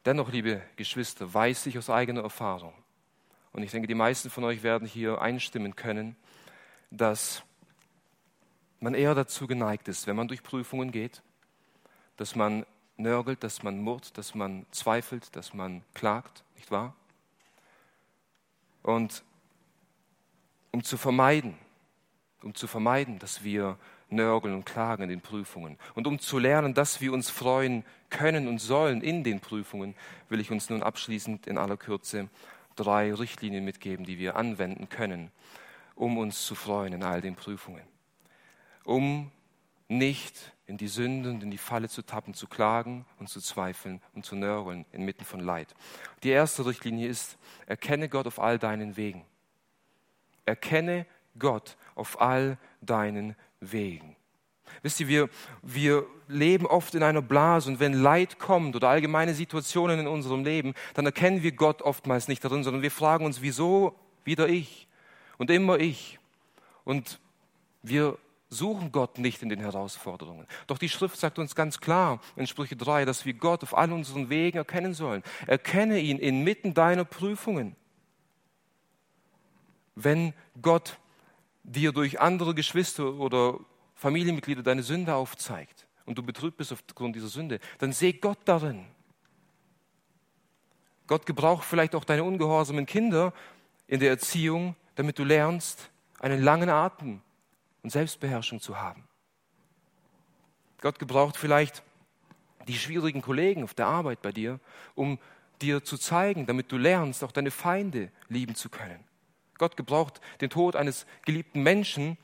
Dennoch, 0.06 0.32
liebe 0.32 0.62
Geschwister, 0.76 1.34
weiß 1.34 1.66
ich 1.66 1.80
aus 1.80 1.90
eigener 1.90 2.22
Erfahrung, 2.22 2.76
und 3.52 3.64
ich 3.64 3.72
denke, 3.72 3.88
die 3.88 3.96
meisten 3.96 4.30
von 4.30 4.44
euch 4.44 4.62
werden 4.62 4.88
hier 4.88 5.22
einstimmen 5.22 5.76
können, 5.76 6.16
dass 6.92 7.42
man 8.84 8.94
eher 8.94 9.16
dazu 9.16 9.48
geneigt 9.48 9.88
ist, 9.88 10.08
wenn 10.08 10.16
man 10.18 10.28
durch 10.28 10.44
Prüfungen 10.44 10.92
geht, 10.92 11.24
dass 12.18 12.36
man 12.36 12.66
nörgelt, 12.98 13.44
dass 13.44 13.64
man 13.64 13.80
murrt, 13.80 14.18
dass 14.18 14.36
man 14.36 14.66
zweifelt, 14.72 15.36
dass 15.36 15.54
man 15.54 15.84
klagt, 15.94 16.44
nicht 16.56 16.70
wahr? 16.70 16.94
Und 18.84 19.24
um 20.72 20.84
zu 20.84 20.98
vermeiden, 20.98 21.58
um 22.44 22.54
zu 22.54 22.68
vermeiden, 22.68 23.20
dass 23.20 23.44
wir 23.44 23.78
nörgeln 24.10 24.54
und 24.54 24.66
klagen 24.66 25.04
in 25.04 25.10
den 25.10 25.22
Prüfungen 25.22 25.80
und 25.96 26.06
um 26.06 26.20
zu 26.20 26.38
lernen, 26.38 26.74
dass 26.74 27.00
wir 27.00 27.14
uns 27.14 27.30
freuen 27.30 27.86
können 28.10 28.50
und 28.50 28.60
sollen 28.60 29.02
in 29.02 29.24
den 29.24 29.40
Prüfungen, 29.40 29.96
will 30.28 30.42
ich 30.42 30.52
uns 30.52 30.70
nun 30.70 30.84
abschließend 30.84 31.48
in 31.48 31.58
aller 31.58 31.78
Kürze 31.78 32.30
drei 32.76 33.14
Richtlinien 33.14 33.64
mitgeben, 33.64 34.06
die 34.06 34.20
wir 34.20 34.36
anwenden 34.36 34.90
können, 34.90 35.32
um 35.96 36.18
uns 36.18 36.46
zu 36.46 36.54
freuen 36.54 36.92
in 36.92 37.04
all 37.04 37.22
den 37.22 37.36
Prüfungen. 37.36 37.93
Um 38.84 39.32
nicht 39.88 40.54
in 40.66 40.78
die 40.78 40.88
Sünde 40.88 41.30
und 41.30 41.44
in 41.44 41.52
die 41.52 41.58
Falle 41.58 41.90
zu 41.90 42.02
tappen, 42.02 42.34
zu 42.34 42.48
klagen 42.48 43.06
und 43.20 43.30
zu 43.30 43.42
zweifeln 43.42 44.02
und 44.14 44.26
zu 44.26 44.36
nörgeln 44.36 44.86
inmitten 44.92 45.26
von 45.26 45.40
Leid. 45.40 45.76
Die 46.24 46.30
erste 46.30 46.66
Richtlinie 46.66 47.08
ist, 47.08 47.38
erkenne 47.66 48.10
Gott 48.10 48.28
auf 48.28 48.40
all 48.40 48.58
deinen 48.58 48.96
Wegen. 48.96 49.26
Erkenne 50.46 51.06
Gott 51.38 51.78
auf 51.96 52.22
all 52.22 52.58
deinen 52.82 53.36
Wegen. 53.60 54.16
Wisst 54.82 55.00
ihr, 55.00 55.08
wir, 55.08 55.30
wir 55.62 56.06
leben 56.28 56.66
oft 56.66 56.96
in 56.96 57.04
einer 57.04 57.22
Blase 57.22 57.70
und 57.70 57.80
wenn 57.80 57.94
Leid 57.94 58.40
kommt 58.40 58.76
oder 58.76 58.90
allgemeine 58.90 59.34
Situationen 59.34 60.00
in 60.00 60.08
unserem 60.08 60.44
Leben, 60.44 60.74
dann 60.94 61.06
erkennen 61.06 61.44
wir 61.44 61.52
Gott 61.52 61.82
oftmals 61.82 62.28
nicht 62.28 62.44
darin, 62.44 62.64
sondern 62.64 62.82
wir 62.82 62.92
fragen 62.92 63.26
uns, 63.26 63.42
wieso 63.42 63.96
wieder 64.24 64.48
ich 64.50 64.88
und 65.38 65.52
immer 65.52 65.80
ich. 65.80 66.20
Und 66.86 67.20
wir 67.82 68.18
suchen 68.54 68.92
Gott 68.92 69.18
nicht 69.18 69.42
in 69.42 69.50
den 69.50 69.60
Herausforderungen. 69.60 70.48
Doch 70.68 70.78
die 70.78 70.90
Schrift 70.90 71.20
sagt 71.20 71.40
uns 71.40 71.56
ganz 71.56 71.80
klar 71.80 72.22
in 72.36 72.48
Sprüche 72.48 72.76
3, 72.76 73.06
dass 73.06 73.26
wir 73.26 73.34
Gott 73.34 73.64
auf 73.64 73.78
all 73.78 73.92
unseren 73.92 74.30
Wegen 74.30 74.58
erkennen 74.58 74.94
sollen. 74.94 75.24
Erkenne 75.48 76.00
ihn 76.00 76.18
inmitten 76.20 76.74
deiner 76.74 77.06
Prüfungen. 77.06 77.76
Wenn 79.96 80.34
Gott 80.62 80.98
dir 81.64 81.92
durch 81.92 82.20
andere 82.20 82.56
Geschwister 82.56 83.14
oder 83.14 83.60
Familienmitglieder 83.96 84.64
deine 84.64 84.84
Sünde 84.84 85.16
aufzeigt 85.16 85.88
und 86.06 86.18
du 86.18 86.24
betrübt 86.24 86.58
bist 86.58 86.72
aufgrund 86.72 87.16
dieser 87.16 87.28
Sünde, 87.28 87.60
dann 87.80 87.92
seh 87.92 88.14
Gott 88.14 88.40
darin. 88.46 88.86
Gott 91.08 91.26
gebraucht 91.26 91.66
vielleicht 91.66 91.96
auch 91.96 92.06
deine 92.06 92.24
ungehorsamen 92.24 92.86
Kinder 92.86 93.34
in 93.88 94.00
der 94.00 94.10
Erziehung, 94.10 94.76
damit 94.96 95.20
du 95.20 95.24
lernst, 95.24 95.90
einen 96.20 96.42
langen 96.42 96.70
Atem 96.70 97.22
und 97.84 97.90
Selbstbeherrschung 97.90 98.60
zu 98.60 98.80
haben. 98.80 99.08
Gott 100.82 101.00
gebraucht 101.00 101.38
vielleicht 101.38 101.84
die 102.68 102.78
schwierigen 102.78 103.22
Kollegen 103.22 103.64
auf 103.64 103.74
der 103.74 103.88
Arbeit 103.88 104.22
bei 104.22 104.32
dir, 104.32 104.60
um 104.96 105.20
dir 105.62 105.84
zu 105.84 105.98
zeigen, 105.98 106.46
damit 106.46 106.72
du 106.72 106.78
lernst, 106.78 107.24
auch 107.24 107.32
deine 107.32 107.52
Feinde 107.52 108.12
lieben 108.30 108.56
zu 108.56 108.70
können. 108.70 109.04
Gott 109.58 109.78
gebraucht 109.78 110.20
den 110.42 110.50
Tod 110.50 110.76
eines 110.76 111.06
geliebten 111.26 111.62
Menschen, 111.62 112.18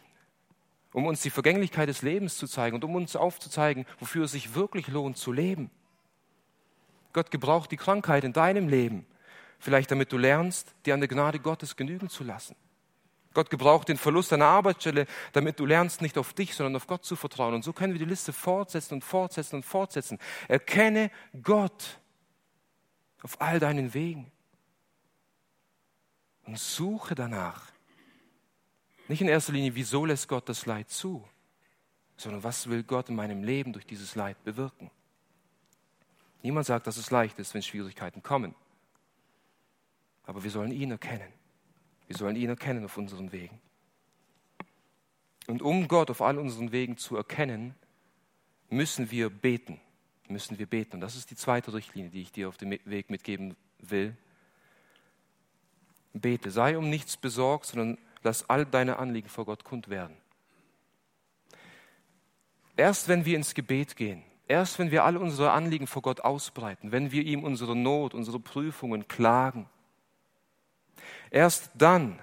um 0.92 1.06
uns 1.06 1.22
die 1.22 1.30
Vergänglichkeit 1.30 1.88
des 1.88 2.02
Lebens 2.02 2.38
zu 2.38 2.48
zeigen 2.48 2.76
und 2.76 2.84
um 2.84 2.96
uns 2.96 3.16
aufzuzeigen, 3.16 3.86
wofür 4.00 4.26
es 4.26 4.32
sich 4.32 4.56
wirklich 4.56 4.88
lohnt 4.88 5.18
zu 5.18 5.32
leben. 5.32 5.70
Gott 7.14 7.32
gebraucht 7.32 7.72
die 7.72 7.78
Krankheit 7.78 8.24
in 8.24 8.34
deinem 8.34 8.68
Leben, 8.68 9.06
vielleicht 9.60 9.92
damit 9.92 10.12
du 10.12 10.18
lernst, 10.18 10.74
dir 10.86 10.94
an 10.94 11.00
der 11.00 11.10
Gnade 11.10 11.40
Gottes 11.40 11.76
genügen 11.76 12.10
zu 12.10 12.24
lassen. 12.24 12.56
Gott 13.40 13.50
gebraucht 13.50 13.88
den 13.88 13.96
Verlust 13.96 14.34
deiner 14.34 14.48
Arbeitsstelle, 14.48 15.06
damit 15.32 15.62
du 15.62 15.66
lernst, 15.66 16.02
nicht 16.02 16.18
auf 16.18 16.34
dich, 16.34 16.54
sondern 16.54 16.76
auf 16.76 16.88
Gott 16.88 17.06
zu 17.06 17.16
vertrauen. 17.16 17.54
Und 17.54 17.64
so 17.64 17.72
können 17.72 17.94
wir 17.94 18.00
die 18.00 18.04
Liste 18.04 18.34
fortsetzen 18.34 18.96
und 18.96 19.02
fortsetzen 19.02 19.56
und 19.56 19.64
fortsetzen. 19.64 20.20
Erkenne 20.50 21.10
Gott 21.42 22.02
auf 23.22 23.40
all 23.40 23.62
deinen 23.62 23.94
Wegen 23.94 24.30
und 26.44 26.60
suche 26.60 27.16
danach. 27.16 27.72
Nicht 29.08 29.22
in 29.22 29.30
erster 29.30 29.54
Linie, 29.54 29.74
wieso 29.74 30.04
lässt 30.04 30.28
Gott 30.28 30.50
das 30.50 30.66
Leid 30.66 30.90
zu, 30.90 31.26
sondern 32.18 32.44
was 32.44 32.68
will 32.68 32.84
Gott 32.84 33.08
in 33.08 33.16
meinem 33.16 33.42
Leben 33.42 33.72
durch 33.72 33.86
dieses 33.86 34.16
Leid 34.16 34.44
bewirken. 34.44 34.92
Niemand 36.44 36.66
sagt, 36.66 36.88
dass 36.88 36.98
es 36.98 37.10
leicht 37.10 37.40
ist, 37.40 37.54
wenn 37.54 37.64
Schwierigkeiten 37.64 38.22
kommen. 38.22 38.54
Aber 40.26 40.44
wir 40.44 40.52
sollen 40.52 40.74
ihn 40.74 40.92
erkennen. 40.92 41.39
Wir 42.10 42.18
sollen 42.18 42.36
ihn 42.36 42.50
erkennen 42.50 42.84
auf 42.84 42.98
unseren 42.98 43.32
Wegen. 43.32 43.62
Und 45.46 45.62
um 45.62 45.88
Gott 45.88 46.10
auf 46.10 46.24
all 46.24 46.40
unseren 46.40 46.72
Wegen 46.72 46.98
zu 46.98 47.16
erkennen, 47.16 47.76
müssen 48.68 49.12
wir 49.12 49.30
beten. 49.30 49.80
Müssen 50.28 50.58
wir 50.58 50.66
beten. 50.66 50.96
Und 50.96 51.02
das 51.02 51.16
ist 51.16 51.30
die 51.30 51.36
zweite 51.36 51.72
Richtlinie, 51.72 52.10
die 52.10 52.24
ich 52.24 52.32
dir 52.32 52.50
auf 52.50 52.58
dem 52.58 52.72
Weg 52.72 53.12
mitgeben 53.12 53.56
will. 53.78 54.18
Bete. 56.14 56.50
Sei 56.50 56.80
um 56.80 56.90
nichts 56.90 57.16
besorgt, 57.16 57.68
sondern 57.68 58.00
lass 58.24 58.50
all 58.50 58.66
deine 58.66 58.98
Anliegen 58.98 59.30
vor 59.30 59.46
Gott 59.46 59.64
kund 59.64 59.88
werden. 59.88 60.18
Erst 62.76 63.08
wenn 63.08 63.24
wir 63.24 63.36
ins 63.36 63.54
Gebet 63.54 63.96
gehen, 63.96 64.24
erst 64.48 64.80
wenn 64.80 64.90
wir 64.90 65.04
all 65.04 65.16
unsere 65.16 65.52
Anliegen 65.52 65.86
vor 65.86 66.02
Gott 66.02 66.22
ausbreiten, 66.22 66.92
wenn 66.92 67.12
wir 67.12 67.22
ihm 67.22 67.44
unsere 67.44 67.76
Not, 67.76 68.16
unsere 68.16 68.40
Prüfungen 68.40 69.08
klagen, 69.08 69.70
Erst 71.32 71.72
dann 71.76 72.20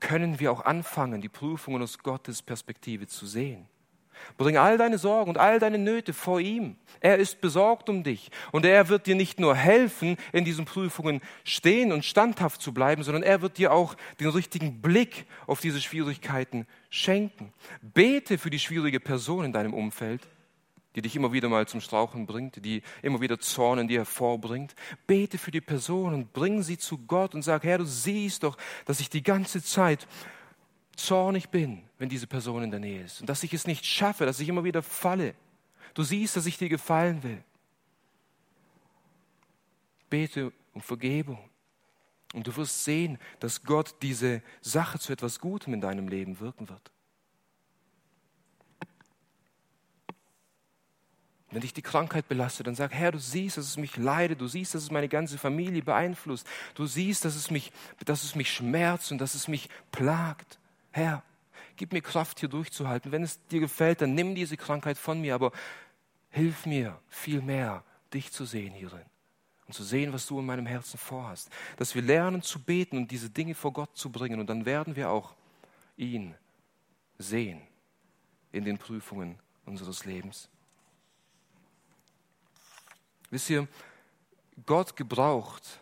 können 0.00 0.38
wir 0.38 0.52
auch 0.52 0.64
anfangen, 0.64 1.20
die 1.20 1.28
Prüfungen 1.28 1.82
aus 1.82 1.98
Gottes 1.98 2.42
Perspektive 2.42 3.06
zu 3.06 3.26
sehen. 3.26 3.66
Bring 4.36 4.56
all 4.56 4.78
deine 4.78 4.98
Sorgen 4.98 5.30
und 5.30 5.38
all 5.38 5.58
deine 5.58 5.78
Nöte 5.78 6.12
vor 6.12 6.40
ihm. 6.40 6.76
Er 7.00 7.18
ist 7.18 7.40
besorgt 7.40 7.88
um 7.88 8.02
dich 8.02 8.30
und 8.52 8.64
er 8.64 8.88
wird 8.88 9.06
dir 9.06 9.14
nicht 9.14 9.38
nur 9.40 9.54
helfen, 9.54 10.16
in 10.32 10.44
diesen 10.44 10.64
Prüfungen 10.64 11.20
stehen 11.44 11.92
und 11.92 12.04
standhaft 12.04 12.60
zu 12.60 12.72
bleiben, 12.72 13.02
sondern 13.02 13.22
er 13.22 13.42
wird 13.42 13.58
dir 13.58 13.72
auch 13.72 13.94
den 14.20 14.28
richtigen 14.28 14.80
Blick 14.80 15.26
auf 15.46 15.60
diese 15.60 15.80
Schwierigkeiten 15.80 16.66
schenken. 16.90 17.52
Bete 17.82 18.38
für 18.38 18.50
die 18.50 18.58
schwierige 18.58 19.00
Person 19.00 19.44
in 19.44 19.52
deinem 19.52 19.74
Umfeld 19.74 20.22
die 20.94 21.02
dich 21.02 21.16
immer 21.16 21.32
wieder 21.32 21.48
mal 21.48 21.66
zum 21.66 21.80
Strauchen 21.80 22.26
bringt, 22.26 22.64
die 22.64 22.82
immer 23.02 23.20
wieder 23.20 23.38
Zorn 23.40 23.80
in 23.80 23.88
dir 23.88 24.00
hervorbringt. 24.00 24.74
Bete 25.06 25.38
für 25.38 25.50
die 25.50 25.60
Person 25.60 26.14
und 26.14 26.32
bring 26.32 26.62
sie 26.62 26.78
zu 26.78 26.98
Gott 26.98 27.34
und 27.34 27.42
sag, 27.42 27.64
Herr, 27.64 27.78
du 27.78 27.84
siehst 27.84 28.42
doch, 28.42 28.56
dass 28.84 29.00
ich 29.00 29.10
die 29.10 29.22
ganze 29.22 29.62
Zeit 29.62 30.06
zornig 30.96 31.48
bin, 31.48 31.82
wenn 31.98 32.08
diese 32.08 32.26
Person 32.26 32.62
in 32.62 32.70
der 32.70 32.80
Nähe 32.80 33.02
ist 33.02 33.20
und 33.20 33.28
dass 33.28 33.42
ich 33.42 33.52
es 33.52 33.66
nicht 33.66 33.84
schaffe, 33.84 34.26
dass 34.26 34.40
ich 34.40 34.48
immer 34.48 34.64
wieder 34.64 34.82
falle. 34.82 35.34
Du 35.94 36.02
siehst, 36.02 36.36
dass 36.36 36.46
ich 36.46 36.58
dir 36.58 36.68
gefallen 36.68 37.22
will. 37.22 37.42
Bete 40.10 40.52
um 40.72 40.80
Vergebung. 40.80 41.38
Und 42.34 42.48
du 42.48 42.56
wirst 42.56 42.84
sehen, 42.84 43.18
dass 43.38 43.62
Gott 43.62 43.94
diese 44.02 44.42
Sache 44.60 44.98
zu 44.98 45.12
etwas 45.12 45.38
Gutem 45.38 45.72
in 45.72 45.80
deinem 45.80 46.08
Leben 46.08 46.40
wirken 46.40 46.68
wird. 46.68 46.90
Wenn 51.54 51.60
dich 51.60 51.72
die 51.72 51.82
Krankheit 51.82 52.26
belastet, 52.28 52.66
dann 52.66 52.74
sag, 52.74 52.92
Herr, 52.92 53.12
du 53.12 53.18
siehst, 53.18 53.56
dass 53.56 53.66
es 53.66 53.76
mich 53.76 53.96
leidet, 53.96 54.40
du 54.40 54.48
siehst, 54.48 54.74
dass 54.74 54.82
es 54.82 54.90
meine 54.90 55.08
ganze 55.08 55.38
Familie 55.38 55.82
beeinflusst, 55.82 56.46
du 56.74 56.84
siehst, 56.84 57.24
dass 57.24 57.36
es 57.36 57.48
mich, 57.50 57.70
dass 58.04 58.24
es 58.24 58.34
mich 58.34 58.52
schmerzt 58.52 59.12
und 59.12 59.18
dass 59.18 59.36
es 59.36 59.46
mich 59.46 59.68
plagt. 59.92 60.58
Herr, 60.90 61.22
gib 61.76 61.92
mir 61.92 62.02
Kraft, 62.02 62.40
hier 62.40 62.48
durchzuhalten. 62.48 63.12
Wenn 63.12 63.22
es 63.22 63.38
dir 63.46 63.60
gefällt, 63.60 64.00
dann 64.00 64.14
nimm 64.14 64.34
diese 64.34 64.56
Krankheit 64.56 64.98
von 64.98 65.20
mir, 65.20 65.34
aber 65.34 65.52
hilf 66.30 66.66
mir 66.66 66.98
viel 67.08 67.40
mehr, 67.40 67.84
dich 68.12 68.32
zu 68.32 68.44
sehen 68.44 68.74
hierin 68.74 69.04
und 69.66 69.74
zu 69.74 69.84
sehen, 69.84 70.12
was 70.12 70.26
du 70.26 70.40
in 70.40 70.46
meinem 70.46 70.66
Herzen 70.66 70.98
vorhast. 70.98 71.50
Dass 71.76 71.94
wir 71.94 72.02
lernen 72.02 72.42
zu 72.42 72.60
beten 72.60 72.96
und 72.96 73.12
diese 73.12 73.30
Dinge 73.30 73.54
vor 73.54 73.72
Gott 73.72 73.96
zu 73.96 74.10
bringen 74.10 74.40
und 74.40 74.48
dann 74.48 74.66
werden 74.66 74.96
wir 74.96 75.10
auch 75.10 75.34
ihn 75.96 76.34
sehen 77.16 77.60
in 78.50 78.64
den 78.64 78.78
Prüfungen 78.78 79.38
unseres 79.64 80.04
Lebens. 80.04 80.48
Wisst 83.34 83.50
ihr, 83.50 83.66
Gott 84.64 84.94
gebraucht 84.94 85.80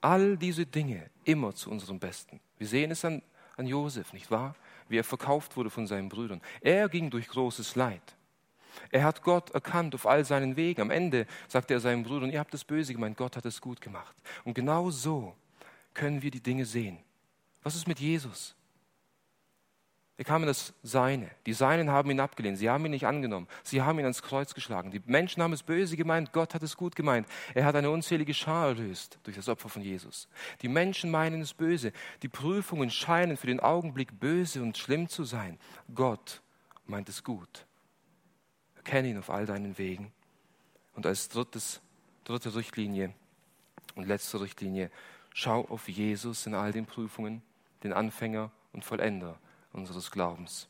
all 0.00 0.36
diese 0.36 0.64
Dinge 0.64 1.10
immer 1.24 1.52
zu 1.52 1.68
unserem 1.68 1.98
Besten. 1.98 2.38
Wir 2.58 2.68
sehen 2.68 2.92
es 2.92 3.04
an, 3.04 3.22
an 3.56 3.66
Josef, 3.66 4.12
nicht 4.12 4.30
wahr? 4.30 4.54
Wie 4.88 4.98
er 4.98 5.02
verkauft 5.02 5.56
wurde 5.56 5.68
von 5.68 5.88
seinen 5.88 6.08
Brüdern. 6.08 6.40
Er 6.60 6.88
ging 6.88 7.10
durch 7.10 7.26
großes 7.26 7.74
Leid. 7.74 8.14
Er 8.92 9.02
hat 9.02 9.22
Gott 9.22 9.50
erkannt 9.50 9.96
auf 9.96 10.06
all 10.06 10.24
seinen 10.24 10.54
Wegen. 10.54 10.80
Am 10.80 10.90
Ende 10.92 11.26
sagte 11.48 11.74
er 11.74 11.80
seinem 11.80 12.04
Bruder, 12.04 12.28
ihr 12.28 12.38
habt 12.38 12.54
das 12.54 12.62
Böse 12.62 12.92
gemeint, 12.92 13.16
Gott 13.16 13.36
hat 13.36 13.46
es 13.46 13.60
gut 13.60 13.80
gemacht. 13.80 14.14
Und 14.44 14.54
genau 14.54 14.88
so 14.92 15.34
können 15.94 16.22
wir 16.22 16.30
die 16.30 16.40
Dinge 16.40 16.64
sehen. 16.64 16.98
Was 17.64 17.74
ist 17.74 17.88
mit 17.88 17.98
Jesus? 17.98 18.54
Kam 20.24 20.42
in 20.42 20.46
das 20.46 20.74
Seine. 20.82 21.30
Die 21.46 21.54
Seinen 21.54 21.90
haben 21.90 22.10
ihn 22.10 22.20
abgelehnt. 22.20 22.58
Sie 22.58 22.68
haben 22.68 22.84
ihn 22.84 22.90
nicht 22.90 23.06
angenommen. 23.06 23.48
Sie 23.62 23.82
haben 23.82 23.98
ihn 23.98 24.04
ans 24.04 24.22
Kreuz 24.22 24.54
geschlagen. 24.54 24.90
Die 24.90 25.00
Menschen 25.06 25.42
haben 25.42 25.52
es 25.52 25.62
böse 25.62 25.96
gemeint. 25.96 26.32
Gott 26.32 26.54
hat 26.54 26.62
es 26.62 26.76
gut 26.76 26.94
gemeint. 26.94 27.26
Er 27.54 27.64
hat 27.64 27.74
eine 27.76 27.90
unzählige 27.90 28.34
Schar 28.34 28.68
erlöst 28.68 29.18
durch 29.22 29.36
das 29.36 29.48
Opfer 29.48 29.68
von 29.68 29.82
Jesus. 29.82 30.28
Die 30.60 30.68
Menschen 30.68 31.10
meinen 31.10 31.40
es 31.40 31.54
böse. 31.54 31.92
Die 32.22 32.28
Prüfungen 32.28 32.90
scheinen 32.90 33.36
für 33.36 33.46
den 33.46 33.60
Augenblick 33.60 34.20
böse 34.20 34.62
und 34.62 34.76
schlimm 34.76 35.08
zu 35.08 35.24
sein. 35.24 35.58
Gott 35.94 36.42
meint 36.86 37.08
es 37.08 37.24
gut. 37.24 37.66
Erkenne 38.76 39.08
ihn 39.08 39.18
auf 39.18 39.30
all 39.30 39.46
deinen 39.46 39.78
Wegen. 39.78 40.12
Und 40.94 41.06
als 41.06 41.30
drittes, 41.30 41.80
dritte 42.24 42.54
Richtlinie 42.54 43.14
und 43.94 44.06
letzte 44.06 44.40
Richtlinie, 44.42 44.90
schau 45.32 45.64
auf 45.68 45.88
Jesus 45.88 46.46
in 46.46 46.54
all 46.54 46.72
den 46.72 46.84
Prüfungen, 46.84 47.40
den 47.82 47.94
Anfänger 47.94 48.50
und 48.72 48.84
Vollender 48.84 49.38
unseres 49.72 50.10
Glaubens. 50.10 50.68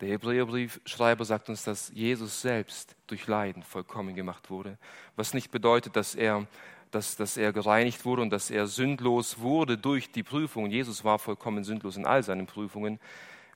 Der 0.00 0.08
Hebräerbriefschreiber 0.08 1.24
sagt 1.24 1.50
uns, 1.50 1.64
dass 1.64 1.90
Jesus 1.94 2.40
selbst 2.40 2.96
durch 3.06 3.26
Leiden 3.26 3.62
vollkommen 3.62 4.14
gemacht 4.14 4.48
wurde, 4.48 4.78
was 5.14 5.34
nicht 5.34 5.50
bedeutet, 5.50 5.94
dass 5.94 6.14
er, 6.14 6.46
dass, 6.90 7.16
dass 7.16 7.36
er 7.36 7.52
gereinigt 7.52 8.06
wurde 8.06 8.22
und 8.22 8.30
dass 8.30 8.50
er 8.50 8.66
sündlos 8.66 9.40
wurde 9.40 9.76
durch 9.76 10.10
die 10.10 10.22
Prüfungen. 10.22 10.70
Jesus 10.70 11.04
war 11.04 11.18
vollkommen 11.18 11.64
sündlos 11.64 11.96
in 11.96 12.06
all 12.06 12.22
seinen 12.22 12.46
Prüfungen. 12.46 12.98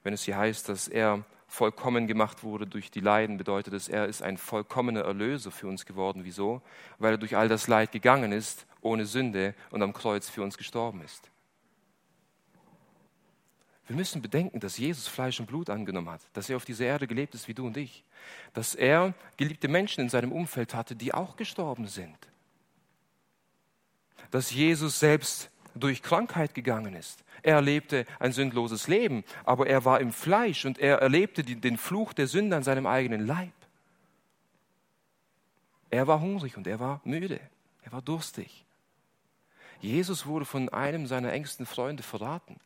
Wenn 0.02 0.12
es 0.12 0.24
hier 0.24 0.36
heißt, 0.36 0.68
dass 0.68 0.86
er 0.86 1.24
vollkommen 1.46 2.06
gemacht 2.06 2.42
wurde 2.42 2.66
durch 2.66 2.90
die 2.90 3.00
Leiden, 3.00 3.38
bedeutet 3.38 3.72
es, 3.72 3.88
er 3.88 4.06
ist 4.06 4.22
ein 4.22 4.36
vollkommener 4.36 5.02
Erlöser 5.02 5.50
für 5.50 5.68
uns 5.68 5.86
geworden. 5.86 6.24
Wieso? 6.24 6.60
Weil 6.98 7.14
er 7.14 7.18
durch 7.18 7.36
all 7.36 7.48
das 7.48 7.68
Leid 7.68 7.92
gegangen 7.92 8.32
ist, 8.32 8.66
ohne 8.82 9.06
Sünde 9.06 9.54
und 9.70 9.82
am 9.82 9.94
Kreuz 9.94 10.28
für 10.28 10.42
uns 10.42 10.58
gestorben 10.58 11.00
ist. 11.02 11.30
Wir 13.86 13.96
müssen 13.96 14.22
bedenken, 14.22 14.60
dass 14.60 14.78
Jesus 14.78 15.08
Fleisch 15.08 15.40
und 15.40 15.46
Blut 15.46 15.68
angenommen 15.68 16.10
hat, 16.10 16.22
dass 16.32 16.48
er 16.48 16.56
auf 16.56 16.64
dieser 16.64 16.86
Erde 16.86 17.06
gelebt 17.06 17.34
ist 17.34 17.48
wie 17.48 17.54
du 17.54 17.66
und 17.66 17.76
ich, 17.76 18.02
dass 18.54 18.74
er 18.74 19.12
geliebte 19.36 19.68
Menschen 19.68 20.00
in 20.00 20.08
seinem 20.08 20.32
Umfeld 20.32 20.74
hatte, 20.74 20.96
die 20.96 21.12
auch 21.12 21.36
gestorben 21.36 21.86
sind, 21.86 22.16
dass 24.30 24.50
Jesus 24.50 24.98
selbst 24.98 25.50
durch 25.74 26.02
Krankheit 26.02 26.54
gegangen 26.54 26.94
ist. 26.94 27.24
Er 27.42 27.56
erlebte 27.56 28.06
ein 28.18 28.32
sündloses 28.32 28.88
Leben, 28.88 29.22
aber 29.44 29.66
er 29.66 29.84
war 29.84 30.00
im 30.00 30.12
Fleisch 30.12 30.64
und 30.64 30.78
er 30.78 30.98
erlebte 30.98 31.44
den 31.44 31.76
Fluch 31.76 32.14
der 32.14 32.26
Sünde 32.26 32.56
an 32.56 32.62
seinem 32.62 32.86
eigenen 32.86 33.26
Leib. 33.26 33.52
Er 35.90 36.06
war 36.06 36.20
hungrig 36.20 36.56
und 36.56 36.66
er 36.66 36.80
war 36.80 37.00
müde, 37.04 37.38
er 37.82 37.92
war 37.92 38.00
durstig. 38.00 38.64
Jesus 39.80 40.24
wurde 40.24 40.46
von 40.46 40.70
einem 40.70 41.06
seiner 41.06 41.32
engsten 41.32 41.66
Freunde 41.66 42.02
verraten. 42.02 42.58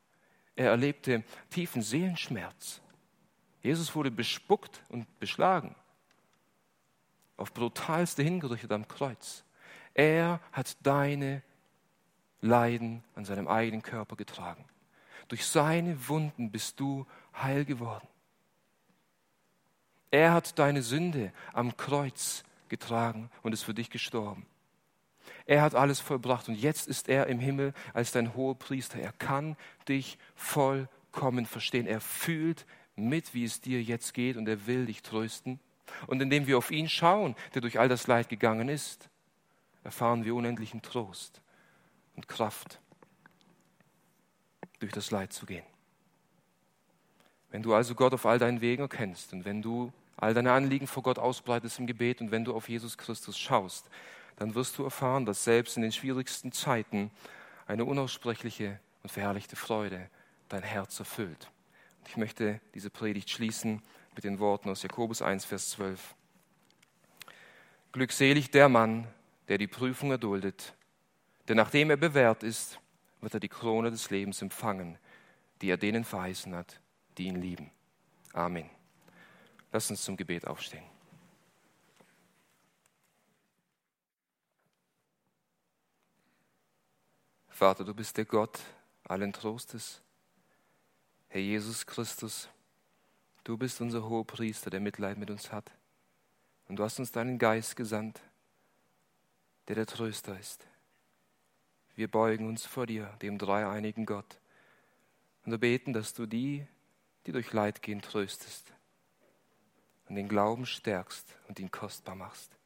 Er 0.59 0.71
erlebte 0.71 1.23
tiefen 1.51 1.83
Seelenschmerz. 1.83 2.81
Jesus 3.63 3.95
wurde 3.95 4.11
bespuckt 4.11 4.83
und 4.89 5.07
beschlagen, 5.21 5.77
auf 7.37 7.55
brutalste 7.55 8.25
hingerichtet 8.25 8.73
am 8.73 8.89
Kreuz. 8.89 9.45
Er 9.95 10.41
hat 10.51 10.77
deine 10.85 11.45
Leiden 12.41 13.05
an 13.15 13.25
seinem 13.25 13.47
eigenen 13.47 13.83
Körper 13.83 14.17
getragen. 14.17 14.65
Durch 15.29 15.47
seine 15.47 16.09
Wunden 16.09 16.51
bist 16.51 16.81
du 16.81 17.07
heil 17.41 17.65
geworden. 17.65 18.09
Er 20.11 20.33
hat 20.33 20.59
deine 20.59 20.83
Sünde 20.83 21.33
am 21.53 21.77
Kreuz 21.77 22.43
getragen 22.69 23.31
und 23.45 23.53
ist 23.53 23.63
für 23.63 23.75
dich 23.75 23.91
gestorben. 23.91 24.45
Er 25.47 25.63
hat 25.63 25.75
alles 25.75 26.01
vollbracht 26.01 26.49
und 26.49 26.55
jetzt 26.55 26.89
ist 26.89 27.09
er 27.09 27.27
im 27.27 27.41
Himmel 27.41 27.75
als 27.95 28.13
dein 28.13 28.35
hoher 28.35 28.59
Priester. 28.59 28.99
Er 28.99 29.13
kann 29.13 29.57
dich 29.89 30.19
vollkommen 30.35 31.47
verstehen. 31.47 31.87
Er 31.87 32.01
fühlt 32.01 32.67
mit, 32.97 33.35
wie 33.35 33.45
es 33.45 33.61
dir 33.61 33.83
jetzt 33.83 34.15
geht 34.15 34.37
und 34.37 34.49
er 34.49 34.67
will 34.67 34.87
dich 34.87 35.03
trösten. 35.03 35.61
Und 36.07 36.21
indem 36.21 36.47
wir 36.47 36.59
auf 36.59 36.71
ihn 36.71 36.89
schauen, 36.89 37.35
der 37.55 37.63
durch 37.63 37.79
all 37.79 37.89
das 37.89 38.07
Leid 38.07 38.29
gegangen 38.29 38.69
ist, 38.69 39.09
erfahren 39.85 40.25
wir 40.25 40.35
unendlichen 40.35 40.83
Trost 40.83 41.41
und 42.17 42.29
Kraft, 42.29 42.81
durch 44.81 44.93
das 44.93 45.11
Leid 45.11 45.33
zu 45.33 45.47
gehen. 45.47 45.65
Wenn 47.51 47.63
du 47.63 47.75
also 47.75 47.95
Gott 47.95 48.13
auf 48.13 48.27
all 48.27 48.39
deinen 48.39 48.61
Wegen 48.61 48.83
erkennst 48.83 49.33
und 49.33 49.45
wenn 49.45 49.63
du 49.63 49.93
all 50.17 50.35
deine 50.35 50.53
Anliegen 50.53 50.87
vor 50.87 51.03
Gott 51.03 51.19
ausbreitest 51.19 51.79
im 51.79 51.87
Gebet 51.87 52.21
und 52.21 52.31
wenn 52.31 52.45
du 52.45 52.55
auf 52.55 52.69
Jesus 52.69 52.99
Christus 52.99 53.39
schaust, 53.39 53.89
dann 54.39 54.55
wirst 54.55 54.79
du 54.79 54.85
erfahren, 54.85 55.27
dass 55.27 55.43
selbst 55.43 55.77
in 55.77 55.83
den 55.83 55.91
schwierigsten 55.91 56.53
Zeiten 56.53 57.11
eine 57.67 57.85
unaussprechliche 57.85 58.79
und 59.03 59.11
verherrlichte 59.11 59.57
Freude 59.57 60.09
dein 60.49 60.63
Herz 60.63 60.99
erfüllt. 61.01 61.51
Und 61.99 62.09
ich 62.09 62.17
möchte 62.17 62.61
diese 62.73 62.89
Predigt 62.89 63.31
schließen 63.31 63.83
mit 64.15 64.23
den 64.23 64.39
Worten 64.39 64.71
aus 64.71 64.85
Jakobus 64.85 65.23
1, 65.23 65.45
Vers 65.45 65.71
12. 65.71 66.15
Glückselig 67.91 68.53
der 68.53 68.69
Mann, 68.69 69.09
der 69.49 69.59
die 69.59 69.67
Prüfung 69.67 70.13
erduldet, 70.13 70.73
denn 71.49 71.57
nachdem 71.57 71.91
er 71.91 71.97
bewährt 71.97 72.45
ist, 72.45 72.79
wird 73.21 73.35
er 73.35 73.41
die 73.41 73.49
Krone 73.49 73.91
des 73.91 74.09
Lebens 74.11 74.41
empfangen, 74.41 74.99
die 75.63 75.71
er 75.71 75.79
denen 75.79 76.05
verheißen 76.05 76.55
hat, 76.55 76.81
die 77.17 77.25
ihn 77.25 77.41
lieben. 77.41 77.73
Amen. 78.35 78.71
Lass 79.73 79.91
uns 79.91 80.05
zum 80.05 80.17
Gebet 80.17 80.47
aufstehen. 80.47 80.85
Vater, 87.59 87.85
du 87.85 87.93
bist 87.93 88.17
der 88.17 88.25
Gott 88.25 88.61
allen 89.03 89.33
Trostes. 89.33 90.01
Herr 91.27 91.41
Jesus 91.41 91.85
Christus, 91.85 92.49
du 93.43 93.59
bist 93.59 93.81
unser 93.81 94.09
hoher 94.09 94.25
Priester, 94.25 94.71
der 94.71 94.79
Mitleid 94.79 95.19
mit 95.19 95.29
uns 95.29 95.51
hat. 95.51 95.73
Und 96.69 96.77
du 96.77 96.85
hast 96.85 97.01
uns 97.01 97.11
deinen 97.11 97.37
Geist 97.37 97.75
gesandt, 97.75 98.21
der 99.67 99.75
der 99.75 99.87
Tröster 99.87 100.39
ist. 100.39 100.69
Wir 101.97 102.09
beugen 102.09 102.47
uns 102.47 102.65
vor 102.65 102.87
dir, 102.87 103.07
dem 103.23 103.39
dreieinigen 103.39 104.07
Gott, 104.07 104.39
und 105.45 105.51
wir 105.51 105.59
beten, 105.59 105.93
dass 105.93 106.15
du 106.15 106.27
die, 106.27 106.65
die 107.27 107.33
durch 107.33 107.53
Leid 107.53 107.83
gehen, 107.83 108.01
tröstest 108.01 108.73
und 110.09 110.15
den 110.15 110.29
Glauben 110.29 110.65
stärkst 110.65 111.35
und 111.49 111.59
ihn 111.59 111.73
kostbar 111.73 112.15
machst, 112.15 112.57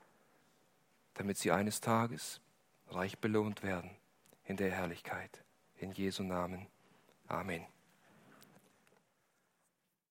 damit 1.14 1.38
sie 1.38 1.50
eines 1.50 1.80
Tages 1.80 2.42
reich 2.88 3.18
belohnt 3.20 3.62
werden 3.62 3.90
in 4.52 4.58
der 4.58 4.70
Herrlichkeit. 4.70 5.42
In 5.78 5.92
Jesu 5.92 6.22
Namen. 6.22 6.66
Amen. 7.26 7.64